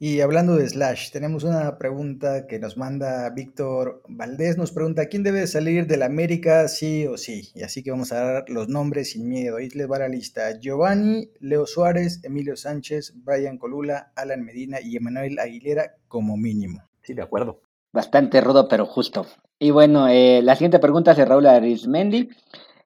Y 0.00 0.20
hablando 0.20 0.54
de 0.54 0.68
Slash, 0.68 1.10
tenemos 1.10 1.42
una 1.42 1.76
pregunta 1.76 2.46
que 2.46 2.60
nos 2.60 2.76
manda 2.76 3.28
Víctor 3.30 4.00
Valdés. 4.08 4.56
Nos 4.56 4.70
pregunta, 4.70 5.06
¿quién 5.06 5.24
debe 5.24 5.44
salir 5.48 5.88
del 5.88 6.04
América 6.04 6.68
sí 6.68 7.04
o 7.08 7.16
sí? 7.16 7.50
Y 7.56 7.64
así 7.64 7.82
que 7.82 7.90
vamos 7.90 8.12
a 8.12 8.22
dar 8.22 8.44
los 8.48 8.68
nombres 8.68 9.10
sin 9.10 9.28
miedo. 9.28 9.56
Ahí 9.56 9.68
les 9.70 9.90
va 9.90 9.98
la 9.98 10.08
lista. 10.08 10.56
Giovanni, 10.60 11.30
Leo 11.40 11.66
Suárez, 11.66 12.20
Emilio 12.22 12.54
Sánchez, 12.54 13.12
Brian 13.24 13.58
Colula, 13.58 14.12
Alan 14.14 14.44
Medina 14.44 14.80
y 14.80 14.96
Emanuel 14.96 15.36
Aguilera 15.40 15.96
como 16.06 16.36
mínimo. 16.36 16.80
Sí, 17.02 17.14
de 17.14 17.22
acuerdo. 17.22 17.60
Bastante 17.92 18.40
rudo, 18.40 18.68
pero 18.68 18.86
justo. 18.86 19.26
Y 19.58 19.72
bueno, 19.72 20.06
eh, 20.06 20.42
la 20.44 20.54
siguiente 20.54 20.78
pregunta 20.78 21.10
es 21.10 21.16
de 21.16 21.24
Raúl 21.24 21.46
Arismendi, 21.46 22.28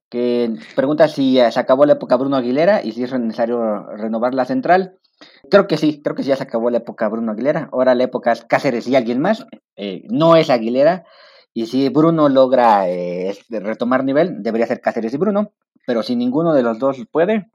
que 0.08 0.54
pregunta 0.74 1.08
si 1.08 1.34
se 1.34 1.60
acabó 1.60 1.84
la 1.84 1.92
época 1.92 2.16
Bruno 2.16 2.36
Aguilera 2.36 2.82
y 2.82 2.92
si 2.92 3.02
es 3.04 3.12
necesario 3.12 3.84
renovar 3.96 4.32
la 4.32 4.46
central. 4.46 4.98
Creo 5.50 5.66
que 5.66 5.76
sí, 5.76 6.00
creo 6.02 6.16
que 6.16 6.22
ya 6.22 6.36
se 6.36 6.42
acabó 6.42 6.70
la 6.70 6.78
época 6.78 7.08
Bruno 7.08 7.32
Aguilera. 7.32 7.68
Ahora 7.72 7.94
la 7.94 8.04
época 8.04 8.32
es 8.32 8.44
Cáceres 8.44 8.86
y 8.86 8.96
alguien 8.96 9.20
más. 9.20 9.46
Eh, 9.76 10.04
no 10.08 10.36
es 10.36 10.50
Aguilera. 10.50 11.04
Y 11.54 11.66
si 11.66 11.88
Bruno 11.88 12.28
logra 12.28 12.88
eh, 12.88 13.36
retomar 13.50 14.04
nivel, 14.04 14.42
debería 14.42 14.66
ser 14.66 14.80
Cáceres 14.80 15.12
y 15.14 15.18
Bruno. 15.18 15.52
Pero 15.86 16.02
si 16.02 16.16
ninguno 16.16 16.54
de 16.54 16.62
los 16.62 16.78
dos 16.78 16.96
puede, 17.10 17.50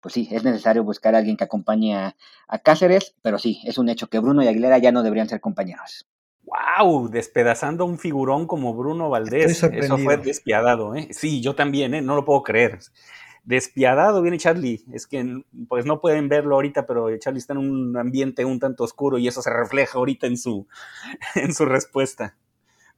pues 0.00 0.14
sí, 0.14 0.28
es 0.30 0.44
necesario 0.44 0.84
buscar 0.84 1.14
a 1.14 1.18
alguien 1.18 1.36
que 1.36 1.44
acompañe 1.44 1.96
a, 1.96 2.14
Cáceres. 2.62 3.14
Pero 3.22 3.38
sí, 3.38 3.60
es 3.64 3.78
un 3.78 3.88
hecho 3.88 4.08
que 4.08 4.18
Bruno 4.18 4.42
y 4.42 4.48
Aguilera 4.48 4.78
ya 4.78 4.92
no 4.92 5.02
deberían 5.02 5.28
ser 5.28 5.40
compañeros. 5.40 6.06
¡Wow! 6.44 7.08
Despedazando 7.08 7.84
a 7.84 7.86
un 7.86 7.98
figurón 7.98 8.46
como 8.46 8.74
Bruno 8.74 9.10
Valdés. 9.10 9.62
Eso 9.62 9.98
fue 9.98 10.16
despiadado, 10.16 10.94
¿eh? 10.94 11.08
Sí, 11.10 11.40
yo 11.40 11.54
también, 11.54 11.94
¿eh? 11.94 12.02
No 12.02 12.14
lo 12.16 12.24
puedo 12.24 12.42
creer. 12.42 12.78
Despiadado 13.44 14.22
viene 14.22 14.38
Charlie. 14.38 14.84
Es 14.92 15.06
que 15.06 15.42
pues 15.68 15.84
no 15.84 16.00
pueden 16.00 16.28
verlo 16.28 16.54
ahorita, 16.54 16.86
pero 16.86 17.16
Charlie 17.18 17.38
está 17.38 17.54
en 17.54 17.58
un 17.58 17.96
ambiente 17.96 18.44
un 18.44 18.60
tanto 18.60 18.84
oscuro 18.84 19.18
y 19.18 19.28
eso 19.28 19.42
se 19.42 19.50
refleja 19.50 19.98
ahorita 19.98 20.26
en 20.26 20.36
su, 20.36 20.66
en 21.34 21.54
su 21.54 21.64
respuesta. 21.64 22.36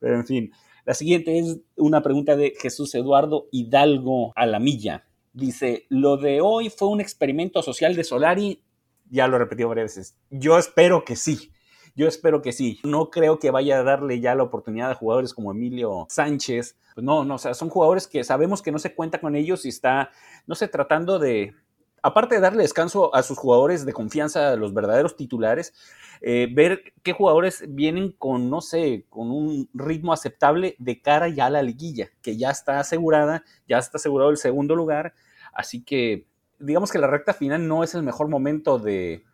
Pero 0.01 0.17
en 0.17 0.27
fin, 0.27 0.53
la 0.85 0.95
siguiente 0.95 1.39
es 1.39 1.61
una 1.77 2.03
pregunta 2.03 2.37
de 2.37 2.55
Jesús 2.61 2.95
Eduardo 2.95 3.49
Hidalgo 3.51 4.33
Alamilla. 4.37 5.07
Dice, 5.33 5.87
lo 5.89 6.17
de 6.17 6.41
hoy 6.41 6.71
fue 6.71 6.89
un 6.89 7.01
experimento 7.01 7.63
social 7.63 7.97
de 7.97 8.05
Solari. 8.05 8.63
Ya 9.11 9.27
lo 9.27 9.37
he 9.37 9.39
repetido 9.39 9.69
varias 9.71 9.97
veces. 9.97 10.19
Yo 10.31 10.59
espero 10.59 11.05
que 11.05 11.17
sí. 11.17 11.51
Yo 11.97 12.09
espero 12.09 12.43
que 12.43 12.53
sí. 12.53 12.81
No 12.85 13.11
creo 13.11 13.39
que 13.39 13.51
vaya 13.51 13.79
a 13.79 13.83
darle 13.85 14.21
ya 14.21 14.35
la 14.35 14.43
oportunidad 14.43 14.91
a 14.91 14.95
jugadores 14.95 15.33
como 15.33 15.53
Emilio 15.53 16.07
Sánchez. 16.09 16.77
Pues 16.95 17.05
no, 17.05 17.25
no, 17.25 17.37
o 17.37 17.39
sea, 17.39 17.55
son 17.55 17.69
jugadores 17.69 18.09
que 18.09 18.25
sabemos 18.25 18.63
que 18.63 18.73
no 18.73 18.79
se 18.79 18.95
cuenta 18.95 19.21
con 19.21 19.37
ellos 19.37 19.65
y 19.65 19.69
está, 19.69 20.11
no 20.47 20.55
sé, 20.55 20.69
tratando 20.69 21.19
de, 21.19 21.55
aparte 22.03 22.35
de 22.35 22.41
darle 22.41 22.63
descanso 22.63 23.15
a 23.15 23.23
sus 23.23 23.39
jugadores 23.39 23.87
de 23.87 23.93
confianza, 23.93 24.57
los 24.57 24.75
verdaderos 24.75 25.17
titulares, 25.17 25.73
eh, 26.21 26.49
ver 26.53 26.93
qué 27.03 27.13
jugadores 27.13 27.65
vienen 27.69 28.13
con, 28.13 28.51
no 28.51 28.61
sé, 28.61 29.07
con 29.09 29.31
un 29.31 29.69
ritmo 29.73 30.13
aceptable 30.13 30.77
de 30.79 31.01
cara 31.01 31.29
ya 31.29 31.47
a 31.47 31.51
la 31.51 31.63
liguilla, 31.63 32.11
que 32.23 32.37
ya 32.37 32.51
está 32.51 32.79
asegurada, 32.79 33.45
ya 33.69 33.79
está 33.79 33.99
asegurado 33.99 34.31
el 34.31 34.37
segundo 34.37 34.77
lugar, 34.77 35.15
así 35.53 35.83
que 35.83 36.27
digamos 36.59 36.93
que 36.93 36.99
la 36.99 37.07
recta 37.07 37.35
final 37.35 37.67
no 37.67 37.83
es 37.83 37.95
el 37.95 38.03
mejor 38.03 38.29
momento 38.29 38.79
de 38.79 39.25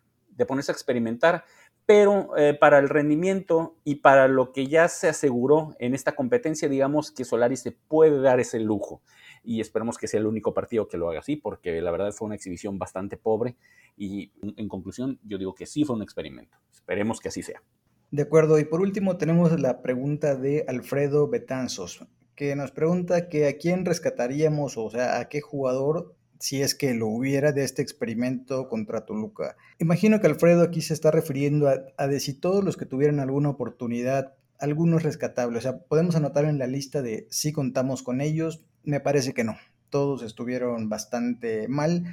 ponerse 0.47 0.71
a 0.71 0.73
experimentar 0.73 1.45
pero 1.91 2.37
eh, 2.37 2.53
para 2.53 2.79
el 2.79 2.87
rendimiento 2.87 3.75
y 3.83 3.95
para 3.95 4.29
lo 4.29 4.53
que 4.53 4.67
ya 4.67 4.87
se 4.87 5.09
aseguró 5.09 5.75
en 5.77 5.93
esta 5.93 6.15
competencia, 6.15 6.69
digamos 6.69 7.11
que 7.11 7.25
Solari 7.25 7.57
se 7.57 7.73
puede 7.73 8.21
dar 8.21 8.39
ese 8.39 8.61
lujo 8.61 9.01
y 9.43 9.59
esperemos 9.59 9.97
que 9.97 10.07
sea 10.07 10.21
el 10.21 10.25
único 10.25 10.53
partido 10.53 10.87
que 10.87 10.97
lo 10.97 11.09
haga 11.09 11.19
así, 11.19 11.35
porque 11.35 11.81
la 11.81 11.91
verdad 11.91 12.13
fue 12.13 12.27
una 12.27 12.35
exhibición 12.35 12.79
bastante 12.79 13.17
pobre 13.17 13.57
y 13.97 14.31
en 14.41 14.69
conclusión 14.69 15.19
yo 15.25 15.37
digo 15.37 15.53
que 15.53 15.65
sí 15.65 15.83
fue 15.83 15.97
un 15.97 16.01
experimento. 16.01 16.57
Esperemos 16.71 17.19
que 17.19 17.27
así 17.27 17.43
sea. 17.43 17.61
De 18.09 18.21
acuerdo, 18.21 18.57
y 18.57 18.63
por 18.63 18.79
último 18.79 19.17
tenemos 19.17 19.59
la 19.59 19.81
pregunta 19.81 20.35
de 20.35 20.63
Alfredo 20.69 21.27
Betanzos, 21.27 22.07
que 22.35 22.55
nos 22.55 22.71
pregunta 22.71 23.27
que 23.27 23.49
a 23.49 23.57
quién 23.57 23.83
rescataríamos, 23.83 24.77
o 24.77 24.89
sea, 24.89 25.19
a 25.19 25.27
qué 25.27 25.41
jugador 25.41 26.15
si 26.41 26.61
es 26.61 26.73
que 26.73 26.95
lo 26.95 27.07
hubiera 27.07 27.51
de 27.51 27.63
este 27.63 27.83
experimento 27.83 28.67
contra 28.67 29.05
Toluca. 29.05 29.55
Imagino 29.77 30.19
que 30.19 30.27
Alfredo 30.27 30.63
aquí 30.63 30.81
se 30.81 30.95
está 30.95 31.11
refiriendo 31.11 31.69
a, 31.69 32.07
de 32.07 32.19
si 32.19 32.33
todos 32.33 32.63
los 32.63 32.77
que 32.77 32.87
tuvieran 32.87 33.19
alguna 33.19 33.49
oportunidad, 33.49 34.33
algunos 34.59 35.03
rescatables, 35.03 35.59
o 35.59 35.61
sea, 35.61 35.77
podemos 35.79 36.15
anotar 36.15 36.45
en 36.45 36.57
la 36.57 36.65
lista 36.65 37.03
de 37.03 37.27
si 37.29 37.51
contamos 37.53 38.01
con 38.01 38.21
ellos, 38.21 38.65
me 38.83 38.99
parece 38.99 39.33
que 39.33 39.43
no, 39.43 39.55
todos 39.91 40.23
estuvieron 40.23 40.89
bastante 40.89 41.67
mal. 41.67 42.05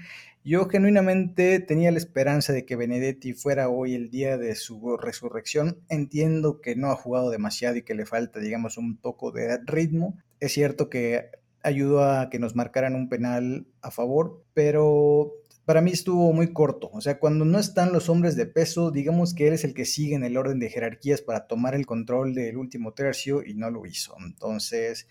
Yo 0.45 0.69
genuinamente 0.69 1.59
tenía 1.61 1.91
la 1.91 1.99
esperanza 1.99 2.53
de 2.53 2.67
que 2.67 2.77
Benedetti 2.77 3.33
fuera 3.33 3.71
hoy 3.71 3.95
el 3.95 4.11
día 4.11 4.37
de 4.37 4.55
su 4.57 4.99
resurrección. 4.99 5.79
Entiendo 5.89 6.61
que 6.61 6.77
no 6.77 6.91
ha 6.91 6.97
jugado 6.97 7.31
demasiado 7.31 7.77
y 7.77 7.83
que 7.83 7.95
le 7.95 8.07
falta, 8.07 8.41
digamos, 8.41 8.77
un 8.77 8.99
poco 8.99 9.33
de 9.33 9.59
ritmo. 9.65 10.19
Es 10.41 10.53
cierto 10.53 10.89
que 10.89 11.31
ayudó 11.63 12.05
a 12.05 12.31
que 12.31 12.39
nos 12.39 12.55
marcaran 12.55 12.95
un 12.95 13.09
penal 13.09 13.67
a 13.83 13.91
favor, 13.91 14.45
pero 14.55 15.33
para 15.65 15.83
mí 15.83 15.91
estuvo 15.91 16.33
muy 16.33 16.53
corto. 16.53 16.89
O 16.93 17.01
sea, 17.01 17.19
cuando 17.19 17.45
no 17.45 17.59
están 17.59 17.93
los 17.93 18.09
hombres 18.09 18.37
de 18.37 18.47
peso, 18.47 18.91
digamos 18.91 19.35
que 19.35 19.49
él 19.49 19.55
es 19.55 19.65
el 19.65 19.75
que 19.75 19.85
sigue 19.85 20.15
en 20.15 20.25
el 20.25 20.37
orden 20.37 20.59
de 20.59 20.71
jerarquías 20.71 21.21
para 21.21 21.47
tomar 21.47 21.75
el 21.75 21.85
control 21.85 22.35
del 22.35 22.57
último 22.57 22.95
tercio 22.95 23.43
y 23.45 23.55
no 23.55 23.71
lo 23.71 23.85
hizo. 23.85 24.15
Entonces, 24.25 25.09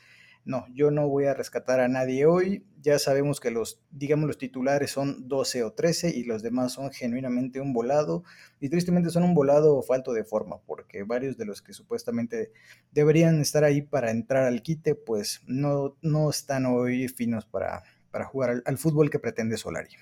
no, 0.47 0.65
yo 0.73 0.91
no 0.91 1.10
voy 1.10 1.25
a 1.25 1.33
rescatar 1.33 1.81
a 1.81 1.89
nadie 1.89 2.25
hoy. 2.25 2.65
Ya 2.81 2.97
sabemos 2.99 3.41
que 3.41 3.51
los, 3.51 3.81
digamos, 3.91 4.27
los 4.27 4.38
titulares 4.38 4.91
son 4.91 5.27
12 5.27 5.65
o 5.65 5.73
13 5.73 6.10
y 6.10 6.23
los 6.23 6.41
demás 6.41 6.71
son 6.71 6.89
genuinamente 6.89 7.60
un 7.60 7.73
volado. 7.73 8.23
Y 8.62 8.69
tristemente 8.69 9.10
son 9.10 9.23
un 9.23 9.33
volado 9.33 9.81
falto 9.81 10.13
de 10.13 10.23
forma, 10.23 10.60
porque 10.65 11.03
varios 11.03 11.38
de 11.38 11.43
los 11.43 11.62
que 11.62 11.73
supuestamente 11.73 12.53
deberían 12.93 13.41
estar 13.41 13.65
ahí 13.65 13.81
para 13.81 14.10
entrar 14.10 14.45
al 14.45 14.62
quite, 14.62 14.95
pues 14.95 15.41
no, 15.47 15.97
no 16.01 16.29
están 16.29 16.65
hoy 16.65 17.10
finos 17.10 17.45
para, 17.45 17.83
para 18.10 18.23
jugar 18.23 18.49
al, 18.51 18.63
al 18.65 18.77
fútbol 18.77 19.10
que 19.10 19.19
pretende 19.19 19.57
Solari. 19.57 19.97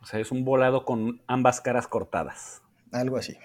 O 0.00 0.06
sea, 0.06 0.20
es 0.20 0.32
un 0.32 0.46
volado 0.46 0.86
con 0.86 1.20
ambas 1.26 1.60
caras 1.60 1.86
cortadas. 1.86 2.62
Algo 2.92 3.18
así. 3.18 3.36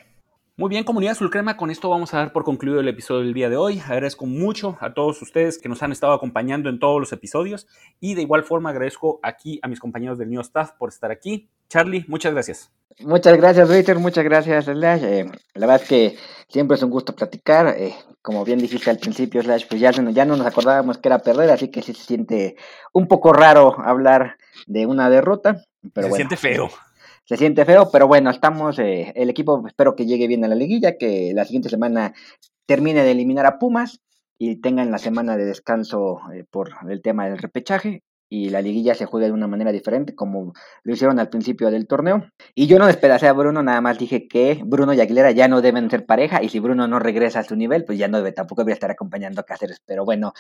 Muy 0.60 0.68
bien, 0.68 0.84
comunidad 0.84 1.16
Sulcrema, 1.16 1.56
con 1.56 1.72
esto 1.72 1.88
vamos 1.88 2.14
a 2.14 2.18
dar 2.18 2.34
por 2.34 2.44
concluido 2.44 2.82
el 2.82 2.88
episodio 2.90 3.22
del 3.22 3.34
día 3.34 3.50
de 3.50 3.56
hoy. 3.56 3.80
Agradezco 3.80 4.26
mucho 4.26 4.78
a 4.82 4.94
todos 4.94 5.22
ustedes 5.22 5.58
que 5.58 5.70
nos 5.70 5.82
han 5.84 5.94
estado 5.94 6.12
acompañando 6.12 6.68
en 6.68 6.80
todos 6.80 7.00
los 7.00 7.14
episodios 7.14 7.66
y 8.02 8.16
de 8.16 8.24
igual 8.24 8.44
forma 8.44 8.72
agradezco 8.72 9.22
aquí 9.24 9.62
a 9.64 9.70
mis 9.70 9.80
compañeros 9.80 10.18
del 10.18 10.30
New 10.30 10.42
Staff 10.42 10.72
por 10.78 10.90
estar 10.90 11.12
aquí. 11.12 11.48
Charlie, 11.70 12.04
muchas 12.10 12.34
gracias. 12.34 12.74
Muchas 13.00 13.38
gracias, 13.38 13.70
Reiter, 13.70 14.00
muchas 14.00 14.26
gracias, 14.26 14.66
Slash. 14.66 15.02
Eh, 15.02 15.32
la 15.54 15.66
verdad 15.66 15.82
es 15.82 15.88
que 15.88 16.18
siempre 16.50 16.76
es 16.76 16.84
un 16.84 16.90
gusto 16.90 17.16
platicar. 17.16 17.74
Eh, 17.78 17.96
como 18.22 18.44
bien 18.44 18.60
dijiste 18.60 18.90
al 18.90 18.98
principio, 18.98 19.42
Slash, 19.42 19.66
pues 19.70 19.80
ya, 19.80 19.92
ya 19.92 20.26
no 20.26 20.36
nos 20.36 20.46
acordábamos 20.46 20.98
que 20.98 21.08
era 21.08 21.20
perder, 21.20 21.52
así 21.52 21.70
que 21.70 21.82
sí 21.82 21.94
se 21.94 22.04
siente 22.04 22.58
un 22.92 23.08
poco 23.08 23.32
raro 23.32 23.80
hablar 23.80 24.36
de 24.68 24.86
una 24.88 25.10
derrota. 25.10 25.64
Pero 25.94 26.10
se 26.10 26.16
siente 26.16 26.36
feo 26.36 26.70
se 27.30 27.38
siente 27.38 27.64
feo, 27.64 27.92
pero 27.92 28.08
bueno, 28.08 28.32
estamos, 28.32 28.80
eh, 28.80 29.14
el 29.16 29.30
equipo 29.30 29.64
espero 29.68 29.96
que 29.96 30.08
llegue 30.08 30.26
bien 30.26 30.44
a 30.44 30.48
la 30.48 30.56
liguilla, 30.56 30.98
que 30.98 31.32
la 31.36 31.46
siguiente 31.46 31.70
semana 31.70 32.16
termine 32.66 33.04
de 33.04 33.12
eliminar 33.12 33.46
a 33.46 33.60
Pumas 33.60 34.02
y 34.40 34.56
tengan 34.62 34.90
la 34.90 34.98
semana 34.98 35.38
de 35.38 35.46
descanso 35.46 36.22
eh, 36.34 36.44
por 36.50 36.72
el 36.90 37.04
tema 37.04 37.30
del 37.30 37.38
repechaje 37.38 38.02
y 38.30 38.50
la 38.50 38.64
liguilla 38.64 38.96
se 38.96 39.06
juegue 39.06 39.28
de 39.28 39.34
una 39.34 39.46
manera 39.46 39.72
diferente 39.72 40.16
como 40.16 40.54
lo 40.82 40.92
hicieron 40.92 41.20
al 41.20 41.30
principio 41.30 41.70
del 41.70 41.86
torneo. 41.86 42.26
Y 42.56 42.66
yo 42.66 42.80
no 42.80 42.88
despedacé 42.88 43.28
a 43.28 43.34
Bruno, 43.34 43.62
nada 43.62 43.80
más 43.80 44.00
dije 44.00 44.28
que 44.28 44.64
Bruno 44.66 44.96
y 44.96 45.00
Aguilera 45.00 45.30
ya 45.30 45.48
no 45.48 45.62
deben 45.62 45.88
ser 45.92 46.08
pareja 46.08 46.42
y 46.42 46.50
si 46.50 46.60
Bruno 46.60 46.88
no 46.88 46.98
regresa 46.98 47.42
a 47.42 47.44
su 47.44 47.56
nivel, 47.56 47.86
pues 47.86 48.00
ya 48.00 48.08
no 48.08 48.18
debe, 48.18 48.32
tampoco 48.32 48.64
debe 48.64 48.74
estar 48.74 48.90
acompañando 48.90 49.42
a 49.42 49.44
Cáceres. 49.44 49.84
Pero 49.86 50.04
bueno, 50.04 50.34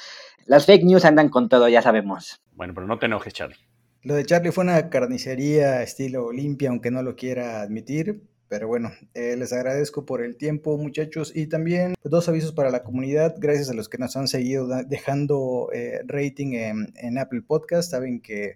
las 0.47 0.65
fake 0.65 0.85
news 0.85 1.05
andan 1.05 1.29
con 1.29 1.49
todo, 1.49 1.69
ya 1.69 1.83
sabemos. 1.83 2.41
Bueno, 2.53 2.73
pero 2.73 2.87
no 2.87 2.97
te 2.97 3.05
enojes, 3.05 3.31
Charlie. 3.31 3.68
Lo 4.01 4.15
de 4.15 4.25
Charlie 4.25 4.51
fue 4.53 4.63
una 4.63 4.89
carnicería 4.89 5.83
estilo 5.83 6.31
limpia, 6.31 6.69
aunque 6.69 6.89
no 6.89 7.03
lo 7.03 7.15
quiera 7.15 7.61
admitir. 7.61 8.21
Pero 8.47 8.67
bueno, 8.67 8.91
eh, 9.13 9.35
les 9.37 9.51
agradezco 9.53 10.05
por 10.05 10.23
el 10.23 10.37
tiempo, 10.37 10.77
muchachos. 10.77 11.33
Y 11.35 11.47
también 11.47 11.95
pues, 12.01 12.09
dos 12.09 12.29
avisos 12.29 12.53
para 12.53 12.71
la 12.71 12.83
comunidad. 12.83 13.35
Gracias 13.37 13.69
a 13.69 13.73
los 13.73 13.89
que 13.89 13.97
nos 13.97 14.15
han 14.15 14.27
seguido 14.27 14.67
dejando 14.85 15.69
eh, 15.73 15.99
rating 16.07 16.53
en, 16.53 16.93
en 16.95 17.17
Apple 17.17 17.41
Podcast. 17.41 17.91
Saben 17.91 18.21
que 18.21 18.55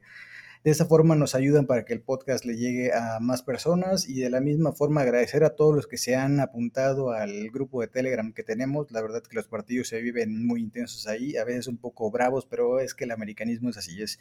de 0.64 0.72
esa 0.72 0.86
forma 0.86 1.16
nos 1.16 1.36
ayudan 1.36 1.68
para 1.68 1.84
que 1.84 1.94
el 1.94 2.02
podcast 2.02 2.46
le 2.46 2.56
llegue 2.56 2.94
a 2.94 3.20
más 3.20 3.44
personas 3.44 4.08
y 4.08 4.22
de 4.22 4.30
la 4.30 4.40
misma 4.40 4.72
forma 4.72 5.02
agradecer 5.02 5.44
a 5.44 5.56
todos 5.56 5.76
los 5.76 5.88
que 5.88 5.98
se 5.98 6.16
han 6.16 6.40
apuntado 6.40 7.12
al 7.12 7.50
grupo 7.52 7.82
de 7.82 7.88
Telegram 7.88 8.32
que 8.32 8.44
tenemos. 8.44 8.90
La 8.92 9.02
verdad 9.02 9.22
que 9.22 9.36
los 9.36 9.50
partidos 9.50 9.90
se 9.90 10.02
viven 10.02 10.46
muy 10.48 10.62
intensos 10.62 11.06
ahí, 11.08 11.36
a 11.36 11.44
veces 11.44 11.68
un 11.68 11.78
poco 11.78 12.10
bravos, 12.12 12.46
pero 12.46 12.80
es 12.80 12.94
que 12.94 13.04
el 13.04 13.12
americanismo 13.12 13.72
es 13.72 13.78
así, 13.78 14.02
es 14.02 14.20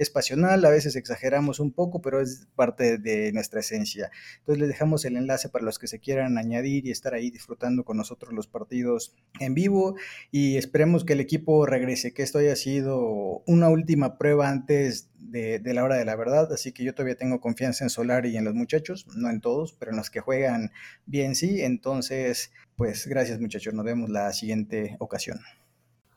es 0.00 0.08
pasional, 0.08 0.64
a 0.64 0.70
veces 0.70 0.96
exageramos 0.96 1.60
un 1.60 1.72
poco, 1.72 2.00
pero 2.00 2.22
es 2.22 2.48
parte 2.56 2.96
de 2.96 3.32
nuestra 3.32 3.60
esencia. 3.60 4.10
Entonces 4.38 4.58
les 4.58 4.68
dejamos 4.68 5.04
el 5.04 5.16
enlace 5.16 5.50
para 5.50 5.62
los 5.62 5.78
que 5.78 5.88
se 5.88 5.98
quieran 5.98 6.38
añadir 6.38 6.86
y 6.86 6.90
estar 6.90 7.12
ahí 7.12 7.30
disfrutando 7.30 7.84
con 7.84 7.98
nosotros 7.98 8.32
los 8.32 8.46
partidos 8.46 9.14
en 9.40 9.52
vivo 9.52 9.96
y 10.30 10.56
esperemos 10.56 11.04
que 11.04 11.12
el 11.12 11.20
equipo 11.20 11.66
regrese, 11.66 12.14
que 12.14 12.22
esto 12.22 12.38
haya 12.38 12.56
sido 12.56 13.42
una 13.46 13.68
última 13.68 14.16
prueba 14.16 14.48
antes 14.48 15.10
de, 15.18 15.58
de, 15.58 15.74
la 15.74 15.84
hora 15.84 15.96
de 15.96 16.06
la 16.06 16.16
verdad, 16.16 16.50
así 16.50 16.72
que 16.72 16.82
yo 16.82 16.94
todavía 16.94 17.16
tengo 17.16 17.42
confianza 17.42 17.84
en 17.84 17.90
Solar 17.90 18.24
y 18.24 18.38
en 18.38 18.44
los 18.44 18.54
muchachos, 18.54 19.06
no 19.14 19.28
en 19.28 19.42
todos, 19.42 19.74
pero 19.74 19.90
en 19.90 19.98
los 19.98 20.08
que 20.08 20.20
juegan 20.20 20.72
bien 21.04 21.34
sí, 21.34 21.60
entonces 21.60 22.52
pues 22.74 23.06
gracias 23.06 23.38
muchachos, 23.38 23.74
nos 23.74 23.84
vemos 23.84 24.08
la 24.08 24.32
siguiente 24.32 24.96
ocasión. 24.98 25.40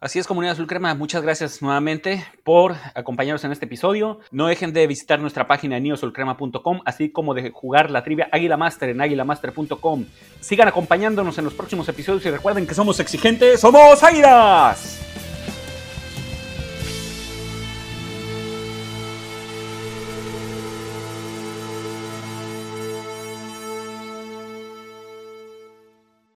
Así 0.04 0.20
es, 0.20 0.28
comunidad 0.28 0.52
azul 0.52 0.68
crema, 0.68 0.94
muchas 0.96 1.24
gracias 1.24 1.62
nuevamente 1.62 2.26
por 2.44 2.76
acompañarnos 2.94 3.46
en 3.46 3.54
este 3.54 3.63
episodio. 3.63 4.20
No 4.32 4.48
dejen 4.48 4.74
de 4.74 4.86
visitar 4.86 5.18
nuestra 5.22 5.48
página 5.48 5.80
neosulcrema.com, 5.80 6.82
así 6.84 7.10
como 7.10 7.34
de 7.34 7.52
jugar 7.52 7.89
la 7.89 8.04
trivia 8.04 8.28
Águila 8.34 8.58
Master 8.58 8.89
en 8.89 9.00
águilamaster.com. 9.00 10.04
Sigan 10.42 10.68
acompañándonos 10.68 11.38
en 11.38 11.46
los 11.46 11.54
próximos 11.54 11.88
episodios 11.88 12.26
y 12.26 12.32
recuerden 12.32 12.68
que 12.68 12.74
somos 12.74 13.00
exigentes, 13.00 13.62
somos 13.62 14.04
águilas. 14.04 15.12